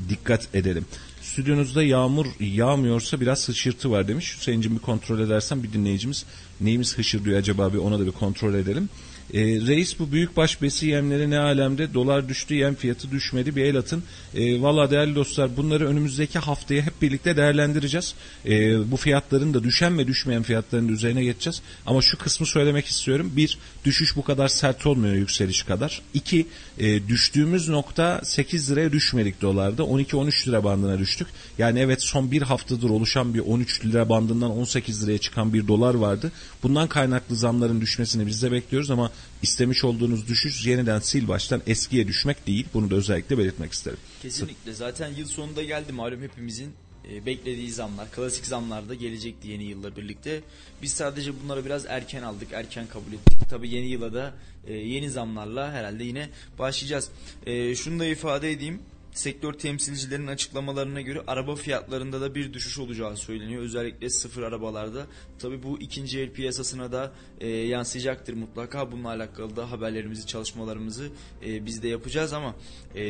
[0.09, 0.85] dikkat edelim.
[1.33, 4.37] Stüdyonuzda yağmur yağmıyorsa biraz hışırtı var demiş.
[4.37, 6.25] Hüseyin'cim bir kontrol edersen bir dinleyicimiz
[6.61, 8.89] neyimiz hışırdıyor acaba bir ona da bir kontrol edelim.
[9.33, 11.93] E, reis bu büyükbaş besi yemleri ne alemde?
[11.93, 14.03] Dolar düştü yem fiyatı düşmedi bir el atın.
[14.35, 18.13] E, Valla değerli dostlar bunları önümüzdeki haftaya hep birlikte değerlendireceğiz.
[18.45, 18.51] E,
[18.91, 21.61] bu fiyatların da düşen ve düşmeyen fiyatların üzerine geçeceğiz.
[21.85, 23.31] Ama şu kısmı söylemek istiyorum.
[23.35, 26.01] Bir, düşüş bu kadar sert olmuyor yükseliş kadar.
[26.13, 29.83] İki, e, düştüğümüz nokta 8 liraya düşmedik dolarda.
[29.83, 31.27] 12-13 lira bandına düştük.
[31.57, 35.93] Yani evet son bir haftadır oluşan bir 13 lira bandından 18 liraya çıkan bir dolar
[35.93, 36.31] vardı.
[36.63, 39.11] Bundan kaynaklı zamların düşmesini biz de bekliyoruz ama
[39.41, 42.65] istemiş olduğunuz düşüş yeniden sil baştan eskiye düşmek değil.
[42.73, 43.99] Bunu da özellikle belirtmek isterim.
[44.21, 44.73] Kesinlikle.
[44.73, 46.73] Zaten yıl sonunda geldi malum hepimizin
[47.11, 50.41] e, beklediği zamlar, klasik zamlar da gelecekti yeni yılla birlikte.
[50.81, 53.49] Biz sadece bunları biraz erken aldık, erken kabul ettik.
[53.49, 54.33] Tabii yeni yıla da
[54.67, 57.11] e, yeni zamlarla herhalde yine başlayacağız.
[57.45, 58.79] E, şunu da ifade edeyim.
[59.11, 63.61] Sektör temsilcilerinin açıklamalarına göre araba fiyatlarında da bir düşüş olacağı söyleniyor.
[63.61, 65.05] Özellikle sıfır arabalarda.
[65.39, 68.91] Tabi bu ikinci el piyasasına da e, yansıyacaktır mutlaka.
[68.91, 71.09] Bununla alakalı da haberlerimizi, çalışmalarımızı
[71.45, 72.55] e, biz de yapacağız ama
[72.95, 73.03] e,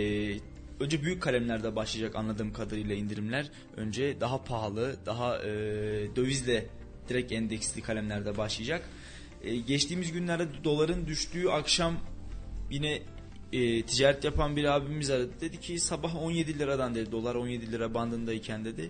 [0.80, 3.50] önce büyük kalemlerde başlayacak anladığım kadarıyla indirimler.
[3.78, 5.52] Önce daha pahalı, daha e,
[6.16, 6.66] dövizle
[7.10, 8.90] direkt endeksli kalemlerde başlayacak.
[9.44, 11.94] E, geçtiğimiz günlerde doların düştüğü akşam
[12.72, 13.02] yine
[13.54, 15.30] e, ticaret yapan bir abimiz aradı.
[15.42, 18.90] Dedi ki sabah 17 liradan dedi dolar 17 lira bandındayken dedi.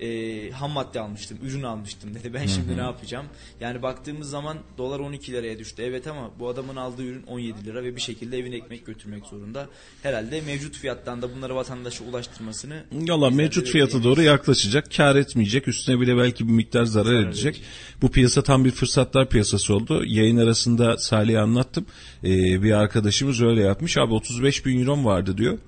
[0.00, 2.34] e, ham madde almıştım, ürün almıştım dedi.
[2.34, 3.26] Ben şimdi ne yapacağım?
[3.60, 5.82] Yani baktığımız zaman dolar 12 liraya düştü.
[5.82, 9.68] Evet ama bu adamın aldığı ürün 17 lira ve bir şekilde evine ekmek götürmek zorunda.
[10.02, 14.84] Herhalde mevcut fiyattan da bunları vatandaşa ulaştırmasını Yalla mevcut fiyata doğru yaklaşacak.
[14.96, 15.68] Kar etmeyecek.
[15.68, 17.54] Üstüne bile belki bir miktar zarar, Zarar edecek.
[17.56, 17.64] edecek.
[18.02, 20.02] Bu piyasa tam bir fırsatlar piyasası oldu.
[20.06, 21.86] Yayın arasında Salih'e anlattım.
[22.24, 23.96] Ee, bir arkadaşımız öyle yapmış.
[23.96, 25.58] Abi 35 bin euro vardı diyor.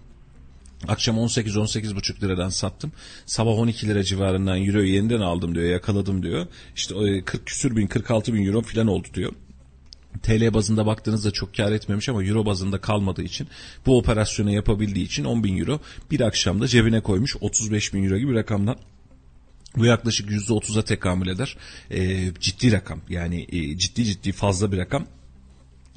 [0.89, 2.93] Akşam 18-18,5 liradan sattım.
[3.27, 5.67] Sabah 12 lira civarından euroyu yeniden aldım diyor.
[5.67, 6.47] Yakaladım diyor.
[6.77, 9.33] İşte e, 40 küsür bin 46 bin euro falan oldu diyor.
[10.23, 13.49] TL bazında baktığınızda çok kar etmemiş ama euro bazında kalmadığı için
[13.87, 15.81] bu operasyonu yapabildiği için 10 bin euro
[16.11, 18.77] bir akşamda cebine koymuş 35 bin euro gibi rakamdan
[19.77, 21.57] bu yaklaşık %30'a tekamül eder.
[21.91, 25.07] Ee, ciddi rakam yani e, ciddi ciddi fazla bir rakam.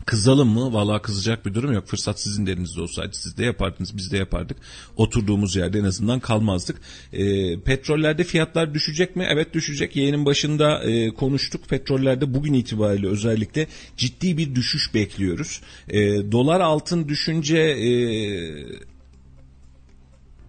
[0.05, 0.73] Kızalım mı?
[0.73, 1.87] Vallahi kızacak bir durum yok.
[1.87, 4.57] Fırsat sizin de elinizde olsaydı siz de yapardınız, biz de yapardık.
[4.97, 6.81] Oturduğumuz yerde en azından kalmazdık.
[7.13, 9.27] Ee, petrollerde fiyatlar düşecek mi?
[9.29, 9.95] Evet düşecek.
[9.95, 11.69] Yayının başında e, konuştuk.
[11.69, 15.61] Petrollerde bugün itibariyle özellikle ciddi bir düşüş bekliyoruz.
[15.89, 17.89] Ee, dolar altın düşünce e,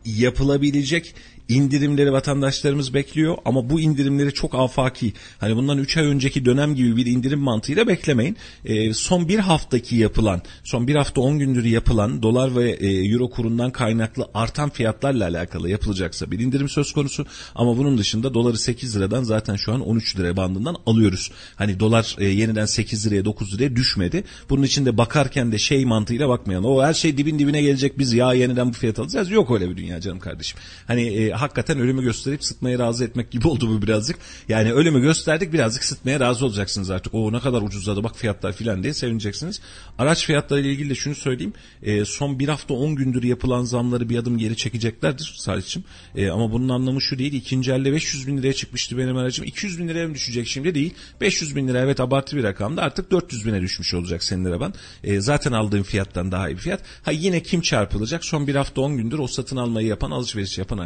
[0.04, 1.14] yapılabilecek
[1.50, 5.12] indirimleri vatandaşlarımız bekliyor ama bu indirimleri çok afaki.
[5.38, 8.36] Hani bundan 3 ay önceki dönem gibi bir indirim mantığıyla beklemeyin.
[8.64, 13.30] Ee, son bir haftaki yapılan, son bir hafta 10 gündür yapılan dolar ve e, euro
[13.30, 17.26] kurundan kaynaklı artan fiyatlarla alakalı yapılacaksa bir indirim söz konusu.
[17.54, 21.30] Ama bunun dışında doları 8 liradan zaten şu an 13 lira bandından alıyoruz.
[21.56, 24.24] Hani dolar e, yeniden 8 liraya 9 liraya düşmedi.
[24.50, 26.66] Bunun için de bakarken de şey mantığıyla bakmayalım.
[26.66, 29.30] O her şey dibin dibine gelecek biz ya yeniden bu fiyat alacağız.
[29.30, 30.58] Yok öyle bir dünya canım kardeşim.
[30.86, 34.16] Hani e, hakikaten ölümü gösterip sıtmaya razı etmek gibi oldu bu birazcık.
[34.48, 37.14] Yani ölümü gösterdik birazcık sıtmaya razı olacaksınız artık.
[37.14, 39.60] O ne kadar ucuzladı bak fiyatlar filan diye sevineceksiniz.
[39.98, 41.52] Araç fiyatları ile ilgili de şunu söyleyeyim.
[41.82, 45.84] E, son bir hafta 10 gündür yapılan zamları bir adım geri çekeceklerdir Salih'cim.
[46.16, 47.32] E, ama bunun anlamı şu değil.
[47.32, 49.44] İkinci elde 500 bin liraya çıkmıştı benim aracım.
[49.44, 50.94] 200 bin liraya mı düşecek şimdi değil.
[51.20, 54.74] 500 bin lira evet abartı bir rakamda artık 400 bine düşmüş olacak senin araban.
[55.04, 56.82] E, zaten aldığın fiyattan daha iyi bir fiyat.
[57.02, 58.24] Ha yine kim çarpılacak?
[58.24, 60.78] Son bir hafta 10 gündür o satın almayı yapan alışveriş yapan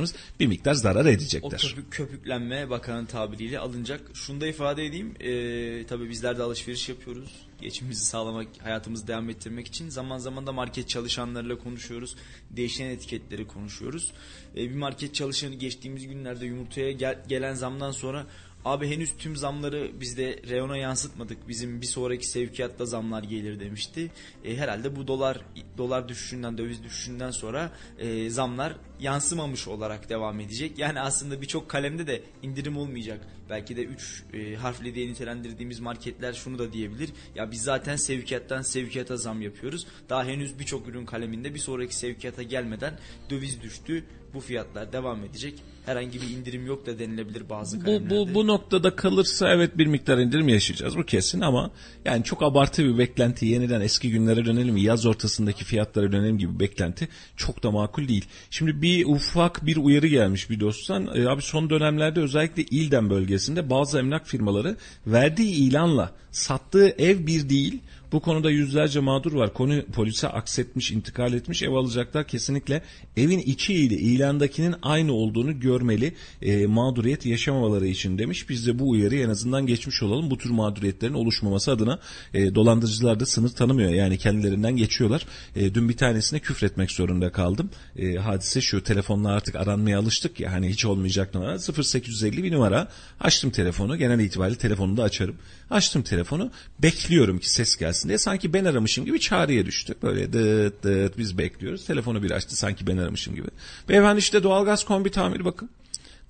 [0.00, 1.60] arkadaşlarımız bir miktar zarar O edecekler.
[1.60, 4.00] köpük, köpüklenme bakanın tabiriyle alınacak.
[4.14, 5.14] Şunu da ifade edeyim.
[5.20, 7.30] E, tabii bizler de alışveriş yapıyoruz.
[7.60, 12.16] Geçimimizi sağlamak, hayatımızı devam ettirmek için zaman zaman da market çalışanlarıyla konuşuyoruz.
[12.50, 14.12] Değişen etiketleri konuşuyoruz.
[14.56, 18.26] E, bir market çalışanı geçtiğimiz günlerde yumurtaya gel- gelen zamdan sonra
[18.64, 21.48] Abi henüz tüm zamları biz de reyona yansıtmadık.
[21.48, 24.10] Bizim bir sonraki sevkiyatta zamlar gelir demişti.
[24.44, 25.40] E, herhalde bu dolar
[25.78, 30.78] dolar düşüşünden, döviz düşüşünden sonra e, zamlar yansımamış olarak devam edecek.
[30.78, 33.20] Yani aslında birçok kalemde de indirim olmayacak.
[33.50, 37.10] Belki de 3 e, harfli diye nitelendirdiğimiz marketler şunu da diyebilir.
[37.34, 39.86] Ya biz zaten sevkiyattan sevkiyata zam yapıyoruz.
[40.08, 42.98] Daha henüz birçok ürün kaleminde bir sonraki sevkiyata gelmeden
[43.30, 44.04] döviz düştü.
[44.34, 45.62] Bu fiyatlar devam edecek.
[45.86, 48.10] Herhangi bir indirim yok da denilebilir bazı Bu, kalemlerde.
[48.10, 51.70] bu, bu noktada kalırsa evet bir miktar indirim yaşayacağız bu kesin ama
[52.04, 57.08] yani çok abartı bir beklenti yeniden eski günlere dönelim yaz ortasındaki fiyatlara dönelim gibi beklenti
[57.36, 58.24] çok da makul değil.
[58.50, 63.70] Şimdi bir ufak bir uyarı gelmiş bir dosttan E, abi son dönemlerde özellikle İldem bölgesinde
[63.70, 64.76] bazı emlak firmaları
[65.06, 67.80] verdiği ilanla sattığı ev bir değil
[68.12, 69.54] bu konuda yüzlerce mağdur var.
[69.54, 71.62] Konu polise aksetmiş, intikal etmiş.
[71.62, 72.82] Ev alacaklar kesinlikle
[73.16, 76.14] evin içi ile ilandakinin aynı olduğunu görmeli.
[76.42, 78.48] E, mağduriyet yaşamamaları için demiş.
[78.48, 80.30] Biz de bu uyarıyı en azından geçmiş olalım.
[80.30, 81.98] Bu tür mağduriyetlerin oluşmaması adına
[82.34, 83.90] e, dolandırıcılar da sınır tanımıyor.
[83.90, 85.26] Yani kendilerinden geçiyorlar.
[85.56, 87.70] E, dün bir tanesine küfretmek zorunda kaldım.
[87.96, 92.88] E, hadise şu telefonla artık aranmaya alıştık ya hani hiç olmayacak numara 0850 bir numara.
[93.20, 93.96] Açtım telefonu.
[93.96, 95.36] Genel itibariyle telefonu da açarım.
[95.70, 96.50] Açtım telefonu.
[96.78, 98.18] Bekliyorum ki ses gelsin diye.
[98.18, 99.94] Sanki ben aramışım gibi çağrıya düştü.
[100.02, 101.86] Böyle dıt dıt biz bekliyoruz.
[101.86, 103.48] Telefonu bir açtı sanki ben aramışım gibi.
[103.88, 105.70] Beyefendi işte doğalgaz kombi tamiri bakın.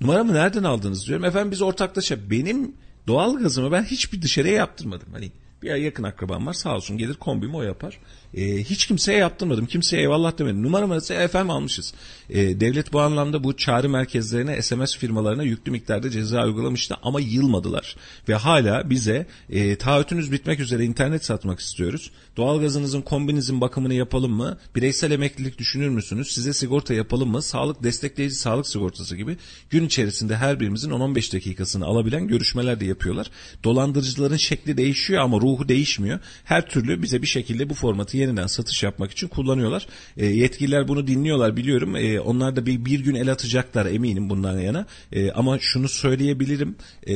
[0.00, 1.24] Numaramı nereden aldınız diyorum.
[1.24, 2.74] Efendim biz ortaklaşa benim
[3.06, 5.08] doğalgazımı ben hiçbir dışarıya yaptırmadım.
[5.12, 5.32] Hani
[5.62, 7.98] bir yakın akrabam var sağ olsun gelir kombimi o yapar.
[8.34, 9.66] Ee, hiç kimseye yaptırmadım.
[9.66, 10.62] Kimseye eyvallah demedim.
[10.62, 11.94] Numaramı ise efendim almışız.
[12.30, 17.96] Ee, devlet bu anlamda bu çağrı merkezlerine SMS firmalarına yüklü miktarda ceza uygulamıştı ama yılmadılar.
[18.28, 22.10] Ve hala bize e, taahhütünüz bitmek üzere internet satmak istiyoruz.
[22.36, 24.58] Doğalgazınızın kombinizin bakımını yapalım mı?
[24.76, 26.32] Bireysel emeklilik düşünür müsünüz?
[26.32, 27.42] Size sigorta yapalım mı?
[27.42, 29.36] Sağlık destekleyici sağlık sigortası gibi
[29.70, 33.30] gün içerisinde her birimizin 10-15 dakikasını alabilen görüşmeler de yapıyorlar.
[33.64, 36.18] Dolandırıcıların şekli değişiyor ama ruhu değişmiyor.
[36.44, 39.86] Her türlü bize bir şekilde bu formatı yeniden satış yapmak için kullanıyorlar.
[40.16, 41.96] E, yetkililer bunu dinliyorlar biliyorum.
[41.96, 44.86] E, onlar da bir, bir gün el atacaklar eminim bundan yana.
[45.12, 46.76] E, ama şunu söyleyebilirim.
[47.06, 47.14] E,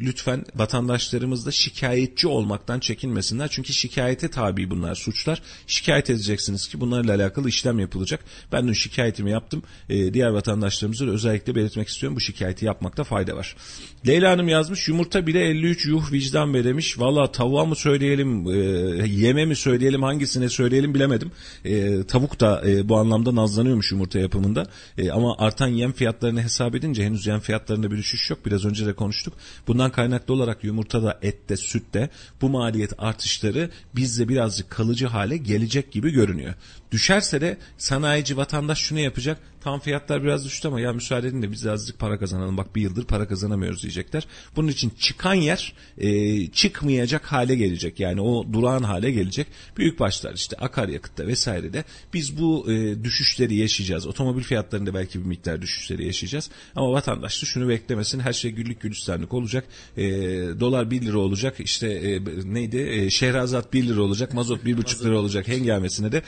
[0.00, 3.48] lütfen vatandaşlarımız da şikayetçi olmaktan çekinmesinler.
[3.48, 5.42] Çünkü şikayete tabi bunlar suçlar.
[5.66, 8.20] Şikayet edeceksiniz ki bunlarla alakalı işlem yapılacak.
[8.52, 9.62] Ben dün şikayetimi yaptım.
[9.88, 12.16] E, diğer vatandaşlarımıza da özellikle belirtmek istiyorum.
[12.16, 13.56] Bu şikayeti yapmakta fayda var.
[14.06, 16.98] Leyla Hanım yazmış yumurta bile 53 yuh vicdan be demiş.
[16.98, 18.58] Valla tavuğa mı söyleyelim e,
[19.08, 20.04] yeme mi söyleyelim
[20.38, 21.30] hangisine söyleyelim bilemedim.
[21.64, 24.66] E, tavuk da e, bu anlamda nazlanıyormuş yumurta yapımında.
[24.98, 28.46] E, ama artan yem fiyatlarını hesap edince henüz yem fiyatlarında bir düşüş yok.
[28.46, 29.34] Biraz önce de konuştuk.
[29.66, 32.10] Bundan kaynaklı olarak yumurtada, ette, sütte
[32.40, 36.54] bu maliyet artışları bizde birazcık kalıcı hale gelecek gibi görünüyor.
[36.92, 39.38] Düşerse de sanayici vatandaş şunu yapacak.
[39.60, 42.56] Tam fiyatlar biraz düştü ama ya müsaade edin de biz de azıcık para kazanalım.
[42.56, 44.26] Bak bir yıldır para kazanamıyoruz diyecekler.
[44.56, 48.00] Bunun için çıkan yer e, çıkmayacak hale gelecek.
[48.00, 49.46] Yani o durağan hale gelecek.
[49.76, 51.84] Büyük başlar işte akaryakıtta vesairede
[52.14, 54.06] biz bu e, düşüşleri yaşayacağız.
[54.06, 56.50] Otomobil fiyatlarında belki bir miktar düşüşleri yaşayacağız.
[56.76, 58.20] Ama vatandaş da şunu beklemesin.
[58.20, 59.64] Her şey güllük gülistanlık olacak.
[59.96, 60.02] E,
[60.60, 61.60] dolar 1 lira olacak.
[61.60, 62.78] İşte e, neydi?
[62.78, 64.34] E, şehrazat 1 lira olacak.
[64.34, 65.48] Mazot 1,5 lira olacak.
[65.48, 66.22] Hengamesine de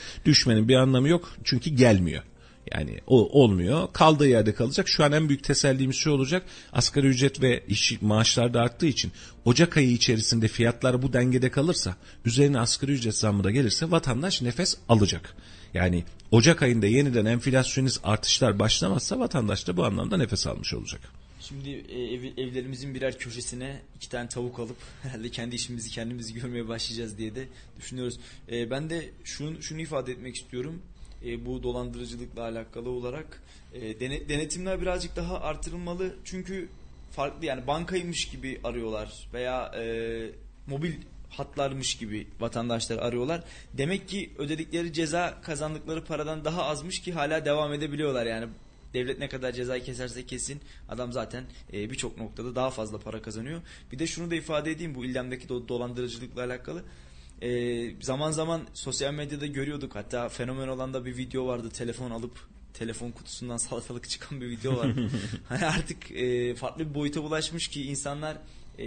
[0.51, 1.31] düşmenin bir anlamı yok.
[1.43, 2.23] Çünkü gelmiyor.
[2.71, 3.87] Yani o olmuyor.
[3.93, 4.89] Kaldığı yerde kalacak.
[4.89, 6.43] Şu an en büyük tesellimiz şu olacak.
[6.73, 9.11] Asgari ücret ve iş maaşlar da arttığı için
[9.45, 11.95] Ocak ayı içerisinde fiyatlar bu dengede kalırsa,
[12.25, 15.35] üzerine asgari ücret zammı da gelirse vatandaş nefes alacak.
[15.73, 21.01] Yani Ocak ayında yeniden enflasyonist artışlar başlamazsa vatandaş da bu anlamda nefes almış olacak.
[21.51, 26.67] Şimdi e, ev, evlerimizin birer köşesine iki tane tavuk alıp herhalde kendi işimizi kendimizi görmeye
[26.67, 27.47] başlayacağız diye de
[27.79, 28.19] düşünüyoruz.
[28.51, 30.81] E, ben de şunu, şunu ifade etmek istiyorum
[31.25, 33.99] e, bu dolandırıcılıkla alakalı olarak e,
[34.29, 36.15] denetimler birazcık daha artırılmalı.
[36.23, 36.69] Çünkü
[37.11, 39.83] farklı yani bankaymış gibi arıyorlar veya e,
[40.67, 40.93] mobil
[41.29, 43.43] hatlarmış gibi vatandaşlar arıyorlar.
[43.73, 48.47] Demek ki ödedikleri ceza kazandıkları paradan daha azmış ki hala devam edebiliyorlar yani.
[48.93, 51.43] Devlet ne kadar cezayı keserse kesin adam zaten
[51.73, 53.61] e, birçok noktada daha fazla para kazanıyor.
[53.91, 56.83] Bir de şunu da ifade edeyim bu illemdeki do dolandırıcılıkla alakalı
[57.41, 59.95] e, zaman zaman sosyal medyada görüyorduk.
[59.95, 61.69] Hatta fenomen olan da bir video vardı.
[61.69, 62.31] Telefon alıp
[62.73, 64.91] telefon kutusundan salatalık çıkan bir video var.
[65.49, 68.37] hani artık e, farklı bir boyuta ulaşmış ki insanlar
[68.79, 68.83] e,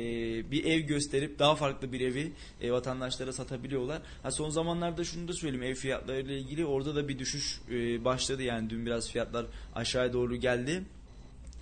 [0.50, 4.02] bir ev gösterip daha farklı bir evi e, vatandaşlara satabiliyorlar.
[4.22, 8.42] Ha, son zamanlarda şunu da söyleyeyim ev fiyatlarıyla ilgili orada da bir düşüş e, başladı
[8.42, 10.82] yani dün biraz fiyatlar aşağıya doğru geldi.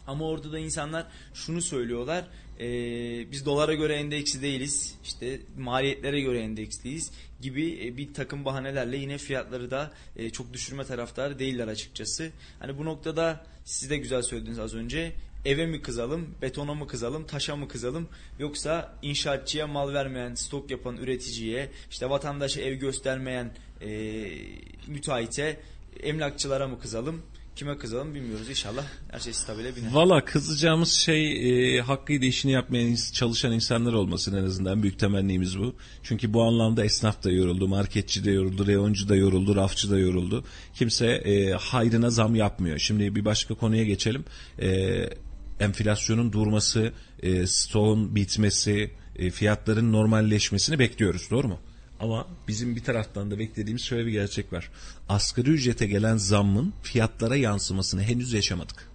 [0.06, 2.24] Ama orada da insanlar şunu söylüyorlar
[2.60, 2.66] e,
[3.30, 9.70] biz dolara göre endeksli değiliz işte maliyetlere göre endeksliyiz gibi bir takım bahanelerle yine fiyatları
[9.70, 9.92] da
[10.32, 12.30] çok düşürme taraftarı değiller açıkçası.
[12.58, 15.12] Hani bu noktada siz de güzel söylediniz az önce
[15.44, 18.08] eve mi kızalım, betona mı kızalım, taşa mı kızalım
[18.38, 23.90] yoksa inşaatçıya mal vermeyen, stok yapan üreticiye, işte vatandaşa ev göstermeyen e,
[24.86, 25.60] müteahhite,
[26.02, 27.22] emlakçılara mı kızalım?
[27.56, 29.92] Kime kızalım bilmiyoruz inşallah her şey stabile biner.
[29.92, 35.74] Valla kızacağımız şey e, hakkıyla işini yapmayan çalışan insanlar olmasın en azından büyük temennimiz bu.
[36.02, 40.44] Çünkü bu anlamda esnaf da yoruldu, marketçi de yoruldu, reyoncu da yoruldu, rafçı da yoruldu.
[40.74, 42.78] Kimse e, hayrına zam yapmıyor.
[42.78, 44.24] Şimdi bir başka konuya geçelim.
[44.58, 45.08] E,
[45.60, 46.92] enflasyonun durması,
[47.22, 51.58] e, stoğun bitmesi, e, fiyatların normalleşmesini bekliyoruz doğru mu?
[52.00, 54.70] Ama bizim bir taraftan da beklediğimiz şöyle bir gerçek var.
[55.08, 58.88] Asgari ücrete gelen zammın fiyatlara yansımasını henüz yaşamadık.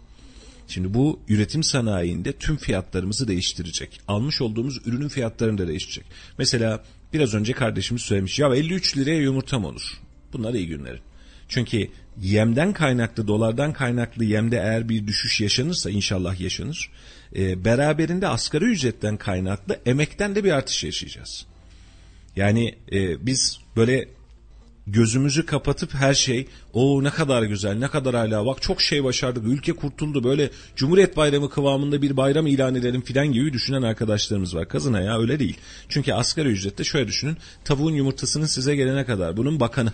[0.67, 4.01] Şimdi bu üretim sanayinde tüm fiyatlarımızı değiştirecek.
[4.07, 6.05] Almış olduğumuz ürünün fiyatlarını da değiştirecek.
[6.37, 8.39] Mesela biraz önce kardeşimiz söylemiş.
[8.39, 10.01] Ya 53 liraya yumurta mı olur?
[10.33, 11.01] Bunlar iyi günlerin.
[11.47, 11.87] Çünkü
[12.21, 16.91] yemden kaynaklı, dolardan kaynaklı yemde eğer bir düşüş yaşanırsa inşallah yaşanır.
[17.35, 21.45] E, beraberinde asgari ücretten kaynaklı emekten de bir artış yaşayacağız.
[22.35, 24.07] Yani e, biz böyle
[24.87, 29.43] gözümüzü kapatıp her şey o ne kadar güzel ne kadar hala bak çok şey başardık
[29.47, 34.67] ülke kurtuldu böyle Cumhuriyet Bayramı kıvamında bir bayram ilan edelim filan gibi düşünen arkadaşlarımız var.
[34.67, 35.57] Kazına ya öyle değil.
[35.89, 39.91] Çünkü asgari ücrette şöyle düşünün tavuğun yumurtasının size gelene kadar bunun bakanı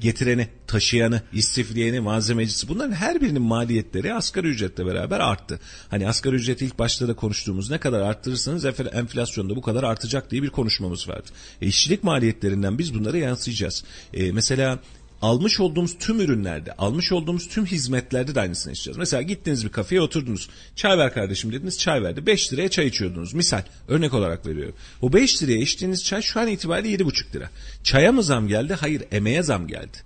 [0.00, 5.60] getireni, taşıyanı, istifleyeni, malzemecisi bunların her birinin maliyetleri asgari ücretle beraber arttı.
[5.88, 10.42] Hani asgari ücreti ilk başta da konuştuğumuz ne kadar arttırırsanız enflasyonda bu kadar artacak diye
[10.42, 11.28] bir konuşmamız vardı.
[11.62, 13.84] E, işçilik maliyetlerinden biz bunları yansıyacağız.
[14.14, 14.78] E, mesela
[15.24, 18.98] almış olduğumuz tüm ürünlerde, almış olduğumuz tüm hizmetlerde de aynısını yaşayacağız.
[18.98, 20.48] Mesela gittiniz bir kafeye oturdunuz.
[20.76, 22.26] Çay ver kardeşim dediniz çay verdi.
[22.26, 23.34] 5 liraya çay içiyordunuz.
[23.34, 24.74] Misal örnek olarak veriyorum.
[25.02, 27.50] O 5 liraya içtiğiniz çay şu an itibariyle 7,5 lira.
[27.84, 28.74] Çaya mı zam geldi?
[28.74, 29.96] Hayır emeğe zam geldi.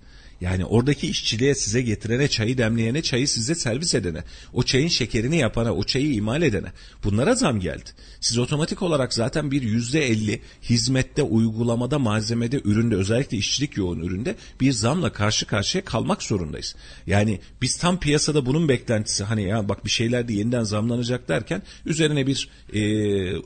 [0.41, 4.23] Yani oradaki işçiliğe size getirene, çayı demleyene, çayı size servis edene,
[4.53, 6.67] o çayın şekerini yapana, o çayı imal edene.
[7.03, 7.89] Bunlara zam geldi.
[8.19, 14.35] Siz otomatik olarak zaten bir yüzde elli hizmette, uygulamada, malzemede, üründe özellikle işçilik yoğun üründe
[14.61, 16.75] bir zamla karşı karşıya kalmak zorundayız.
[17.07, 21.61] Yani biz tam piyasada bunun beklentisi hani ya bak bir şeyler de yeniden zamlanacak derken
[21.85, 22.81] üzerine bir e,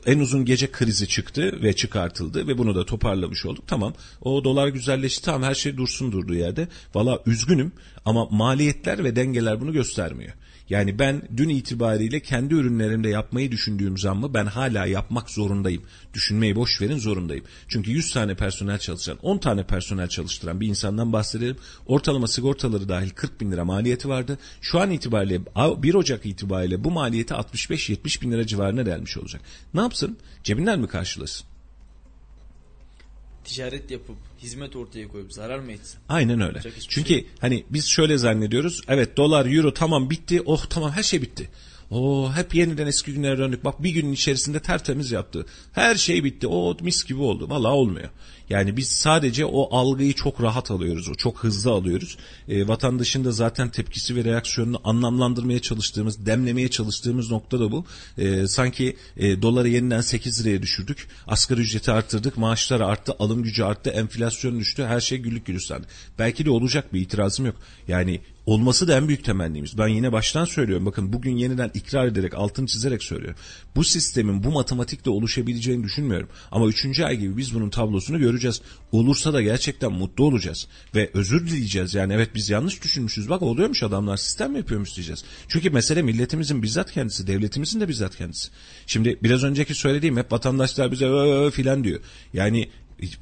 [0.06, 3.64] en uzun gece krizi çıktı ve çıkartıldı ve bunu da toparlamış olduk.
[3.66, 6.68] Tamam o dolar güzelleşti tamam her şey dursun durduğu yerde.
[6.94, 7.72] Valla üzgünüm
[8.04, 10.32] ama maliyetler ve dengeler bunu göstermiyor.
[10.70, 15.82] Yani ben dün itibariyle kendi ürünlerimde yapmayı düşündüğüm zammı ben hala yapmak zorundayım.
[16.14, 17.44] Düşünmeyi boş verin zorundayım.
[17.68, 21.56] Çünkü 100 tane personel çalışan, 10 tane personel çalıştıran bir insandan bahsedelim.
[21.86, 24.38] Ortalama sigortaları dahil 40 bin lira maliyeti vardı.
[24.60, 29.42] Şu an itibariyle 1 Ocak itibariyle bu maliyeti 65-70 bin lira civarına gelmiş olacak.
[29.74, 30.18] Ne yapsın?
[30.44, 31.53] Cebinden mi karşılasın?
[33.44, 35.98] Ticaret yapıp hizmet ortaya koyup zarar mı etsin?
[36.08, 36.60] Aynen öyle.
[36.88, 37.26] Çünkü şey.
[37.40, 38.80] hani biz şöyle zannediyoruz.
[38.88, 40.42] Evet dolar, euro tamam bitti.
[40.44, 41.50] Oh tamam her şey bitti.
[41.90, 43.64] O hep yeniden eski günlere döndük.
[43.64, 45.46] Bak bir günün içerisinde tertemiz yaptı.
[45.72, 46.46] Her şey bitti.
[46.46, 47.50] O mis gibi oldu.
[47.50, 48.08] Vallahi olmuyor.
[48.50, 51.08] Yani biz sadece o algıyı çok rahat alıyoruz.
[51.08, 52.18] O çok hızlı alıyoruz.
[52.48, 57.84] E, vatandaşın da zaten tepkisi ve reaksiyonunu anlamlandırmaya çalıştığımız, demlemeye çalıştığımız nokta da bu.
[58.18, 61.08] E, sanki e, doları yeniden 8 liraya düşürdük.
[61.26, 62.36] Asgari ücreti arttırdık.
[62.36, 63.14] Maaşlar arttı.
[63.18, 63.90] Alım gücü arttı.
[63.90, 64.84] Enflasyon düştü.
[64.84, 65.88] Her şey güllük gülistanlık.
[66.18, 67.56] Belki de olacak bir itirazım yok.
[67.88, 69.78] Yani olması da en büyük temennimiz.
[69.78, 70.86] Ben yine baştan söylüyorum.
[70.86, 73.38] Bakın bugün yeniden ikrar ederek, altını çizerek söylüyorum.
[73.76, 76.28] Bu sistemin bu matematikle oluşabileceğini düşünmüyorum.
[76.50, 78.60] Ama üçüncü ay gibi biz bunun tablosunu göreceğiz.
[78.92, 80.68] Olursa da gerçekten mutlu olacağız.
[80.94, 81.94] Ve özür dileyeceğiz.
[81.94, 83.28] Yani evet biz yanlış düşünmüşüz.
[83.28, 85.24] Bak oluyormuş adamlar sistem mi yapıyormuş diyeceğiz.
[85.48, 88.48] Çünkü mesele milletimizin bizzat kendisi, devletimizin de bizzat kendisi.
[88.86, 92.00] Şimdi biraz önceki söylediğim hep vatandaşlar bize filan diyor.
[92.32, 92.68] Yani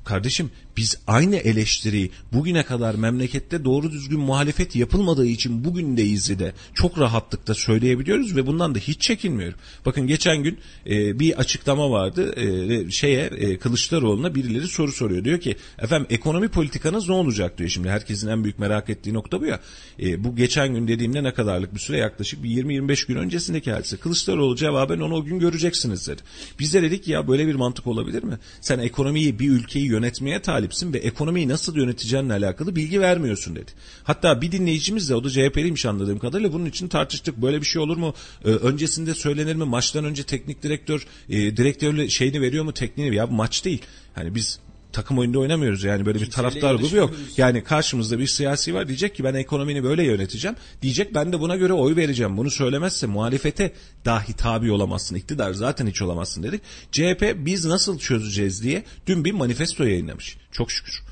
[0.04, 6.02] kardeşim biz aynı eleştiriyi bugüne kadar memlekette doğru düzgün muhalefet yapılmadığı için bugün de
[6.38, 9.58] de çok rahatlıkla söyleyebiliyoruz ve bundan da hiç çekinmiyorum.
[9.86, 15.24] Bakın geçen gün e, bir açıklama vardı e, şeye e, Kılıçdaroğlu'na birileri soru soruyor.
[15.24, 19.40] Diyor ki efendim ekonomi politikanız ne olacak diyor şimdi herkesin en büyük merak ettiği nokta
[19.40, 19.60] bu ya.
[20.02, 23.96] E, bu geçen gün dediğimde ne kadarlık bir süre yaklaşık bir 20-25 gün öncesindeki hadise.
[23.96, 26.22] Kılıçdaroğlu cevaben onu o gün göreceksiniz dedi.
[26.58, 28.38] Biz de dedik ya böyle bir mantık olabilir mi?
[28.60, 33.70] Sen ekonomiyi bir ülkeyi yönetmeye talip talipsin ve ekonomiyi nasıl yöneteceğinle alakalı bilgi vermiyorsun dedi.
[34.04, 37.36] Hatta bir dinleyicimiz de o da CHP'liymiş anladığım kadarıyla bunun için tartıştık.
[37.36, 38.14] Böyle bir şey olur mu?
[38.44, 39.64] Ee, öncesinde söylenir mi?
[39.64, 43.16] Maçtan önce teknik direktör e, direktörle şeyini veriyor mu tekniğini?
[43.16, 43.82] Ya bu maç değil.
[44.14, 44.58] Hani biz
[44.92, 47.14] takım oyunda oynamıyoruz yani böyle bir taraftar grubu yok.
[47.36, 50.56] Yani karşımızda bir siyasi var diyecek ki ben ekonomini böyle yöneteceğim.
[50.82, 52.36] Diyecek ben de buna göre oy vereceğim.
[52.36, 53.72] Bunu söylemezse muhalefete
[54.04, 55.16] dahi tabi olamazsın.
[55.16, 56.62] İktidar zaten hiç olamazsın dedik.
[56.92, 60.36] CHP biz nasıl çözeceğiz diye dün bir manifesto yayınlamış.
[60.52, 61.02] Çok şükür.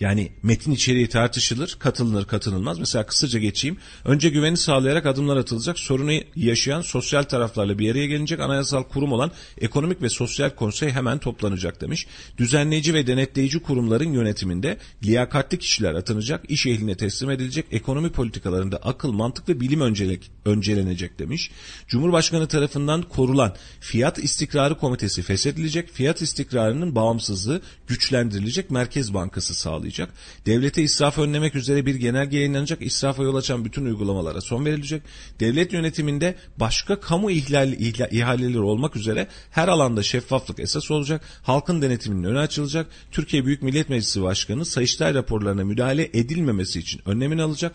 [0.00, 2.78] Yani metin içeriği tartışılır, katılınır, katılınmaz.
[2.78, 3.76] Mesela kısaca geçeyim.
[4.04, 5.78] Önce güveni sağlayarak adımlar atılacak.
[5.78, 8.40] Sorunu yaşayan sosyal taraflarla bir araya gelinecek.
[8.40, 12.06] Anayasal kurum olan Ekonomik ve Sosyal Konsey hemen toplanacak demiş.
[12.38, 19.12] Düzenleyici ve denetleyici kurumların yönetiminde liyakatli kişiler atanacak, iş ehline teslim edilecek, ekonomi politikalarında akıl,
[19.12, 21.50] mantık ve bilim öncelik, öncelenecek demiş.
[21.88, 25.88] Cumhurbaşkanı tarafından korulan Fiyat İstikrarı Komitesi feshedilecek.
[25.92, 28.70] Fiyat istikrarının bağımsızlığı güçlendirilecek.
[28.70, 30.08] Merkez Bankası sağlayacak sağlayacak.
[30.46, 32.82] Devlete israf önlemek üzere bir genelge yayınlanacak.
[32.82, 35.02] İsrafa yol açan bütün uygulamalara son verilecek.
[35.40, 41.22] Devlet yönetiminde başka kamu ihlal, ihlal, ihaleleri olmak üzere her alanda şeffaflık esas olacak.
[41.42, 42.86] Halkın denetiminin önü açılacak.
[43.12, 47.74] Türkiye Büyük Millet Meclisi Başkanı Sayıştay raporlarına müdahale edilmemesi için önlemini alacak.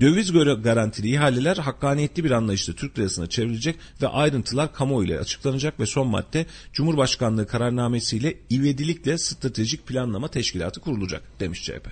[0.00, 5.86] Döviz garantili ihaleler hakkaniyetli bir anlayışla Türk lirasına çevrilecek ve ayrıntılar kamuoyu ile açıklanacak ve
[5.86, 11.88] son madde Cumhurbaşkanlığı kararnamesiyle ivedilikle stratejik planlama teşkilatı kurulacak demiş CHP.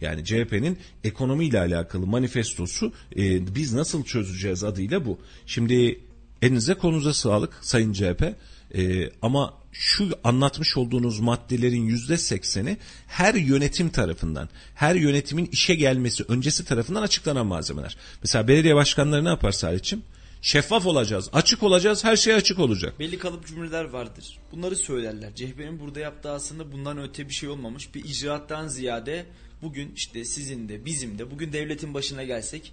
[0.00, 5.18] Yani CHP'nin ekonomiyle alakalı manifestosu e, biz nasıl çözeceğiz adıyla bu.
[5.46, 6.00] Şimdi
[6.42, 8.34] elinize konuza sağlık Sayın CHP.
[8.74, 12.76] E, ama şu anlatmış olduğunuz maddelerin yüzde sekseni
[13.06, 17.96] her yönetim tarafından, her yönetimin işe gelmesi öncesi tarafından açıklanan malzemeler.
[18.22, 20.04] Mesela belediye başkanları ne yapar Salih'ciğim?
[20.42, 23.00] Şeffaf olacağız, açık olacağız, her şey açık olacak.
[23.00, 24.38] Belli kalıp cümleler vardır.
[24.52, 25.34] Bunları söylerler.
[25.34, 27.94] CHP'nin burada yaptığı aslında bundan öte bir şey olmamış.
[27.94, 29.26] Bir icraattan ziyade
[29.62, 32.72] bugün işte sizin de bizim de bugün devletin başına gelsek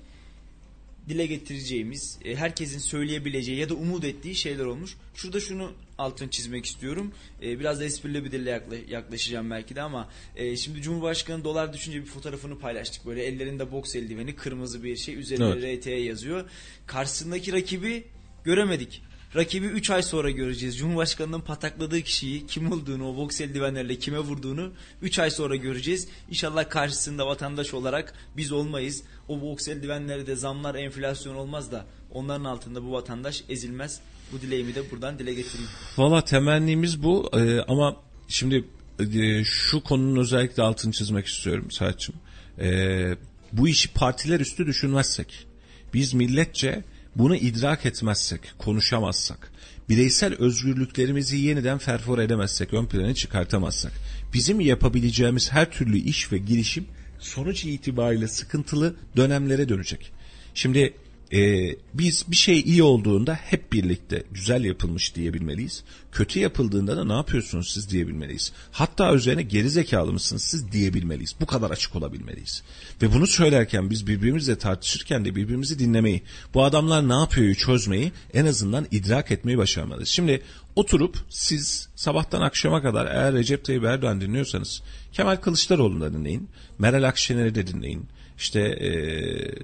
[1.10, 4.98] dile getireceğimiz, e, herkesin söyleyebileceği ya da umut ettiği şeyler olmuş.
[5.16, 7.12] Şurada şunu altını çizmek istiyorum.
[7.44, 12.02] E, biraz da esprili bir dille yaklaşacağım belki de ama e, şimdi Cumhurbaşkanı dolar düşünce
[12.02, 13.06] bir fotoğrafını paylaştık.
[13.06, 15.88] Böyle ellerinde boks eldiveni, kırmızı bir şey, üzerinde evet.
[15.88, 16.50] RT yazıyor.
[16.88, 18.04] Karşısındaki rakibi
[18.44, 19.02] göremedik.
[19.36, 20.78] Rakibi 3 ay sonra göreceğiz.
[20.78, 24.72] Cumhurbaşkanının patakladığı kişiyi kim olduğunu, o boks eldivenlerle kime vurduğunu
[25.02, 26.08] 3 ay sonra göreceğiz.
[26.30, 29.04] İnşallah karşısında vatandaş olarak biz olmayız.
[29.28, 34.00] O boks eldivenleri de zamlar enflasyon olmaz da onların altında bu vatandaş ezilmez.
[34.32, 35.70] Bu dileğimi de buradan dile getireyim.
[35.98, 37.96] Valla temennimiz bu ee, ama
[38.28, 38.66] şimdi
[39.00, 42.16] e, şu konunun özellikle altını çizmek istiyorum Saatçım.
[42.60, 43.16] Ee,
[43.54, 45.48] bu işi partiler üstü düşünmezsek,
[45.94, 46.84] biz milletçe
[47.16, 49.52] bunu idrak etmezsek, konuşamazsak,
[49.90, 53.92] bireysel özgürlüklerimizi yeniden ferfor edemezsek, ön plana çıkartamazsak,
[54.34, 56.86] bizim yapabileceğimiz her türlü iş ve girişim
[57.20, 60.12] sonuç itibariyle sıkıntılı dönemlere dönecek.
[60.54, 60.94] Şimdi
[61.34, 65.84] e, biz bir şey iyi olduğunda hep birlikte güzel yapılmış diyebilmeliyiz.
[66.12, 68.52] Kötü yapıldığında da ne yapıyorsunuz siz diyebilmeliyiz.
[68.72, 71.36] Hatta üzerine geri zekalı mısınız siz diyebilmeliyiz.
[71.42, 72.64] Bu kadar açık olabilmeliyiz.
[73.02, 76.22] Ve bunu söylerken biz birbirimizle tartışırken de birbirimizi dinlemeyi,
[76.54, 80.10] bu adamlar ne yapıyoryu çözmeyi en azından idrak etmeyi başarmalıyız.
[80.10, 80.42] Şimdi
[80.76, 84.82] oturup siz sabahtan akşama kadar eğer Recep Tayyip Erdoğan dinliyorsanız
[85.14, 86.50] Kemal Kılıçdaroğlu'nu da dinleyin.
[86.80, 88.06] Meral Akşener'i de dinleyin.
[88.38, 89.56] İşte eee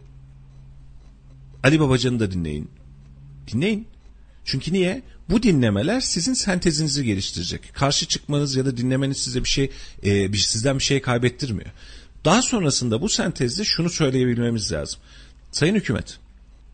[1.63, 2.69] Ali Babacan'ı da dinleyin.
[3.47, 3.87] Dinleyin.
[4.45, 5.03] Çünkü niye?
[5.29, 7.73] Bu dinlemeler sizin sentezinizi geliştirecek.
[7.73, 9.71] Karşı çıkmanız ya da dinlemeniz size bir şey,
[10.05, 11.69] e, bir, sizden bir şey kaybettirmiyor.
[12.25, 14.99] Daha sonrasında bu sentezde şunu söyleyebilmemiz lazım.
[15.51, 16.19] Sayın hükümet,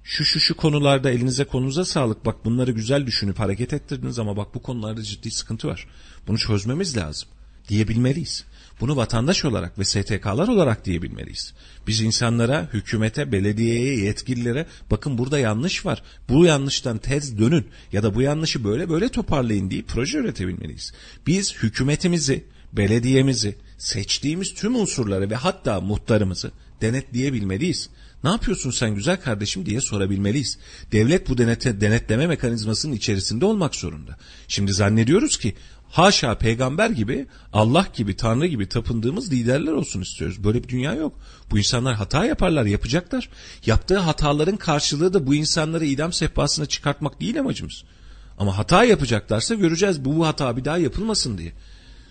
[0.03, 2.25] şu şu şu konularda elinize konunuza sağlık.
[2.25, 5.87] Bak bunları güzel düşünüp hareket ettirdiniz ama bak bu konularda ciddi sıkıntı var.
[6.27, 7.29] Bunu çözmemiz lazım
[7.69, 8.45] diyebilmeliyiz.
[8.79, 11.53] Bunu vatandaş olarak ve STK'lar olarak diyebilmeliyiz.
[11.87, 16.03] Biz insanlara, hükümete, belediyeye, yetkililere bakın burada yanlış var.
[16.29, 20.93] Bu yanlıştan tez dönün ya da bu yanlışı böyle böyle toparlayın diye proje üretebilmeliyiz.
[21.27, 26.51] Biz hükümetimizi, belediyemizi, seçtiğimiz tüm unsurları ve hatta muhtarımızı
[26.81, 27.89] denetleyebilmeliyiz.
[28.23, 30.57] Ne yapıyorsun sen güzel kardeşim diye sorabilmeliyiz.
[30.91, 34.17] Devlet bu denete, denetleme mekanizmasının içerisinde olmak zorunda.
[34.47, 35.55] Şimdi zannediyoruz ki
[35.93, 40.43] haşa peygamber gibi, Allah gibi, Tanrı gibi tapındığımız liderler olsun istiyoruz.
[40.43, 41.19] Böyle bir dünya yok.
[41.51, 43.29] Bu insanlar hata yaparlar, yapacaklar.
[43.65, 47.83] Yaptığı hataların karşılığı da bu insanları idam sehpasına çıkartmak değil amacımız.
[48.37, 51.53] Ama hata yapacaklarsa göreceğiz bu, bu hata bir daha yapılmasın diye.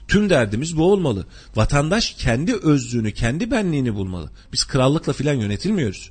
[0.09, 1.27] Tüm derdimiz bu olmalı.
[1.57, 4.31] Vatandaş kendi özlüğünü, kendi benliğini bulmalı.
[4.53, 6.11] Biz krallıkla filan yönetilmiyoruz.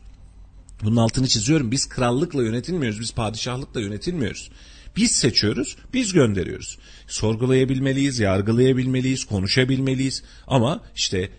[0.83, 1.71] Bunun altını çiziyorum.
[1.71, 2.99] Biz krallıkla yönetilmiyoruz.
[2.99, 4.51] Biz padişahlıkla yönetilmiyoruz.
[4.95, 6.77] Biz seçiyoruz, biz gönderiyoruz.
[7.11, 10.23] Sorgulayabilmeliyiz, yargılayabilmeliyiz, konuşabilmeliyiz.
[10.47, 11.29] Ama işte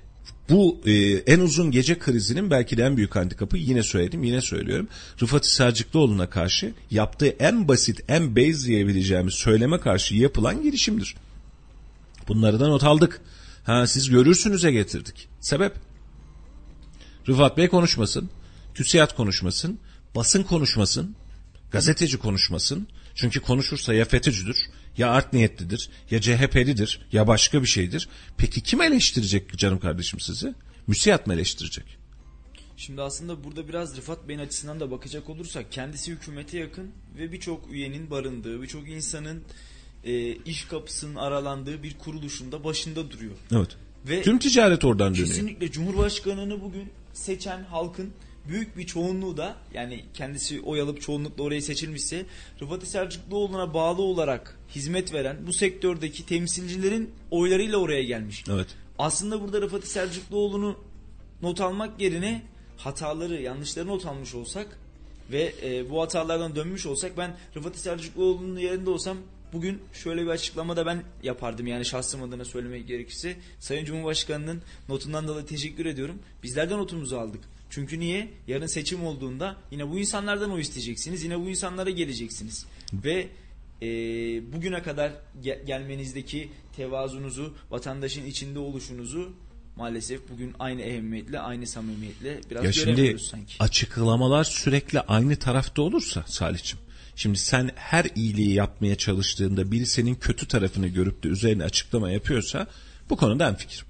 [0.51, 4.89] bu e, en uzun gece krizinin belki de en büyük handikapı yine söyledim yine söylüyorum.
[5.23, 11.15] Rıfat Sarcıklıoğlu'na karşı yaptığı en basit en base diyebileceğimiz söyleme karşı yapılan girişimdir.
[12.28, 13.20] Bunları da not aldık.
[13.65, 15.28] Ha, siz görürsünüze getirdik.
[15.40, 15.73] Sebep?
[17.28, 18.31] Rıfat Bey konuşmasın,
[18.74, 19.78] TÜSİAD konuşmasın,
[20.15, 21.16] basın konuşmasın,
[21.70, 22.89] gazeteci konuşmasın.
[23.15, 24.57] Çünkü konuşursa ya FETÖ'cüdür,
[24.98, 28.09] ya art niyetlidir, ya CHP'lidir, ya başka bir şeydir.
[28.36, 30.55] Peki kim eleştirecek canım kardeşim sizi?
[30.86, 31.85] Müsiyat mı eleştirecek?
[32.77, 37.73] Şimdi aslında burada biraz Rıfat Bey'in açısından da bakacak olursak kendisi hükümete yakın ve birçok
[37.73, 39.43] üyenin barındığı, birçok insanın
[40.05, 43.32] e, iş kapısının aralandığı bir kuruluşunda başında duruyor.
[43.52, 43.77] Evet.
[44.09, 45.28] Ve Tüm ticaret oradan dönüyor.
[45.28, 48.12] kesinlikle Cumhurbaşkanını bugün seçen halkın
[48.48, 52.27] büyük bir çoğunluğu da yani kendisi oy alıp çoğunlukla oraya seçilmişse
[52.60, 58.44] Rıfat Selçukluoğlu'na bağlı olarak hizmet veren bu sektördeki temsilcilerin oylarıyla oraya gelmiş.
[58.51, 58.66] Evet.
[58.98, 60.77] Aslında burada Rıfat Selçukluoğlu'nu
[61.43, 62.43] not almak yerine
[62.77, 64.78] hataları, yanlışları not almış olsak
[65.32, 69.16] ve e, bu hatalardan dönmüş olsak ben Rıfat Selçukluoğlu'nun yerinde olsam
[69.52, 73.36] bugün şöyle bir açıklama da ben yapardım yani şahsım adına söylemek gerekirse.
[73.59, 76.19] Sayın Cumhurbaşkanı'nın notundan dolayı teşekkür ediyorum.
[76.43, 77.40] Bizler de notumuzu aldık.
[77.73, 78.28] Çünkü niye?
[78.49, 81.24] Yarın seçim olduğunda yine bu insanlardan oy isteyeceksiniz.
[81.24, 82.66] Yine bu insanlara geleceksiniz.
[82.93, 83.28] Ve
[83.82, 83.86] e,
[84.53, 85.12] bugüne kadar
[85.43, 89.32] ge- gelmenizdeki tevazunuzu, vatandaşın içinde oluşunuzu
[89.77, 93.55] maalesef bugün aynı ehemmiyetle, aynı samimiyetle biraz Ya göremiyoruz şimdi sanki.
[93.61, 96.78] açıklamalar sürekli aynı tarafta olursa Salih'cim.
[97.16, 102.66] Şimdi sen her iyiliği yapmaya çalıştığında biri senin kötü tarafını görüp de üzerine açıklama yapıyorsa
[103.11, 103.85] bu konuda en fikir.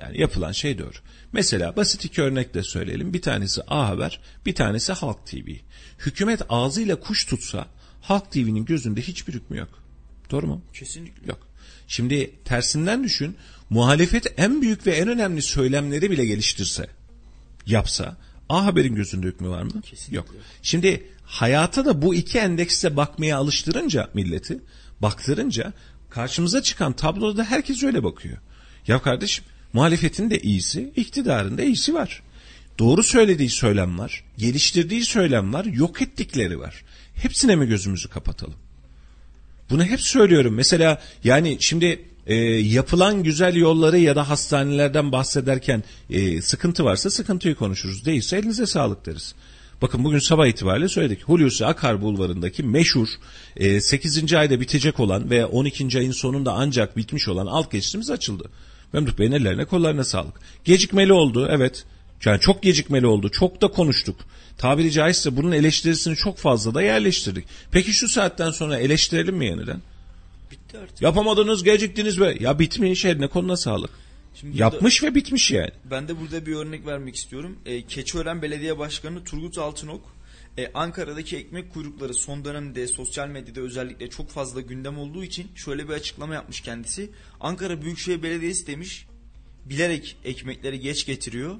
[0.00, 0.96] Yani yapılan şey doğru.
[1.32, 3.12] Mesela basit iki örnek de söyleyelim.
[3.12, 5.48] Bir tanesi A Haber, bir tanesi Halk TV.
[5.98, 7.66] Hükümet ağzıyla kuş tutsa
[8.00, 9.82] Halk TV'nin gözünde hiçbir hükmü yok.
[10.30, 10.62] Doğru mu?
[10.74, 11.26] Kesinlikle.
[11.26, 11.48] Yok.
[11.88, 13.36] Şimdi tersinden düşün.
[13.70, 16.86] Muhalefet en büyük ve en önemli söylemleri bile geliştirse,
[17.66, 18.16] yapsa
[18.48, 19.82] A Haber'in gözünde hükmü var mı?
[19.82, 20.16] Kesinlikle.
[20.16, 20.26] Yok.
[20.62, 24.60] Şimdi hayata da bu iki endekse bakmaya alıştırınca milleti,
[25.00, 25.72] baktırınca
[26.10, 28.38] karşımıza çıkan tabloda herkes öyle bakıyor.
[28.86, 32.22] Ya kardeşim muhalefetin de iyisi, iktidarın da iyisi var.
[32.78, 36.84] Doğru söylediği söylem var, geliştirdiği söylem var, yok ettikleri var.
[37.14, 38.54] Hepsine mi gözümüzü kapatalım?
[39.70, 40.54] Bunu hep söylüyorum.
[40.54, 47.54] Mesela yani şimdi e, yapılan güzel yolları ya da hastanelerden bahsederken e, sıkıntı varsa sıkıntıyı
[47.54, 48.04] konuşuruz.
[48.04, 49.34] Değilse elinize sağlık deriz.
[49.82, 51.22] Bakın bugün sabah itibariyle söyledik.
[51.22, 53.08] Hulusi Akar Bulvarı'ndaki meşhur
[53.56, 54.34] e, 8.
[54.34, 55.98] ayda bitecek olan ve 12.
[55.98, 58.50] ayın sonunda ancak bitmiş olan alt geçitimiz açıldı.
[58.92, 60.40] Memduh Bey'in ellerine kollarına sağlık.
[60.64, 61.84] Gecikmeli oldu evet.
[62.24, 63.28] Yani çok gecikmeli oldu.
[63.28, 64.16] Çok da konuştuk.
[64.58, 67.44] Tabiri caizse bunun eleştirisini çok fazla da yerleştirdik.
[67.70, 69.80] Peki şu saatten sonra eleştirelim mi yeniden?
[70.50, 71.02] Bitti artık.
[71.02, 73.90] Yapamadınız, geciktiniz ve ya bitmiş eline koluna sağlık.
[74.34, 75.70] Şimdi burada- Yapmış ve bitmiş yani.
[75.90, 77.56] Ben de burada bir örnek vermek istiyorum.
[77.66, 80.00] E, Keçiören Belediye Başkanı Turgut Altınok
[80.58, 85.88] e, Ankara'daki ekmek kuyrukları son dönemde sosyal medyada özellikle çok fazla gündem olduğu için şöyle
[85.88, 87.10] bir açıklama yapmış kendisi.
[87.40, 89.06] Ankara Büyükşehir Belediyesi demiş
[89.64, 91.56] bilerek ekmekleri geç getiriyor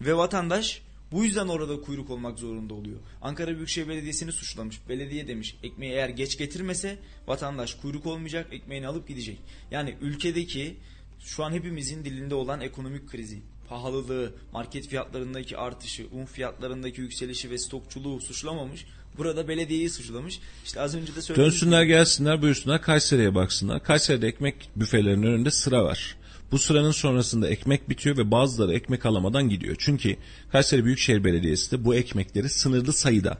[0.00, 0.82] ve vatandaş
[1.12, 2.98] bu yüzden orada kuyruk olmak zorunda oluyor.
[3.22, 4.80] Ankara Büyükşehir Belediyesi'ni suçlamış.
[4.88, 9.40] Belediye demiş ekmeği eğer geç getirmese vatandaş kuyruk olmayacak ekmeğini alıp gidecek.
[9.70, 10.76] Yani ülkedeki
[11.20, 17.58] şu an hepimizin dilinde olan ekonomik krizi, pahalılığı, market fiyatlarındaki artışı, un fiyatlarındaki yükselişi ve
[17.58, 18.86] stokçuluğu suçlamamış.
[19.18, 20.40] Burada belediyeyi suçlamış.
[20.64, 21.44] İşte az önce de söyledim.
[21.44, 23.82] Dönsünler gelsinler buyursunlar Kayseri'ye baksınlar.
[23.82, 26.16] Kayseri'de ekmek büfelerinin önünde sıra var.
[26.52, 29.76] Bu sıranın sonrasında ekmek bitiyor ve bazıları ekmek alamadan gidiyor.
[29.78, 30.16] Çünkü
[30.52, 33.38] Kayseri Büyükşehir Belediyesi de bu ekmekleri sınırlı sayıda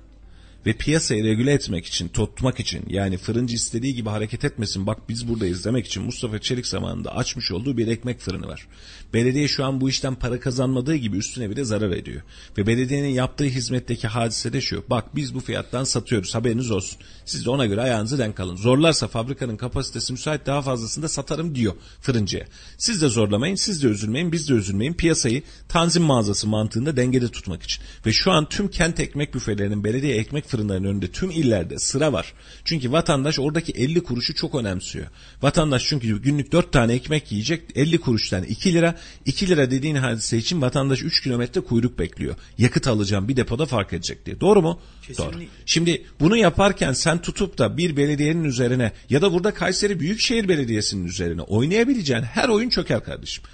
[0.66, 5.28] ve piyasayı regüle etmek için, tutmak için yani fırıncı istediği gibi hareket etmesin bak biz
[5.28, 8.68] buradayız demek için Mustafa Çelik zamanında açmış olduğu bir ekmek fırını var.
[9.14, 12.22] Belediye şu an bu işten para kazanmadığı gibi üstüne bir de zarar ediyor.
[12.58, 14.84] Ve belediyenin yaptığı hizmetteki hadise de şu.
[14.90, 16.98] Bak biz bu fiyattan satıyoruz haberiniz olsun.
[17.24, 18.56] Siz de ona göre ayağınızı denk alın.
[18.56, 22.46] Zorlarsa fabrikanın kapasitesi müsait daha fazlasını da satarım diyor fırıncıya.
[22.78, 24.94] Siz de zorlamayın, siz de üzülmeyin, biz de üzülmeyin.
[24.94, 27.82] Piyasayı tanzim mağazası mantığında dengede tutmak için.
[28.06, 32.34] Ve şu an tüm kent ekmek büfelerinin belediye ekmek fırınlarının önünde tüm illerde sıra var.
[32.64, 35.06] Çünkü vatandaş oradaki 50 kuruşu çok önemsiyor.
[35.42, 38.94] Vatandaş çünkü günlük 4 tane ekmek yiyecek 50 kuruştan 2 lira.
[39.26, 42.36] 2 lira dediğin hadise için vatandaş 3 kilometre kuyruk bekliyor.
[42.58, 44.40] Yakıt alacağım bir depoda fark edecek diye.
[44.40, 44.80] Doğru mu?
[45.06, 45.38] Kesinlikle.
[45.38, 45.44] Doğru.
[45.66, 51.04] Şimdi bunu yaparken sen tutup da bir belediyenin üzerine ya da burada Kayseri Büyükşehir Belediyesi'nin
[51.04, 53.44] üzerine oynayabileceğin her oyun çöker kardeşim.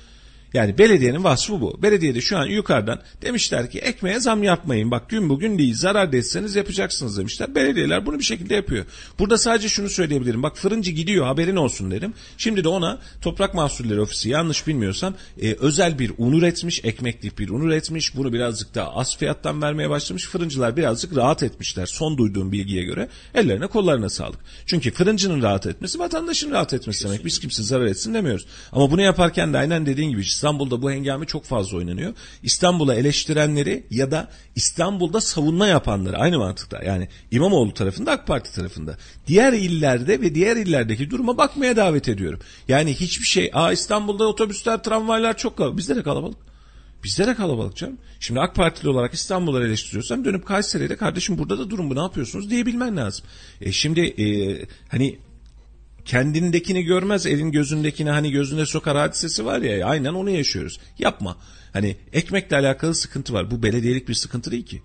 [0.55, 1.83] Yani belediyenin vasfı bu.
[1.83, 4.91] Belediyede şu an yukarıdan demişler ki ekmeğe zam yapmayın.
[4.91, 7.55] Bak gün bugün değil zarar etseniz yapacaksınız demişler.
[7.55, 8.85] Belediyeler bunu bir şekilde yapıyor.
[9.19, 10.43] Burada sadece şunu söyleyebilirim.
[10.43, 12.15] Bak fırıncı gidiyor haberin olsun derim.
[12.39, 16.81] Şimdi de ona Toprak Mahsulleri Ofisi yanlış bilmiyorsam e, özel bir un üretmiş.
[16.85, 18.17] Ekmeklik bir un üretmiş.
[18.17, 20.27] Bunu birazcık daha az fiyattan vermeye başlamış.
[20.27, 21.87] Fırıncılar birazcık rahat etmişler.
[21.87, 24.39] Son duyduğum bilgiye göre ellerine kollarına sağlık.
[24.67, 27.25] Çünkü fırıncının rahat etmesi vatandaşın rahat etmesi demek.
[27.25, 28.47] Biz kimse zarar etsin demiyoruz.
[28.73, 32.15] Ama bunu yaparken de aynen dediğin gibi İstanbul'da bu hengame çok fazla oynanıyor.
[32.43, 36.83] İstanbul'a eleştirenleri ya da İstanbul'da savunma yapanları aynı mantıkta.
[36.85, 38.97] Yani İmamoğlu tarafında AK Parti tarafında.
[39.27, 42.41] Diğer illerde ve diğer illerdeki duruma bakmaya davet ediyorum.
[42.69, 45.79] Yani hiçbir şey Aa İstanbul'da otobüsler tramvaylar çok kalabalık.
[45.79, 46.39] Bizde de kalabalık.
[47.05, 47.99] Bizde de kalabalık canım.
[48.21, 52.51] Şimdi AK Partili olarak İstanbul'u eleştiriyorsan dönüp Kayseri'de kardeşim burada da durum bu ne yapıyorsunuz
[52.51, 53.27] diyebilmen lazım.
[53.61, 54.27] E şimdi e,
[54.89, 55.19] hani
[56.05, 60.81] kendindekini görmez elin gözündekini hani gözüne sokar hadisesi var ya aynen onu yaşıyoruz.
[60.99, 61.37] Yapma.
[61.73, 63.51] Hani ekmekle alakalı sıkıntı var.
[63.51, 64.83] Bu belediyelik bir sıkıntı değil ki.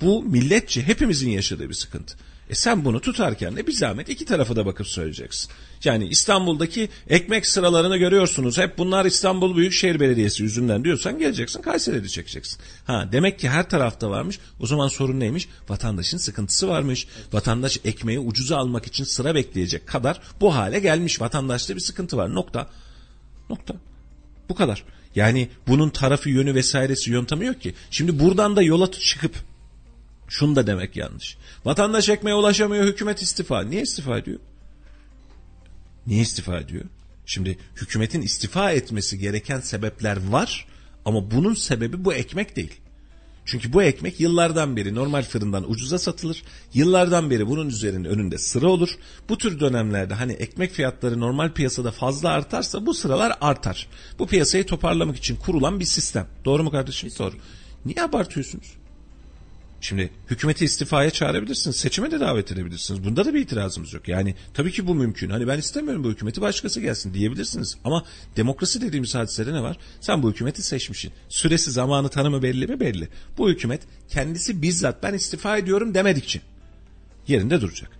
[0.00, 2.16] Bu milletçe hepimizin yaşadığı bir sıkıntı.
[2.50, 5.50] E sen bunu tutarken de bir zahmet iki tarafa da bakıp söyleyeceksin.
[5.84, 8.58] Yani İstanbul'daki ekmek sıralarını görüyorsunuz.
[8.58, 12.58] Hep bunlar İstanbul Büyükşehir Belediyesi yüzünden diyorsan geleceksin Kayseri'de çekeceksin.
[12.84, 14.38] Ha demek ki her tarafta varmış.
[14.60, 15.48] O zaman sorun neymiş?
[15.68, 17.06] Vatandaşın sıkıntısı varmış.
[17.32, 21.20] Vatandaş ekmeği ucuza almak için sıra bekleyecek kadar bu hale gelmiş.
[21.20, 22.34] Vatandaşta bir sıkıntı var.
[22.34, 22.70] Nokta.
[23.50, 23.74] Nokta.
[24.48, 24.84] Bu kadar.
[25.14, 27.74] Yani bunun tarafı yönü vesairesi yöntemi yok ki.
[27.90, 29.34] Şimdi buradan da yola çıkıp
[30.28, 31.36] şunu da demek yanlış.
[31.66, 33.62] Vatandaş ekmeğe ulaşamıyor hükümet istifa.
[33.62, 34.38] Niye istifa ediyor?
[36.06, 36.84] Niye istifa ediyor?
[37.26, 40.66] Şimdi hükümetin istifa etmesi gereken sebepler var
[41.04, 42.80] ama bunun sebebi bu ekmek değil.
[43.44, 46.42] Çünkü bu ekmek yıllardan beri normal fırından ucuza satılır.
[46.74, 48.98] Yıllardan beri bunun üzerinde önünde sıra olur.
[49.28, 53.88] Bu tür dönemlerde hani ekmek fiyatları normal piyasada fazla artarsa bu sıralar artar.
[54.18, 56.26] Bu piyasayı toparlamak için kurulan bir sistem.
[56.44, 57.10] Doğru mu kardeşim?
[57.18, 57.34] Doğru.
[57.84, 58.85] Niye abartıyorsunuz?
[59.80, 61.76] Şimdi hükümeti istifaya çağırabilirsiniz.
[61.76, 63.04] Seçime de davet edebilirsiniz.
[63.04, 64.08] Bunda da bir itirazımız yok.
[64.08, 65.30] Yani tabii ki bu mümkün.
[65.30, 67.76] Hani ben istemiyorum bu hükümeti başkası gelsin diyebilirsiniz.
[67.84, 68.04] Ama
[68.36, 69.78] demokrasi dediğimiz hadisede ne var?
[70.00, 71.12] Sen bu hükümeti seçmişsin.
[71.28, 72.80] Süresi zamanı tanımı belli mi?
[72.80, 73.08] Belli.
[73.38, 76.40] Bu hükümet kendisi bizzat ben istifa ediyorum demedikçe
[77.28, 77.90] yerinde duracak.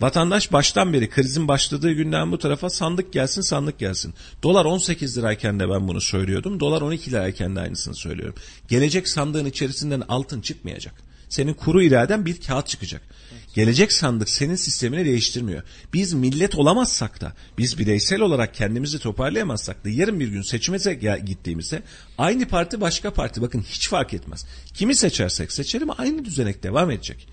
[0.00, 4.14] Vatandaş baştan beri krizin başladığı günden bu tarafa sandık gelsin sandık gelsin.
[4.42, 6.60] Dolar 18 lirayken de ben bunu söylüyordum.
[6.60, 8.34] Dolar 12 lirayken de aynısını söylüyorum.
[8.68, 10.94] Gelecek sandığın içerisinden altın çıkmayacak.
[11.28, 13.02] Senin kuru iraden bir kağıt çıkacak.
[13.54, 15.62] Gelecek sandık senin sistemini değiştirmiyor.
[15.92, 20.78] Biz millet olamazsak da, biz bireysel olarak kendimizi toparlayamazsak da yarın bir gün seçime
[21.26, 21.82] gittiğimizde
[22.18, 24.46] aynı parti başka parti bakın hiç fark etmez.
[24.74, 27.28] Kimi seçersek seçelim aynı düzenek devam edecek.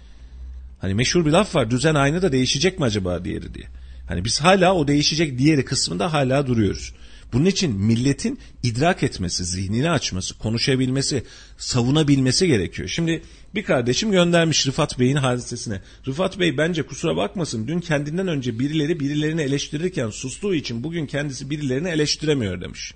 [0.82, 3.66] Hani meşhur bir laf var düzen aynı da değişecek mi acaba diğeri diye.
[4.08, 6.94] Hani biz hala o değişecek diğeri kısmında hala duruyoruz.
[7.34, 11.24] Bunun için milletin idrak etmesi, zihnini açması, konuşabilmesi,
[11.58, 12.88] savunabilmesi gerekiyor.
[12.88, 13.22] Şimdi
[13.56, 15.82] bir kardeşim göndermiş Rıfat Bey'in hadisesine.
[16.08, 21.50] Rıfat Bey bence kusura bakmasın dün kendinden önce birileri birilerini eleştirirken sustuğu için bugün kendisi
[21.50, 22.94] birilerini eleştiremiyor demiş.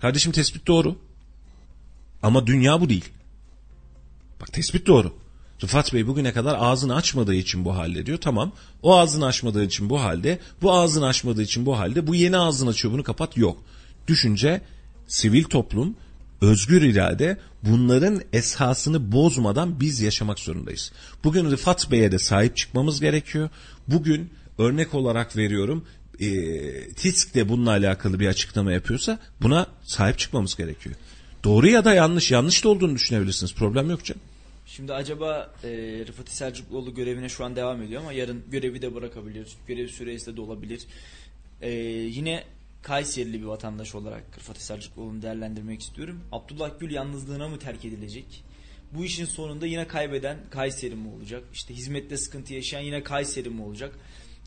[0.00, 0.96] Kardeşim tespit doğru.
[2.22, 3.04] Ama dünya bu değil.
[4.40, 5.12] Bak tespit doğru.
[5.62, 8.18] Rıfat Bey bugüne kadar ağzını açmadığı için bu halde diyor.
[8.18, 8.52] Tamam
[8.82, 10.38] o ağzını açmadığı için bu halde.
[10.62, 12.06] Bu ağzını açmadığı için bu halde.
[12.06, 13.62] Bu yeni ağzını açıyor bunu kapat yok.
[14.08, 14.60] Düşünce,
[15.06, 15.96] sivil toplum,
[16.44, 20.92] özgür irade bunların esasını bozmadan biz yaşamak zorundayız.
[21.24, 23.48] Bugün Rıfat Bey'e de sahip çıkmamız gerekiyor.
[23.88, 25.84] Bugün örnek olarak veriyorum
[26.20, 30.96] e, TİSK de bununla alakalı bir açıklama yapıyorsa buna sahip çıkmamız gerekiyor.
[31.44, 33.54] Doğru ya da yanlış, yanlış da olduğunu düşünebilirsiniz.
[33.54, 34.20] Problem yok canım.
[34.66, 35.68] Şimdi acaba e,
[36.06, 39.48] Rıfat Selçukluoğlu görevine şu an devam ediyor ama yarın görevi de bırakabilir.
[39.68, 40.82] Görev süresi de olabilir.
[41.60, 42.44] E, yine
[42.84, 46.20] Kayserili bir vatandaş olarak Rıfat Selçukluoğlu'nu değerlendirmek istiyorum.
[46.32, 48.44] Abdullah Gül yalnızlığına mı terk edilecek?
[48.92, 51.44] Bu işin sonunda yine kaybeden Kayseri mi olacak?
[51.52, 53.98] İşte hizmette sıkıntı yaşayan yine Kayseri mi olacak?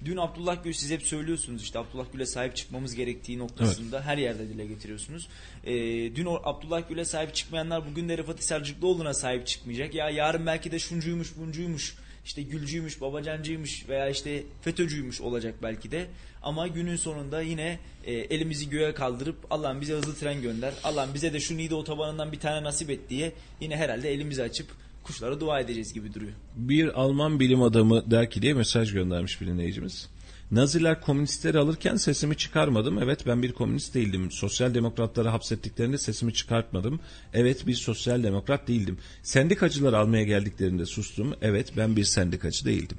[0.06, 4.06] Dün Abdullah Gül siz hep söylüyorsunuz işte Abdullah Gül'e sahip çıkmamız gerektiği noktasında evet.
[4.06, 5.30] her yerde dile getiriyorsunuz.
[5.64, 5.76] Ee,
[6.16, 9.94] dün Abdullah Gül'e sahip çıkmayanlar bugün de Rıfat Selçukluoğlu'na sahip çıkmayacak.
[9.94, 11.96] Ya yarın belki de şuncuymuş buncuymuş
[12.28, 16.08] işte Gülcüymüş, Babacancıymış veya işte FETÖ'cüymüş olacak belki de.
[16.44, 20.74] Ama günün sonunda yine e, elimizi göğe kaldırıp Allah'ım bize hızlı tren gönder.
[20.84, 23.32] Allah'ım bize de şu Niğde otobanından bir tane nasip et diye
[23.62, 24.68] yine herhalde elimizi açıp
[25.04, 26.32] kuşlara dua edeceğiz gibi duruyor.
[26.56, 30.10] Bir Alman bilim adamı der ki diye mesaj göndermiş bir dinleyicimiz.
[30.52, 33.00] Naziler komünistleri alırken sesimi çıkarmadım.
[33.00, 34.32] Evet ben bir komünist değildim.
[34.32, 37.00] Sosyal demokratları hapsettiklerinde sesimi çıkartmadım.
[37.34, 38.98] Evet bir sosyal demokrat değildim.
[39.24, 41.34] Sendikacılar almaya geldiklerinde sustum.
[41.42, 42.98] Evet ben bir sendikacı değildim.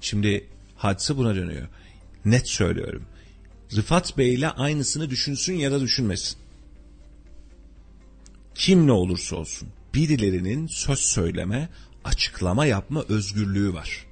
[0.00, 0.46] Şimdi
[0.76, 1.68] hadise buna dönüyor.
[2.24, 3.02] Net söylüyorum.
[3.76, 6.38] Rıfat Bey ile aynısını düşünsün ya da düşünmesin.
[8.54, 11.68] Kim ne olursa olsun birilerinin söz söyleme,
[12.04, 14.06] açıklama yapma özgürlüğü var.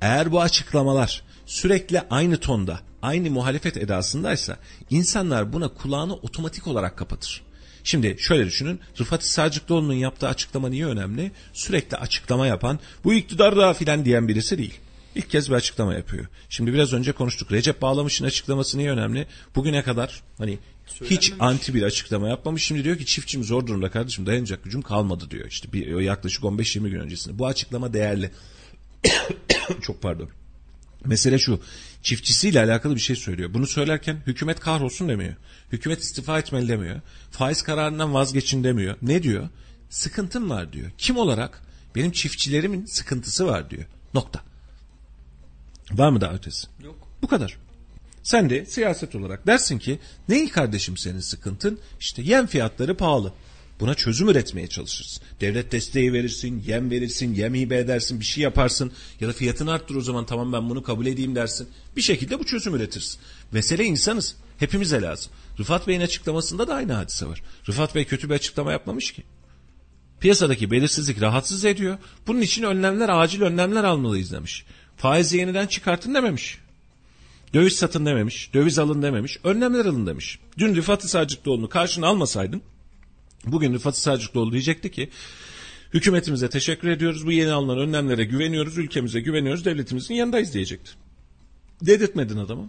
[0.00, 4.56] Eğer bu açıklamalar sürekli aynı tonda, aynı muhalefet edasındaysa
[4.90, 7.42] insanlar buna kulağını otomatik olarak kapatır.
[7.84, 11.32] Şimdi şöyle düşünün Rıfat Sacıklıoğlu'nun yaptığı açıklama niye önemli?
[11.52, 14.74] Sürekli açıklama yapan bu iktidar da filan diyen birisi değil.
[15.14, 16.26] İlk kez bir açıklama yapıyor.
[16.48, 17.52] Şimdi biraz önce konuştuk.
[17.52, 19.26] Recep Bağlamış'ın açıklaması niye önemli?
[19.54, 20.58] Bugüne kadar hani
[21.04, 22.64] hiç anti bir açıklama yapmamış.
[22.64, 25.46] Şimdi diyor ki çiftçim zor durumda kardeşim dayanacak gücüm kalmadı diyor.
[25.46, 27.38] İşte bir, yaklaşık 15-20 gün öncesinde.
[27.38, 28.30] Bu açıklama değerli.
[29.82, 30.28] Çok pardon.
[31.04, 31.60] Mesele şu.
[32.02, 33.54] Çiftçisiyle alakalı bir şey söylüyor.
[33.54, 35.34] Bunu söylerken hükümet kahrolsun demiyor.
[35.72, 37.00] Hükümet istifa etmeli demiyor.
[37.30, 38.96] Faiz kararından vazgeçin demiyor.
[39.02, 39.48] Ne diyor?
[39.90, 40.90] Sıkıntım var diyor.
[40.98, 41.62] Kim olarak?
[41.94, 43.84] Benim çiftçilerimin sıkıntısı var diyor.
[44.14, 44.40] Nokta.
[45.92, 46.66] Var mı daha ötesi?
[46.84, 47.08] Yok.
[47.22, 47.56] Bu kadar.
[48.22, 49.98] Sen de siyaset olarak dersin ki
[50.28, 51.80] neyi kardeşim senin sıkıntın?
[52.00, 53.32] İşte yem fiyatları pahalı.
[53.80, 55.22] Buna çözüm üretmeye çalışırsın.
[55.40, 58.92] Devlet desteği verirsin, yem verirsin, yem hibe edersin, bir şey yaparsın.
[59.20, 61.68] Ya da fiyatını arttır o zaman tamam ben bunu kabul edeyim dersin.
[61.96, 63.20] Bir şekilde bu çözüm üretirsin.
[63.52, 64.36] Mesele insanız.
[64.58, 65.32] Hepimize lazım.
[65.58, 67.42] Rıfat Bey'in açıklamasında da aynı hadise var.
[67.68, 69.22] Rıfat Bey kötü bir açıklama yapmamış ki.
[70.20, 71.98] Piyasadaki belirsizlik rahatsız ediyor.
[72.26, 74.64] Bunun için önlemler, acil önlemler almalıyız demiş.
[74.96, 76.58] Faizi yeniden çıkartın dememiş.
[77.54, 78.54] Döviz satın dememiş.
[78.54, 79.38] Döviz alın dememiş.
[79.44, 80.38] Önlemler alın demiş.
[80.58, 82.62] Dün Rıfat Sacıklıoğlu'nu karşına almasaydın
[83.46, 85.10] Bugün Rıfat Selçukluoğlu diyecekti ki
[85.94, 87.26] hükümetimize teşekkür ediyoruz.
[87.26, 88.78] Bu yeni alınan önlemlere güveniyoruz.
[88.78, 89.64] Ülkemize güveniyoruz.
[89.64, 90.90] Devletimizin yanındayız diyecekti.
[91.82, 92.68] Dedirtmedin adamı.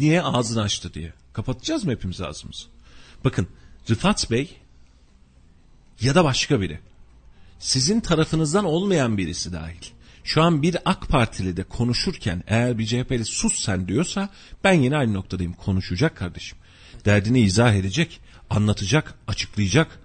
[0.00, 1.12] Niye ağzını açtı diye.
[1.32, 2.64] Kapatacağız mı hepimiz ağzımızı?
[3.24, 3.48] Bakın
[3.90, 4.56] Rıfat Bey
[6.00, 6.78] ya da başka biri.
[7.58, 9.84] Sizin tarafınızdan olmayan birisi dahil.
[10.24, 14.28] Şu an bir AK Partili de konuşurken eğer bir CHP'li sus sen diyorsa
[14.64, 15.52] ben yine aynı noktadayım.
[15.52, 16.58] Konuşacak kardeşim.
[17.04, 18.20] Derdini izah edecek
[18.50, 19.98] anlatacak, açıklayacak.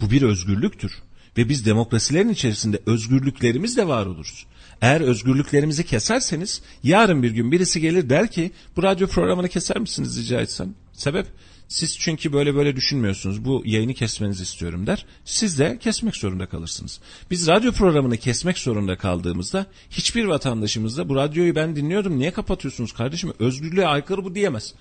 [0.00, 0.92] Bu bir özgürlüktür.
[1.38, 4.46] Ve biz demokrasilerin içerisinde özgürlüklerimizle var oluruz.
[4.80, 10.18] Eğer özgürlüklerimizi keserseniz yarın bir gün birisi gelir der ki bu radyo programını keser misiniz
[10.18, 10.74] rica etsem?
[10.92, 11.26] Sebep?
[11.68, 13.44] Siz çünkü böyle böyle düşünmüyorsunuz.
[13.44, 15.06] Bu yayını kesmenizi istiyorum der.
[15.24, 17.00] Siz de kesmek zorunda kalırsınız.
[17.30, 22.92] Biz radyo programını kesmek zorunda kaldığımızda hiçbir vatandaşımız da bu radyoyu ben dinliyordum niye kapatıyorsunuz
[22.92, 23.32] kardeşim?
[23.38, 24.74] Özgürlüğe aykırı bu diyemez.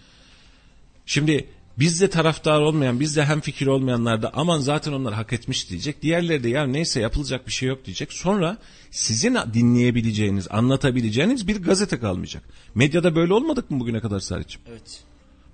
[1.05, 6.01] Şimdi Bizde taraftar olmayan, bizde hem fikir olmayanlar da aman zaten onlar hak etmiş diyecek.
[6.01, 8.13] Diğerleri de ya neyse yapılacak bir şey yok diyecek.
[8.13, 8.57] Sonra
[8.91, 12.43] sizin dinleyebileceğiniz, anlatabileceğiniz bir gazete kalmayacak.
[12.75, 14.61] Medyada böyle olmadık mı bugüne kadar Sarıç'ım?
[14.69, 15.03] Evet.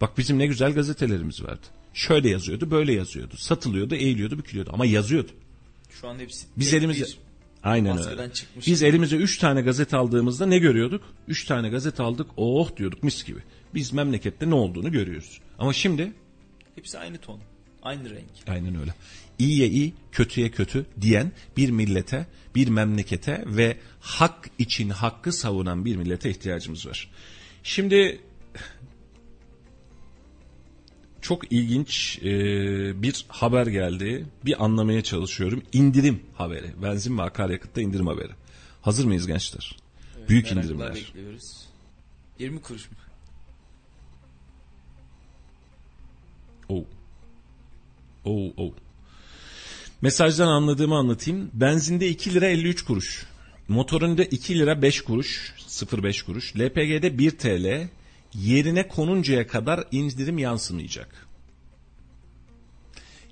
[0.01, 1.67] Bak bizim ne güzel gazetelerimiz vardı.
[1.93, 3.37] Şöyle yazıyordu, böyle yazıyordu.
[3.37, 5.31] Satılıyordu, eğiliyordu, bükülüyordu ama yazıyordu.
[6.01, 7.17] Şu an hepsi Biz elimize bir
[7.63, 8.33] Aynen maskeden öyle.
[8.33, 8.67] çıkmış.
[8.67, 11.01] Biz elimize 3 tane gazete aldığımızda ne görüyorduk?
[11.27, 12.27] 3 tane gazete aldık.
[12.37, 13.39] Oh diyorduk mis gibi.
[13.73, 15.39] Biz memlekette ne olduğunu görüyoruz.
[15.59, 16.11] Ama şimdi
[16.75, 17.39] Hepsi aynı ton.
[17.83, 18.29] Aynı renk.
[18.47, 18.93] aynen öyle.
[19.39, 22.25] İyiye iyi, kötüye kötü diyen bir millete,
[22.55, 27.11] bir memlekete ve hak için hakkı savunan bir millete ihtiyacımız var.
[27.63, 28.21] Şimdi
[31.21, 32.25] çok ilginç e,
[33.03, 34.25] bir haber geldi.
[34.45, 35.63] Bir anlamaya çalışıyorum.
[35.73, 36.81] İndirim haberi.
[36.83, 38.31] Benzin ve akaryakıtta indirim haberi.
[38.81, 39.75] Hazır mıyız gençler?
[40.29, 40.95] Büyük Merakla indirimler.
[40.95, 41.65] bekliyoruz.
[42.39, 42.97] 20 kuruş mu?
[46.69, 46.83] Oh.
[48.25, 48.71] Oh oh.
[50.01, 51.51] Mesajdan anladığımı anlatayım.
[51.53, 53.25] Benzinde 2 lira 53 kuruş.
[53.67, 55.53] Motorunda 2 lira 5 kuruş.
[55.67, 56.55] 0,5 kuruş.
[56.55, 57.87] LPG'de 1 TL.
[58.33, 61.27] Yerine konuncaya kadar indirim yansımayacak.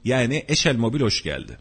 [0.04, 1.58] Yani Eşel Mobil hoş geldi.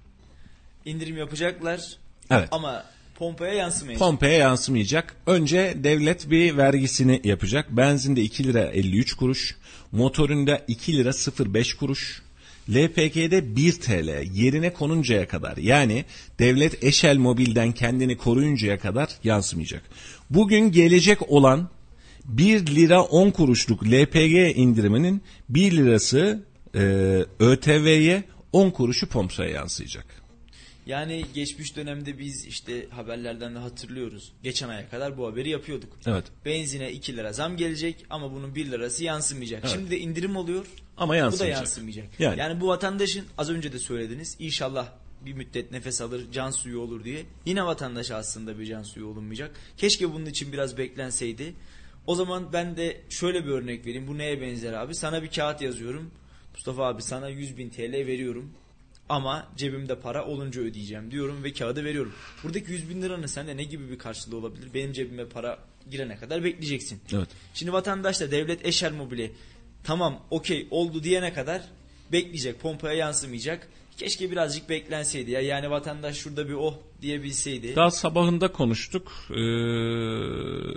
[0.84, 1.96] İndirim yapacaklar
[2.30, 2.48] Evet.
[2.50, 2.84] ama
[3.14, 3.98] pompaya yansımayacak.
[4.08, 5.16] Pompaya yansımayacak.
[5.26, 7.76] Önce devlet bir vergisini yapacak.
[7.76, 9.56] Benzinde 2 lira 53 kuruş.
[9.96, 11.10] Motorunda 2 lira
[11.54, 12.22] 05 kuruş.
[12.70, 16.04] LPG'de 1 TL yerine konuncaya kadar yani
[16.38, 19.82] devlet Eşel Mobil'den kendini koruyuncaya kadar yansımayacak.
[20.30, 21.68] Bugün gelecek olan
[22.24, 26.42] 1 lira 10 kuruşluk LPG indiriminin 1 lirası
[26.74, 26.80] e,
[27.38, 30.25] ÖTV'ye 10 kuruşu pompaya yansıyacak.
[30.86, 34.32] Yani geçmiş dönemde biz işte haberlerden de hatırlıyoruz.
[34.42, 35.92] Geçen aya kadar bu haberi yapıyorduk.
[36.06, 36.24] Evet.
[36.44, 39.68] Benzine 2 lira zam gelecek ama bunun 1 lirası yansımayacak.
[39.68, 40.66] Şimdi de indirim oluyor.
[40.96, 41.58] Ama Bu da yansımayacak.
[41.58, 42.20] yansımayacak.
[42.20, 42.40] Yani.
[42.40, 42.60] Yani.
[42.60, 44.36] bu vatandaşın az önce de söylediniz.
[44.38, 44.88] İnşallah
[45.24, 47.22] bir müddet nefes alır, can suyu olur diye.
[47.46, 49.56] Yine vatandaş aslında bir can suyu olunmayacak.
[49.76, 51.54] Keşke bunun için biraz beklenseydi.
[52.06, 54.06] O zaman ben de şöyle bir örnek vereyim.
[54.06, 54.94] Bu neye benzer abi?
[54.94, 56.10] Sana bir kağıt yazıyorum.
[56.54, 58.52] Mustafa abi sana 100 bin TL veriyorum.
[59.08, 62.14] Ama cebimde para olunca ödeyeceğim diyorum ve kağıdı veriyorum.
[62.44, 64.74] Buradaki 100 bin liranın sende ne gibi bir karşılığı olabilir?
[64.74, 65.58] Benim cebime para
[65.90, 67.00] girene kadar bekleyeceksin.
[67.12, 67.28] Evet.
[67.54, 69.32] Şimdi vatandaş da devlet eşer mobili
[69.84, 71.62] tamam okey oldu diyene kadar
[72.12, 73.68] bekleyecek pompaya yansımayacak.
[73.96, 77.76] Keşke birazcık beklenseydi ya yani vatandaş şurada bir oh diyebilseydi.
[77.76, 79.12] Daha sabahında konuştuk.
[79.30, 79.36] Ee,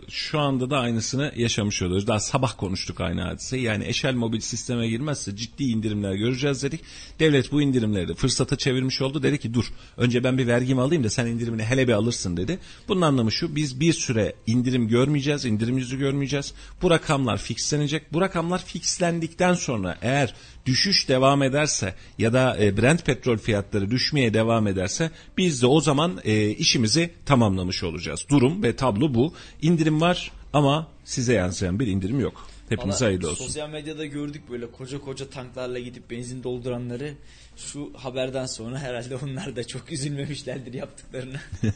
[0.10, 2.08] şu anda da aynısını yaşamış oluyoruz.
[2.08, 3.58] Daha sabah konuştuk aynı hadise.
[3.58, 6.82] Yani eşel mobil sisteme girmezse ciddi indirimler göreceğiz dedik.
[7.20, 9.24] Devlet bu indirimleri de fırsata çevirmiş oldu.
[9.24, 9.66] Dedi ki dur
[9.98, 12.60] önce ben bir vergimi alayım da sen indirimini hele bir alırsın dedi.
[12.88, 15.46] Bunun anlamı şu biz bir süre indirim görmeyeceğiz.
[15.46, 16.54] indirim yüzü görmeyeceğiz.
[16.82, 18.14] Bu rakamlar fixlenecek.
[18.14, 20.34] Bu rakamlar fixlendikten sonra eğer
[20.66, 25.82] düşüş devam ederse ya da e, Brent petrol fiyatları düşmeye devam ederse biz de o
[25.82, 28.26] zaman e, işimizi tamamlamış olacağız.
[28.30, 29.34] Durum ve tablo bu.
[29.62, 32.48] İndirim var ama size yansıyan bir indirim yok.
[32.70, 33.46] Hepinize hayırlı olsun.
[33.46, 37.14] Sosyal medyada gördük böyle koca koca tanklarla gidip benzin dolduranları.
[37.58, 41.42] Şu haberden sonra herhalde onlar da çok üzülmemişlerdir yaptıklarına.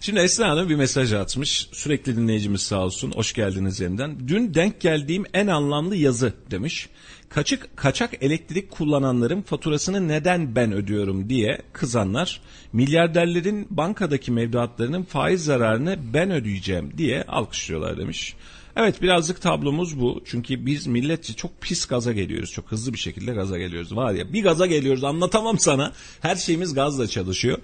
[0.00, 1.68] Şimdi Esra Hanım bir mesaj atmış.
[1.72, 3.12] Sürekli dinleyicimiz sağ olsun.
[3.12, 4.28] Hoş geldiniz yeniden.
[4.28, 6.88] Dün denk geldiğim en anlamlı yazı demiş.
[7.34, 12.40] Kaçık, kaçak elektrik kullananların faturasını neden ben ödüyorum diye kızanlar,
[12.72, 18.34] milyarderlerin bankadaki mevduatlarının faiz zararını ben ödeyeceğim diye alkışlıyorlar demiş.
[18.76, 20.22] Evet birazcık tablomuz bu.
[20.26, 22.52] Çünkü biz milletçe çok pis gaza geliyoruz.
[22.52, 23.96] Çok hızlı bir şekilde gaza geliyoruz.
[23.96, 25.92] Var ya bir gaza geliyoruz anlatamam sana.
[26.20, 27.58] Her şeyimiz gazla çalışıyor.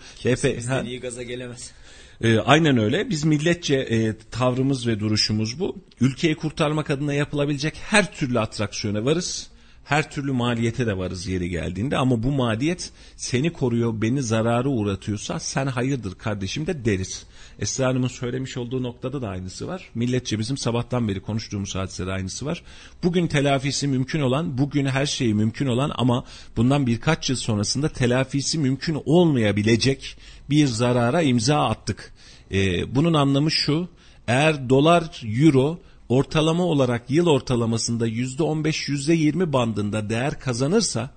[0.56, 1.72] Bizden iyi gaza gelemez.
[2.20, 3.10] e, aynen öyle.
[3.10, 5.76] Biz milletçe e, tavrımız ve duruşumuz bu.
[6.00, 9.49] Ülkeyi kurtarmak adına yapılabilecek her türlü atraksiyona varız.
[9.90, 15.38] Her türlü maliyete de varız yeri geldiğinde ama bu maliyet seni koruyor, beni zarara uğratıyorsa
[15.38, 17.26] sen hayırdır kardeşim de deriz.
[17.58, 19.90] Esra Hanım'ın söylemiş olduğu noktada da aynısı var.
[19.94, 22.62] Milletçe bizim sabahtan beri konuştuğumuz hadisede aynısı var.
[23.02, 26.24] Bugün telafisi mümkün olan, bugün her şeyi mümkün olan ama
[26.56, 30.16] bundan birkaç yıl sonrasında telafisi mümkün olmayabilecek
[30.50, 32.12] bir zarara imza attık.
[32.52, 33.88] Ee, bunun anlamı şu,
[34.26, 35.78] eğer dolar, euro
[36.10, 41.10] ortalama olarak yıl ortalamasında %15, %20 bandında değer kazanırsa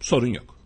[0.00, 0.58] sorun yok.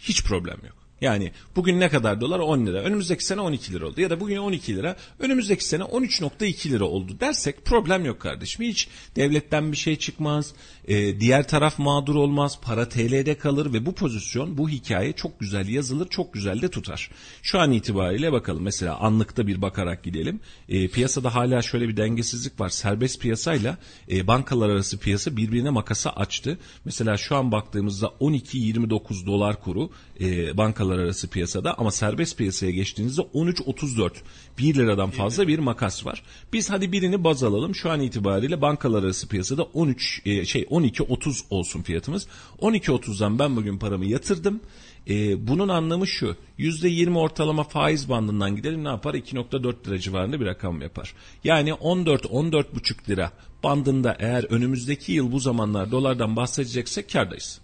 [0.00, 0.82] Hiç problem yok.
[1.00, 2.38] Yani bugün ne kadar dolar?
[2.38, 2.78] 10 lira.
[2.82, 4.00] Önümüzdeki sene 12 lira oldu.
[4.00, 4.96] Ya da bugün 12 lira.
[5.18, 8.66] Önümüzdeki sene 13.2 lira oldu dersek problem yok kardeşim.
[8.66, 10.54] Hiç devletten bir şey çıkmaz.
[10.88, 12.58] Ee, diğer taraf mağdur olmaz.
[12.62, 17.10] Para TL'de kalır ve bu pozisyon, bu hikaye çok güzel yazılır, çok güzel de tutar.
[17.42, 18.62] Şu an itibariyle bakalım.
[18.62, 20.40] Mesela anlıkta bir bakarak gidelim.
[20.68, 22.68] Ee, piyasada hala şöyle bir dengesizlik var.
[22.68, 23.78] Serbest piyasayla
[24.10, 26.58] e, bankalar arası piyasa birbirine makasa açtı.
[26.84, 29.90] Mesela şu an baktığımızda 12.29 dolar kuru
[30.20, 34.10] e, bankalar arası piyasada ama serbest piyasaya geçtiğinizde 13.34
[34.58, 36.22] 1 liradan fazla bir makas var.
[36.52, 37.74] Biz hadi birini baz alalım.
[37.74, 42.26] Şu an itibariyle bankalar arası piyasada 13 e, şey 12.30 olsun fiyatımız.
[42.60, 44.60] 12.30'dan ben bugün paramı yatırdım.
[45.08, 46.36] E, bunun anlamı şu.
[46.58, 49.14] %20 ortalama faiz bandından gidelim ne yapar?
[49.14, 51.14] 2.4 lira civarında bir rakam yapar.
[51.44, 53.32] Yani 14-14.5 lira
[53.62, 57.61] bandında eğer önümüzdeki yıl bu zamanlar dolardan bahsedeceksek kardayız.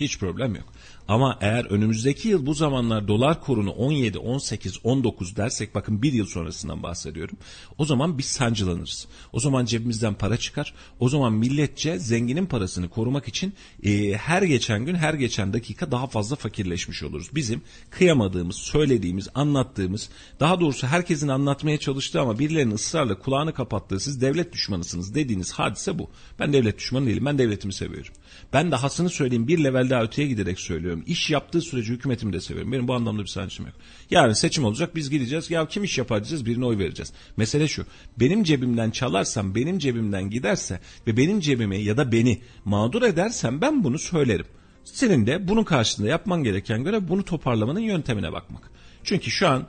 [0.00, 0.64] Hiç problem yok.
[1.08, 6.26] Ama eğer önümüzdeki yıl bu zamanlar dolar kurunu 17, 18, 19 dersek bakın bir yıl
[6.26, 7.36] sonrasından bahsediyorum.
[7.78, 9.08] O zaman biz sancılanırız.
[9.32, 10.74] O zaman cebimizden para çıkar.
[11.00, 16.06] O zaman milletçe zenginin parasını korumak için e, her geçen gün her geçen dakika daha
[16.06, 17.30] fazla fakirleşmiş oluruz.
[17.34, 20.08] Bizim kıyamadığımız, söylediğimiz, anlattığımız
[20.40, 25.98] daha doğrusu herkesin anlatmaya çalıştığı ama birilerinin ısrarla kulağını kapattığı siz devlet düşmanısınız dediğiniz hadise
[25.98, 26.10] bu.
[26.38, 27.24] Ben devlet düşmanı değilim.
[27.26, 28.12] Ben devletimi seviyorum.
[28.52, 31.04] Ben dahasını söyleyeyim bir level daha öteye giderek söylüyorum.
[31.06, 32.72] İş yaptığı sürece hükümetimi de seviyorum.
[32.72, 33.74] Benim bu anlamda bir sancım yok.
[34.10, 35.50] Yarın seçim olacak biz gideceğiz.
[35.50, 37.12] Ya kim iş yapar diyeceğiz birine oy vereceğiz.
[37.36, 37.86] Mesele şu.
[38.20, 43.84] Benim cebimden çalarsam benim cebimden giderse ve benim cebimi ya da beni mağdur edersem ben
[43.84, 44.46] bunu söylerim.
[44.84, 48.70] Senin de bunun karşılığında yapman gereken göre bunu toparlamanın yöntemine bakmak.
[49.04, 49.68] Çünkü şu an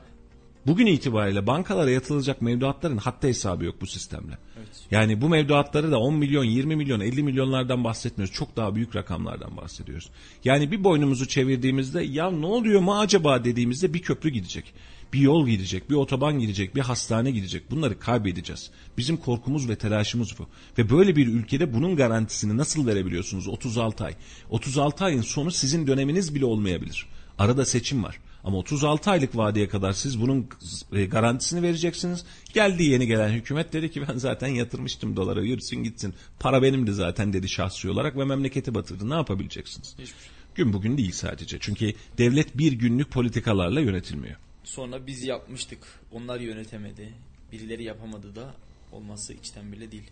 [0.68, 4.38] Bugün itibariyle bankalara yatılacak mevduatların hatta hesabı yok bu sistemle.
[4.58, 4.68] Evet.
[4.92, 8.36] Yani bu mevduatları da 10 milyon, 20 milyon, 50 milyonlardan bahsetmiyoruz.
[8.36, 10.10] Çok daha büyük rakamlardan bahsediyoruz.
[10.44, 14.74] Yani bir boynumuzu çevirdiğimizde ya ne oluyor mu acaba dediğimizde bir köprü gidecek.
[15.14, 17.72] Bir yol gidecek, bir otoban gidecek, bir hastane gidecek.
[17.72, 18.72] Bunları kaybedeceğiz.
[18.98, 20.48] Bizim korkumuz ve telaşımız bu.
[20.78, 23.48] Ve böyle bir ülkede bunun garantisini nasıl verebiliyorsunuz?
[23.48, 24.16] 36 ay.
[24.50, 27.06] 36 ayın sonu sizin döneminiz bile olmayabilir.
[27.38, 28.20] Arada seçim var.
[28.46, 30.48] Ama 36 aylık vadeye kadar siz bunun
[30.94, 32.26] e, garantisini vereceksiniz.
[32.54, 36.14] Geldi yeni gelen hükümet dedi ki ben zaten yatırmıştım dolara yürüsün gitsin.
[36.40, 39.10] Para benimdi zaten dedi şahsi olarak ve memleketi batırdı.
[39.10, 39.94] Ne yapabileceksiniz?
[39.94, 40.32] Hiçbir şey.
[40.56, 41.58] Gün bugün değil sadece.
[41.60, 44.36] Çünkü devlet bir günlük politikalarla yönetilmiyor.
[44.64, 45.80] Sonra biz yapmıştık.
[46.12, 47.14] Onlar yönetemedi.
[47.52, 48.54] Birileri yapamadı da
[48.92, 50.12] olması içten bile değil.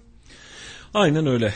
[0.93, 1.53] Aynen öyle.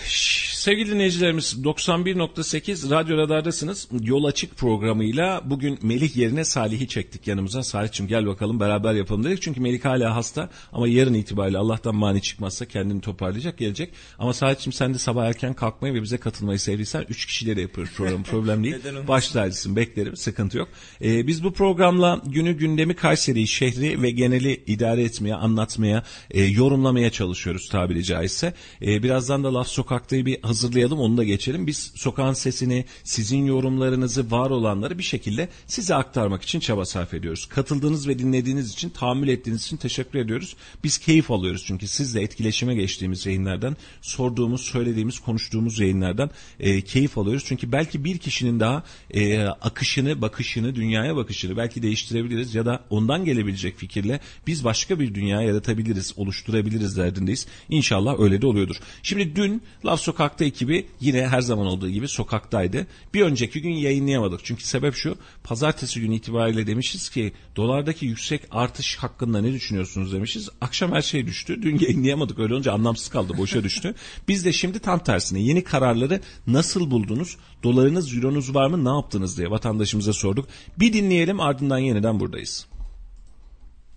[0.53, 3.87] Sevgili dinleyicilerimiz 91.8 Radyo Radar'dasınız.
[4.01, 7.63] Yol Açık programıyla bugün Melih yerine Salih'i çektik yanımıza.
[7.63, 9.41] Salih'cim gel bakalım beraber yapalım dedik.
[9.41, 13.93] Çünkü Melih hala hasta ama yarın itibariyle Allah'tan mani çıkmazsa kendini toparlayacak gelecek.
[14.19, 17.93] Ama Salih'cim sen de sabah erken kalkmayı ve bize katılmayı sevdiysen 3 kişiyle de yapıyoruz
[17.93, 18.23] programı.
[18.23, 18.75] Problem değil.
[19.07, 20.69] Baş tacısın beklerim sıkıntı yok.
[21.01, 27.09] Ee, biz bu programla günü gündemi Kayseri şehri ve geneli idare etmeye, anlatmaya, e, yorumlamaya
[27.09, 28.53] çalışıyoruz tabiri caizse.
[28.81, 31.67] E, birazdan da Laf Sokak'tayı bir hazırlayalım onu da geçelim.
[31.67, 37.45] Biz sokağın sesini, sizin yorumlarınızı, var olanları bir şekilde size aktarmak için çaba sarf ediyoruz.
[37.45, 40.55] Katıldığınız ve dinlediğiniz için, tahammül ettiğiniz için teşekkür ediyoruz.
[40.83, 46.29] Biz keyif alıyoruz çünkü sizle etkileşime geçtiğimiz yayınlardan, sorduğumuz, söylediğimiz, konuştuğumuz yayınlardan
[46.59, 47.43] e, keyif alıyoruz.
[47.45, 48.83] Çünkü belki bir kişinin daha
[49.13, 55.15] e, akışını, bakışını, dünyaya bakışını belki değiştirebiliriz ya da ondan gelebilecek fikirle biz başka bir
[55.15, 57.47] dünya yaratabiliriz, oluşturabiliriz derdindeyiz.
[57.69, 58.75] İnşallah öyle de oluyordur.
[59.03, 62.87] Şimdi dün Laf Sokak'ta ekibi yine her zaman olduğu gibi sokaktaydı.
[63.13, 64.39] Bir önceki gün yayınlayamadık.
[64.43, 65.17] Çünkü sebep şu.
[65.43, 70.49] Pazartesi günü itibariyle demişiz ki dolardaki yüksek artış hakkında ne düşünüyorsunuz demişiz.
[70.61, 71.61] Akşam her şey düştü.
[71.61, 72.39] Dün yayınlayamadık.
[72.39, 73.33] Öyle olunca anlamsız kaldı.
[73.37, 73.95] Boşa düştü.
[74.27, 77.37] Biz de şimdi tam tersine yeni kararları nasıl buldunuz?
[77.63, 78.85] Dolarınız, euronuz var mı?
[78.85, 80.47] Ne yaptınız diye vatandaşımıza sorduk.
[80.79, 82.67] Bir dinleyelim ardından yeniden buradayız.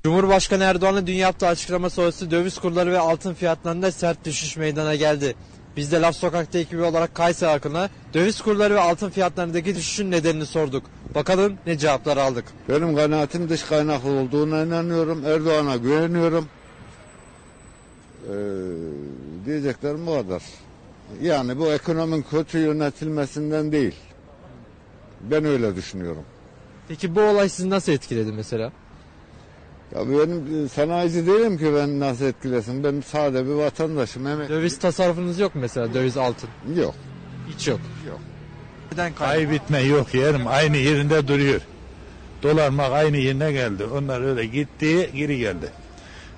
[0.05, 5.35] Cumhurbaşkanı Erdoğan'ın dün yaptığı açıklama sonrası döviz kurları ve altın fiyatlarında sert düşüş meydana geldi.
[5.77, 10.47] Biz de Laf Sokak'ta ekibi olarak Kayseri halkına döviz kurları ve altın fiyatlarındaki düşüşün nedenini
[10.47, 10.85] sorduk.
[11.15, 12.45] Bakalım ne cevaplar aldık.
[12.69, 15.25] Benim kanaatim dış kaynaklı olduğuna inanıyorum.
[15.27, 16.49] Erdoğan'a güveniyorum.
[18.29, 18.35] Ee,
[19.47, 20.43] diyeceklerim bu kadar.
[21.23, 23.95] Yani bu ekonominin kötü yönetilmesinden değil.
[25.21, 26.25] Ben öyle düşünüyorum.
[26.89, 28.73] Peki bu olay sizi nasıl etkiledi mesela?
[29.95, 32.85] Ya benim sanayici değilim ki ben nasıl etkilesin.
[32.85, 34.27] Ben sade bir vatandaşım.
[34.27, 34.49] Emek...
[34.49, 36.49] Döviz tasarrufunuz yok mu mesela döviz altın?
[36.77, 36.95] Yok.
[37.49, 37.81] Hiç yok.
[38.09, 38.21] Yok.
[38.93, 41.61] Neden Kaybetme yok yerim aynı yerinde duruyor.
[42.43, 43.85] Dolar mak aynı yerine geldi.
[43.85, 45.71] Onlar öyle gitti geri geldi.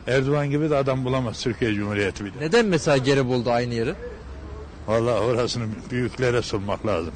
[0.07, 2.35] Erdoğan gibi de adam bulamaz Türkiye Cumhuriyeti bile.
[2.41, 3.95] Neden mesela geri buldu aynı yeri?
[4.87, 7.13] Vallahi orasını büyüklere sormak lazım.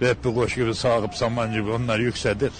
[0.00, 2.52] Vehbi Koç gibi, Sakıp Saman gibi onlar yükselir.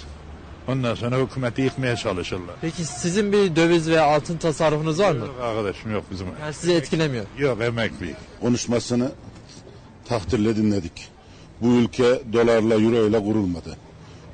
[0.67, 2.55] Ondan sonra hükümeti yıkmaya çalışırlar.
[2.61, 5.25] Peki sizin bir döviz veya altın tasarrufunuz var mı?
[5.25, 6.27] Yok arkadaşım yok bizim.
[6.41, 7.25] Yani sizi etkilemiyor.
[7.37, 8.15] Yok emekli.
[8.41, 9.11] konuşmasını
[10.05, 11.09] takdirle dinledik.
[11.61, 13.77] Bu ülke dolarla, euro ile kurulmadı.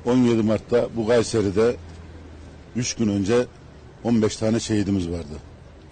[0.04, 1.76] 17 Mart'ta bu Kayseri'de
[2.76, 3.46] 3 gün önce
[4.04, 5.36] 15 tane şehidimiz vardı.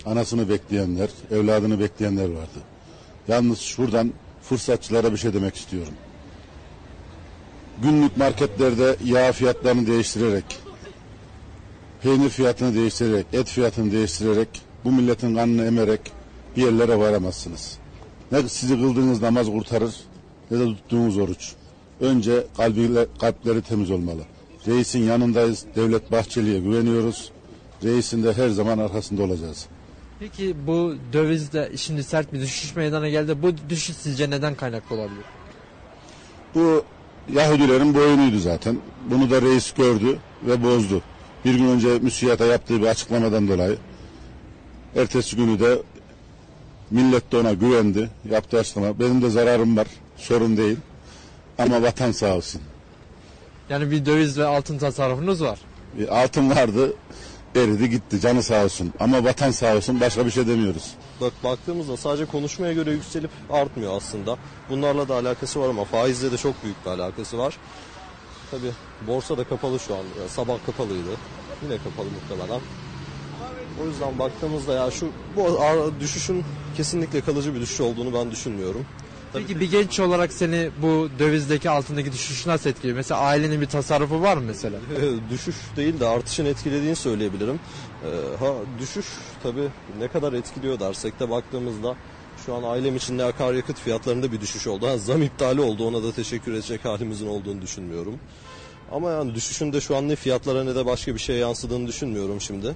[0.06, 2.58] Anasını bekleyenler, evladını bekleyenler vardı.
[3.28, 5.94] Yalnız şuradan fırsatçılara bir şey demek istiyorum.
[7.82, 10.44] Günlük marketlerde yağ fiyatlarını değiştirerek,
[12.02, 14.48] peynir fiyatını değiştirerek, et fiyatını değiştirerek,
[14.84, 16.00] bu milletin kanını emerek
[16.56, 17.78] bir yerlere varamazsınız.
[18.32, 19.94] Ne sizi kıldığınız namaz kurtarır
[20.50, 21.52] ne de tuttuğunuz oruç.
[22.00, 24.22] Önce kalbiyle, kalpleri temiz olmalı.
[24.66, 25.64] Reisin yanındayız.
[25.76, 27.30] Devlet Bahçeli'ye güveniyoruz.
[27.84, 29.66] Reisin de her zaman arkasında olacağız.
[30.20, 33.42] Peki bu dövizde şimdi sert bir düşüş meydana geldi.
[33.42, 35.24] Bu düşüş sizce neden kaynaklı olabilir?
[36.54, 36.84] Bu
[37.32, 38.78] Yahudilerin boyunuydu zaten.
[39.10, 41.02] Bunu da reis gördü ve bozdu.
[41.44, 43.76] Bir gün önce müsiyata yaptığı bir açıklamadan dolayı
[44.96, 45.78] ertesi günü de
[46.90, 48.10] millet de ona güvendi.
[48.30, 49.00] Yaptığı açıklama.
[49.00, 49.86] Benim de zararım var.
[50.16, 50.76] Sorun değil.
[51.58, 52.60] Ama vatan sağ olsun.
[53.70, 55.58] Yani bir döviz ve altın tasarrufunuz var.
[55.98, 56.92] Bir altın vardı.
[57.56, 58.20] Eridi gitti.
[58.20, 58.92] Canı sağ olsun.
[59.00, 60.00] Ama vatan sağ olsun.
[60.00, 60.94] Başka bir şey demiyoruz.
[61.20, 64.36] Bak baktığımızda sadece konuşmaya göre yükselip artmıyor aslında.
[64.70, 67.58] Bunlarla da alakası var ama faizle de çok büyük bir alakası var.
[68.50, 68.66] Tabi
[69.06, 70.04] borsa da kapalı şu an.
[70.18, 71.10] Yani sabah kapalıydı.
[71.62, 72.60] Yine kapalı muhtemelen.
[73.82, 75.60] O yüzden baktığımızda ya şu bu
[76.00, 76.44] düşüşün
[76.76, 78.86] kesinlikle kalıcı bir düşüş olduğunu ben düşünmüyorum.
[79.36, 82.96] Peki bir genç olarak seni bu dövizdeki altındaki düşüş nasıl etkiliyor?
[82.96, 84.78] Mesela ailenin bir tasarrufu var mı mesela?
[85.30, 87.60] düşüş değil de artışın etkilediğini söyleyebilirim.
[88.02, 89.06] Ee, ha düşüş
[89.42, 89.68] tabii
[89.98, 91.96] ne kadar etkiliyor dersek de baktığımızda
[92.46, 94.86] şu an ailem için de akaryakıt fiyatlarında bir düşüş oldu.
[94.86, 98.20] Ha, zam iptali oldu ona da teşekkür edecek halimizin olduğunu düşünmüyorum.
[98.92, 102.40] Ama yani düşüşün de şu an ne fiyatlara ne de başka bir şeye yansıdığını düşünmüyorum
[102.40, 102.66] şimdi.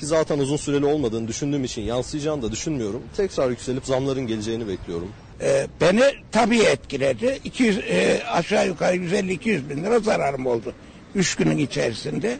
[0.00, 3.02] Ki zaten uzun süreli olmadığını düşündüğüm için yansıyacağını da düşünmüyorum.
[3.16, 5.08] Tekrar yükselip zamların geleceğini bekliyorum.
[5.40, 6.02] Ee, beni
[6.32, 7.40] tabii etkiledi.
[7.44, 10.72] 200, e, aşağı yukarı 150-200 bin lira zararım oldu.
[11.14, 12.38] Üç günün içerisinde.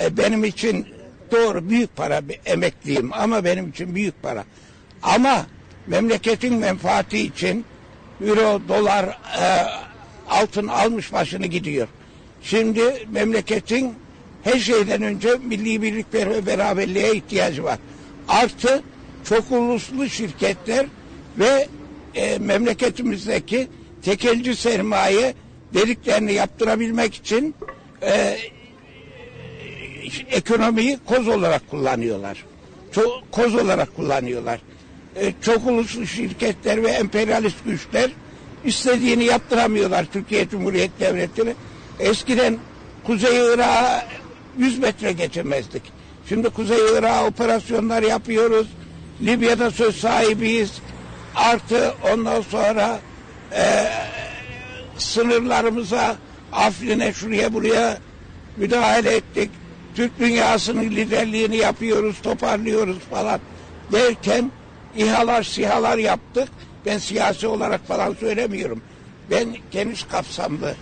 [0.00, 0.86] E, benim için
[1.32, 4.44] doğru büyük para bir emekliyim ama benim için büyük para.
[5.02, 5.46] Ama
[5.86, 7.64] memleketin menfaati için
[8.26, 9.04] euro, dolar,
[9.40, 9.66] e,
[10.30, 11.88] altın almış başını gidiyor.
[12.42, 13.94] Şimdi memleketin
[14.44, 17.78] her şeyden önce milli birlik ve beraberliğe ihtiyacı var.
[18.28, 18.82] Artı
[19.24, 20.86] çok uluslu şirketler
[21.38, 21.68] ve
[22.14, 23.68] e, memleketimizdeki
[24.02, 25.34] tekelci sermaye
[25.74, 27.54] dediklerini yaptırabilmek için
[28.02, 28.38] e,
[30.30, 32.44] ekonomiyi koz olarak kullanıyorlar.
[32.92, 34.60] Çok, koz olarak kullanıyorlar.
[35.16, 38.10] E, çok uluslu şirketler ve emperyalist güçler
[38.64, 41.54] istediğini yaptıramıyorlar Türkiye Cumhuriyeti Devleti'ni.
[42.00, 42.58] Eskiden
[43.04, 44.06] Kuzey Irak'a
[44.58, 45.82] 100 metre geçemezdik.
[46.28, 48.66] Şimdi Kuzey Irak'a operasyonlar yapıyoruz.
[49.22, 50.72] Libya'da söz sahibiyiz.
[51.34, 52.98] Artı ondan sonra
[53.52, 53.86] e,
[54.98, 56.16] sınırlarımıza
[56.52, 57.98] Afrin'e şuraya buraya
[58.56, 59.50] müdahale ettik.
[59.94, 63.40] Türk dünyasının liderliğini yapıyoruz, toparlıyoruz falan
[63.92, 64.50] derken
[64.96, 66.48] İHA'lar, SİHA'lar yaptık.
[66.86, 68.80] Ben siyasi olarak falan söylemiyorum.
[69.30, 70.74] Ben geniş kapsamlı,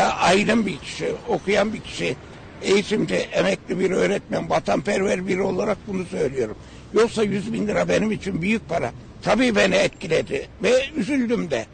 [0.00, 2.16] aydın bir kişi, okuyan bir kişi,
[2.62, 6.56] eğitimci, emekli bir öğretmen, vatanperver biri olarak bunu söylüyorum.
[6.94, 8.92] Yoksa 100 bin lira benim için büyük para.
[9.22, 11.66] Tabii beni etkiledi ve üzüldüm de.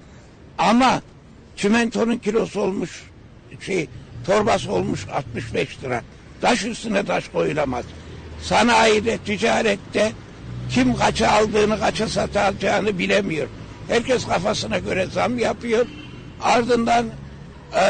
[0.59, 1.03] Ama
[1.57, 3.03] çimentonun kilosu olmuş,
[3.61, 3.89] şey,
[4.27, 6.03] torbası olmuş 65 lira.
[6.41, 7.85] Taş üstüne taş koyulamaz.
[8.43, 10.13] Sanayide, ticarette
[10.71, 13.49] kim kaça aldığını, kaça satacağını bilemiyor.
[13.89, 15.87] Herkes kafasına göre zam yapıyor.
[16.43, 17.07] Ardından
[17.75, 17.85] e,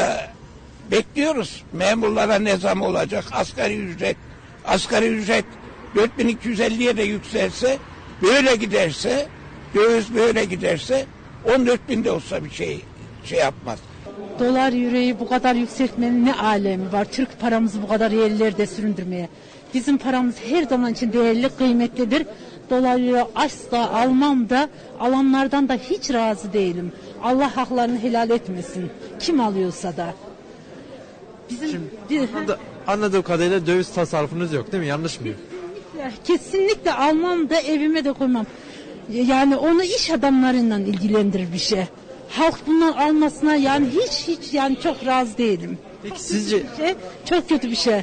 [0.91, 1.63] bekliyoruz.
[1.73, 3.25] Memurlara ne zam olacak?
[3.33, 4.17] Asgari ücret.
[4.67, 5.45] Asgari ücret
[5.97, 7.79] 4250'ye de yükselse,
[8.23, 9.27] böyle giderse,
[9.75, 11.07] döviz böyle giderse
[11.55, 12.81] 14 binde olsa bir şey
[13.25, 13.79] şey yapmaz.
[14.39, 17.05] Dolar yüreği bu kadar yükseltmenin ne alemi var?
[17.05, 19.29] Türk paramızı bu kadar yerlerde süründürmeye.
[19.75, 22.27] Bizim paramız her zaman için değerli, kıymetlidir.
[22.77, 24.69] Euro asla almam da
[25.01, 26.93] alanlardan da hiç razı değilim.
[27.23, 28.91] Allah haklarını helal etmesin.
[29.21, 30.15] Kim alıyorsa da.
[31.51, 34.89] Bizim bir- Anladı- Anladığım kadarıyla döviz tasarrufunuz yok değil mi?
[34.89, 35.37] Yanlış mıyım?
[36.25, 38.47] kesinlikle almam da evime de koymam.
[39.13, 41.85] Yani onu iş adamlarından ilgilendirir bir şey.
[42.29, 45.79] Halk bundan almasına yani hiç hiç yani çok razı değilim.
[46.03, 48.03] Peki sizce şey, çok kötü bir şey.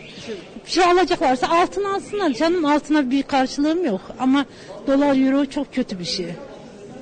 [0.65, 2.29] Bir şey alacaklarsa altın alsınlar.
[2.29, 4.01] Canım altına bir karşılığım yok.
[4.19, 4.45] Ama
[4.87, 6.27] dolar euro çok kötü bir şey.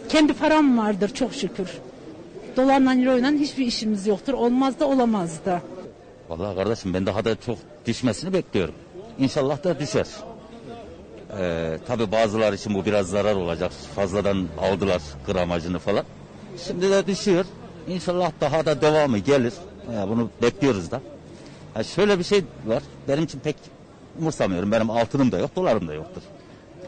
[0.10, 1.68] Kendi param vardır çok şükür.
[2.58, 4.34] Dolarla euroyla hiçbir işimiz yoktur.
[4.34, 5.62] Olmaz da olamaz da.
[6.30, 8.76] Vallahi kardeşim ben daha da çok düşmesini bekliyorum.
[9.20, 10.08] İnşallah da düşer.
[11.40, 13.72] Ee, tabii bazılar için bu biraz zarar olacak.
[13.96, 16.06] Fazladan aldılar gramajını falan.
[16.68, 17.46] Şimdi de düşüyor.
[17.88, 19.54] İnşallah daha da devamı gelir.
[19.96, 21.02] Ya bunu bekliyoruz da.
[21.74, 22.84] Ha şöyle bir şey var.
[23.08, 23.56] Benim için pek
[24.20, 24.72] umursamıyorum.
[24.72, 26.22] Benim altınım da yok, dolarım da yoktur.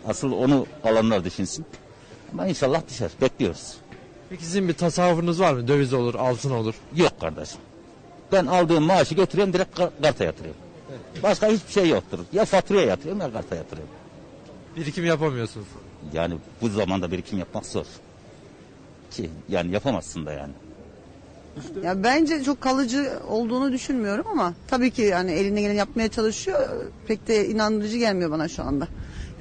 [0.07, 1.65] Asıl onu alanlar düşünsün.
[2.33, 3.11] Ama inşallah düşer.
[3.21, 3.73] Bekliyoruz.
[4.29, 5.67] Peki sizin bir tasarrufunuz var mı?
[5.67, 6.75] Döviz olur, altın olur.
[6.95, 7.59] Yok kardeşim.
[8.31, 10.61] Ben aldığım maaşı götürüyorum direkt kar- karta yatırıyorum.
[11.23, 12.19] Başka hiçbir şey yoktur.
[12.33, 13.93] Ya faturaya yatırıyorum ya karta yatırıyorum.
[14.75, 15.67] Birikim yapamıyorsunuz.
[16.13, 17.85] Yani bu zamanda birikim yapmak zor.
[19.11, 20.53] Ki yani yapamazsın da yani.
[21.83, 26.69] Ya bence çok kalıcı olduğunu düşünmüyorum ama tabii ki yani eline gelen yapmaya çalışıyor.
[27.07, 28.87] Pek de inandırıcı gelmiyor bana şu anda.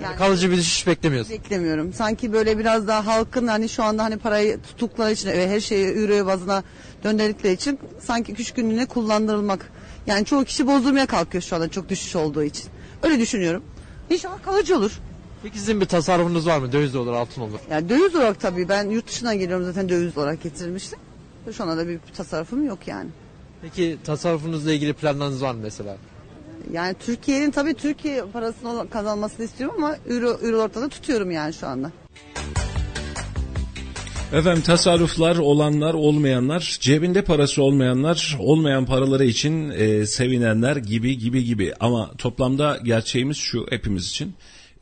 [0.03, 1.39] Yani Kalıcı bir düşüş beklemiyorsunuz.
[1.39, 1.93] beklemiyorum.
[1.93, 5.87] Sanki böyle biraz daha halkın hani şu anda hani parayı tuttukları için ve her şeyi
[5.87, 6.63] euro bazına
[7.05, 9.71] döndürdükleri için sanki küçük günlüğüne kullandırılmak.
[10.07, 12.65] Yani çoğu kişi bozdurmaya kalkıyor şu anda çok düşüş olduğu için.
[13.03, 13.63] Öyle düşünüyorum.
[14.11, 14.93] İnşallah kalıcı olur.
[15.43, 16.73] Peki sizin bir tasarrufunuz var mı?
[16.73, 17.59] Döviz olur, altın olur.
[17.71, 20.99] Yani döviz olarak tabii ben yurt dışından geliyorum zaten döviz olarak getirmiştim.
[21.53, 23.11] Şu anda da bir tasarrufum yok yani.
[23.63, 25.97] Peki tasarrufunuzla ilgili planlarınız var mı mesela?
[26.73, 31.93] Yani Türkiye'nin tabii Türkiye parasını kazanmasını istiyorum ama euro, euro ortada tutuyorum yani şu anda.
[34.33, 41.73] Efendim tasarruflar olanlar olmayanlar cebinde parası olmayanlar olmayan paraları için e, sevinenler gibi gibi gibi
[41.81, 44.35] ama toplamda gerçeğimiz şu hepimiz için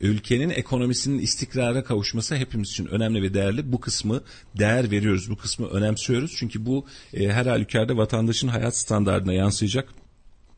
[0.07, 4.21] ülkenin ekonomisinin istikrara kavuşması hepimiz için önemli ve değerli bu kısmı
[4.59, 9.89] değer veriyoruz bu kısmı önemsiyoruz çünkü bu e, her halükarda vatandaşın hayat standartına yansıyacak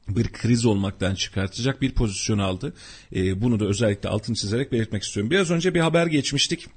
[0.07, 2.73] bir kriz olmaktan çıkartacak bir pozisyon aldı.
[3.15, 5.31] E, bunu da özellikle altını çizerek belirtmek istiyorum.
[5.31, 6.67] Biraz önce bir haber geçmiştik.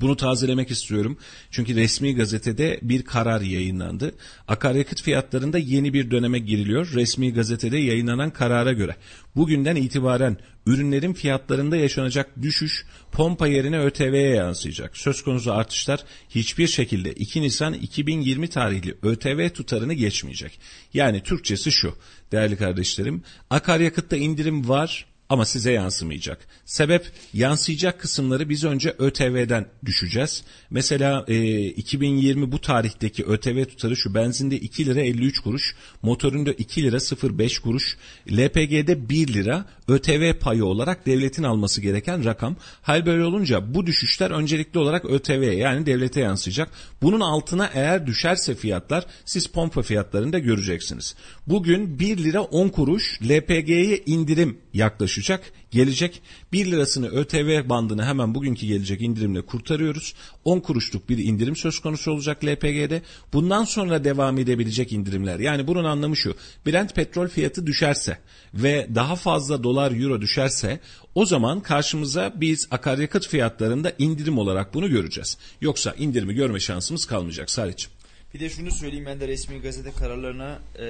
[0.00, 1.18] Bunu tazelemek istiyorum.
[1.50, 4.14] Çünkü resmi gazetede bir karar yayınlandı.
[4.48, 6.92] Akaryakıt fiyatlarında yeni bir döneme giriliyor.
[6.94, 8.96] Resmi gazetede yayınlanan karara göre.
[9.36, 10.36] Bugünden itibaren
[10.66, 14.96] ürünlerin fiyatlarında yaşanacak düşüş pompa yerine ÖTV'ye yansıyacak.
[14.96, 20.58] Söz konusu artışlar hiçbir şekilde 2 Nisan 2020 tarihli ÖTV tutarını geçmeyecek.
[20.94, 21.94] Yani Türkçesi şu
[22.32, 26.46] değerli kardeşlerim akaryakıtta indirim var ama size yansımayacak.
[26.64, 30.44] Sebep yansıyacak kısımları biz önce ÖTV'den düşeceğiz.
[30.70, 36.82] Mesela e, 2020 bu tarihteki ÖTV tutarı şu benzinde 2 lira 53 kuruş, motorunda 2
[36.82, 36.98] lira
[37.38, 37.96] 05 kuruş,
[38.30, 42.56] LPG'de 1 lira ÖTV payı olarak devletin alması gereken rakam.
[42.82, 46.68] Hal böyle olunca bu düşüşler öncelikli olarak ÖTV'ye yani devlete yansıyacak.
[47.02, 51.14] Bunun altına eğer düşerse fiyatlar siz pompa fiyatlarında göreceksiniz.
[51.46, 56.22] Bugün 1 lira 10 kuruş LPG'ye indirim yaklaşacak, gelecek.
[56.52, 60.14] 1 lirasını ÖTV bandını hemen bugünkü gelecek indirimle kurtarıyoruz.
[60.44, 63.02] 10 kuruşluk bir indirim söz konusu olacak LPG'de.
[63.32, 65.38] Bundan sonra devam edebilecek indirimler.
[65.38, 66.36] Yani bunun anlamı şu.
[66.66, 68.18] Brent petrol fiyatı düşerse
[68.54, 70.80] ve daha fazla dolar euro düşerse
[71.14, 75.38] o zaman karşımıza biz akaryakıt fiyatlarında indirim olarak bunu göreceğiz.
[75.60, 77.96] Yoksa indirimi görme şansımız kalmayacak Salih'ciğim.
[78.34, 80.84] Bir de şunu söyleyeyim ben de resmi gazete kararlarına e,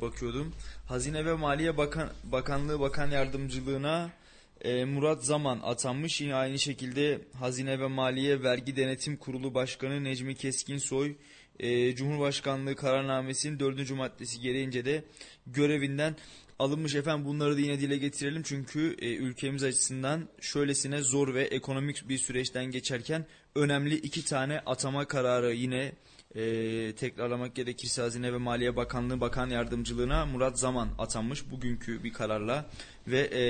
[0.00, 0.52] bakıyordum.
[0.92, 4.10] Hazine ve Maliye Bakan, Bakanlığı Bakan Yardımcılığına
[4.60, 6.20] e, Murat Zaman atanmış.
[6.20, 11.14] Yine aynı şekilde Hazine ve Maliye Vergi Denetim Kurulu Başkanı Necmi Keskinsoy
[11.60, 15.04] e, Cumhurbaşkanlığı kararnamesinin dördüncü maddesi gereğince de
[15.46, 16.16] görevinden
[16.58, 22.08] alınmış efendim bunları da yine dile getirelim çünkü e, ülkemiz açısından şöylesine zor ve ekonomik
[22.08, 25.92] bir süreçten geçerken önemli iki tane atama kararı yine
[26.34, 32.70] e, tekrarlamak gerekirse Hazine ve Maliye Bakanlığı Bakan Yardımcılığına Murat Zaman atanmış bugünkü bir kararla
[33.06, 33.42] ve e,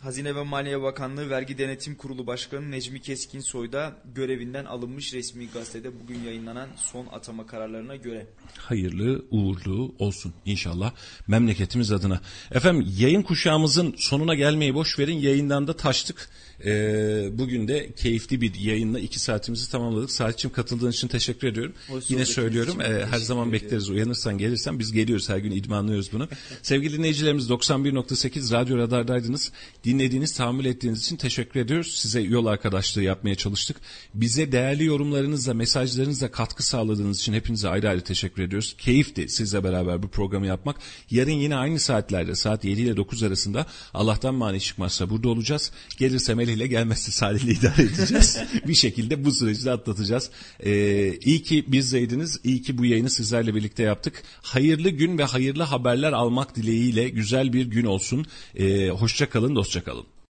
[0.00, 6.00] Hazine ve Maliye Bakanlığı Vergi Denetim Kurulu Başkanı Necmi Keskinsoy da görevinden alınmış resmi gazetede
[6.02, 8.26] bugün yayınlanan son atama kararlarına göre.
[8.56, 10.92] hayırlı uğurlu olsun inşallah
[11.28, 12.20] memleketimiz adına.
[12.50, 16.30] Efendim yayın kuşağımızın sonuna gelmeyi boş verin yayından da taştık.
[16.64, 20.10] Ee, bugün de keyifli bir yayınla iki saatimizi tamamladık.
[20.10, 21.72] Saatçim katıldığın için teşekkür ediyorum.
[21.88, 23.52] Hoş Yine söylüyorum e, her zaman ediyorum.
[23.52, 23.90] bekleriz.
[23.90, 26.28] Uyanırsan gelirsen biz geliyoruz her gün idmanlıyoruz bunu.
[26.62, 29.52] Sevgili dinleyicilerimiz 91.8 Radyo Radar'daydınız.
[29.84, 31.92] Dinlediğiniz, tahammül ettiğiniz için teşekkür ediyoruz.
[31.94, 33.76] Size yol arkadaşlığı yapmaya çalıştık.
[34.14, 38.74] Bize değerli yorumlarınızla, mesajlarınızla katkı sağladığınız için hepinize ayrı ayrı teşekkür ediyoruz.
[38.78, 40.76] Keyifti sizle beraber bu programı yapmak.
[41.10, 45.72] Yarın yine aynı saatlerde saat 7 ile 9 arasında Allah'tan mani çıkmazsa burada olacağız.
[45.98, 48.38] Gelirse Melih ile gelmezse Salih ile idare edeceğiz.
[48.68, 50.30] bir şekilde bu süreci de atlatacağız.
[50.60, 52.40] Ee, iyi ki bizdeydiniz.
[52.44, 54.22] İyi ki bu yayını sizlerle birlikte yaptık.
[54.42, 58.26] Hayırlı gün ve hayırlı haberler almak dileğiyle güzel bir gün olsun.
[58.54, 60.06] Ee, hoşça kalın, dostça kalın.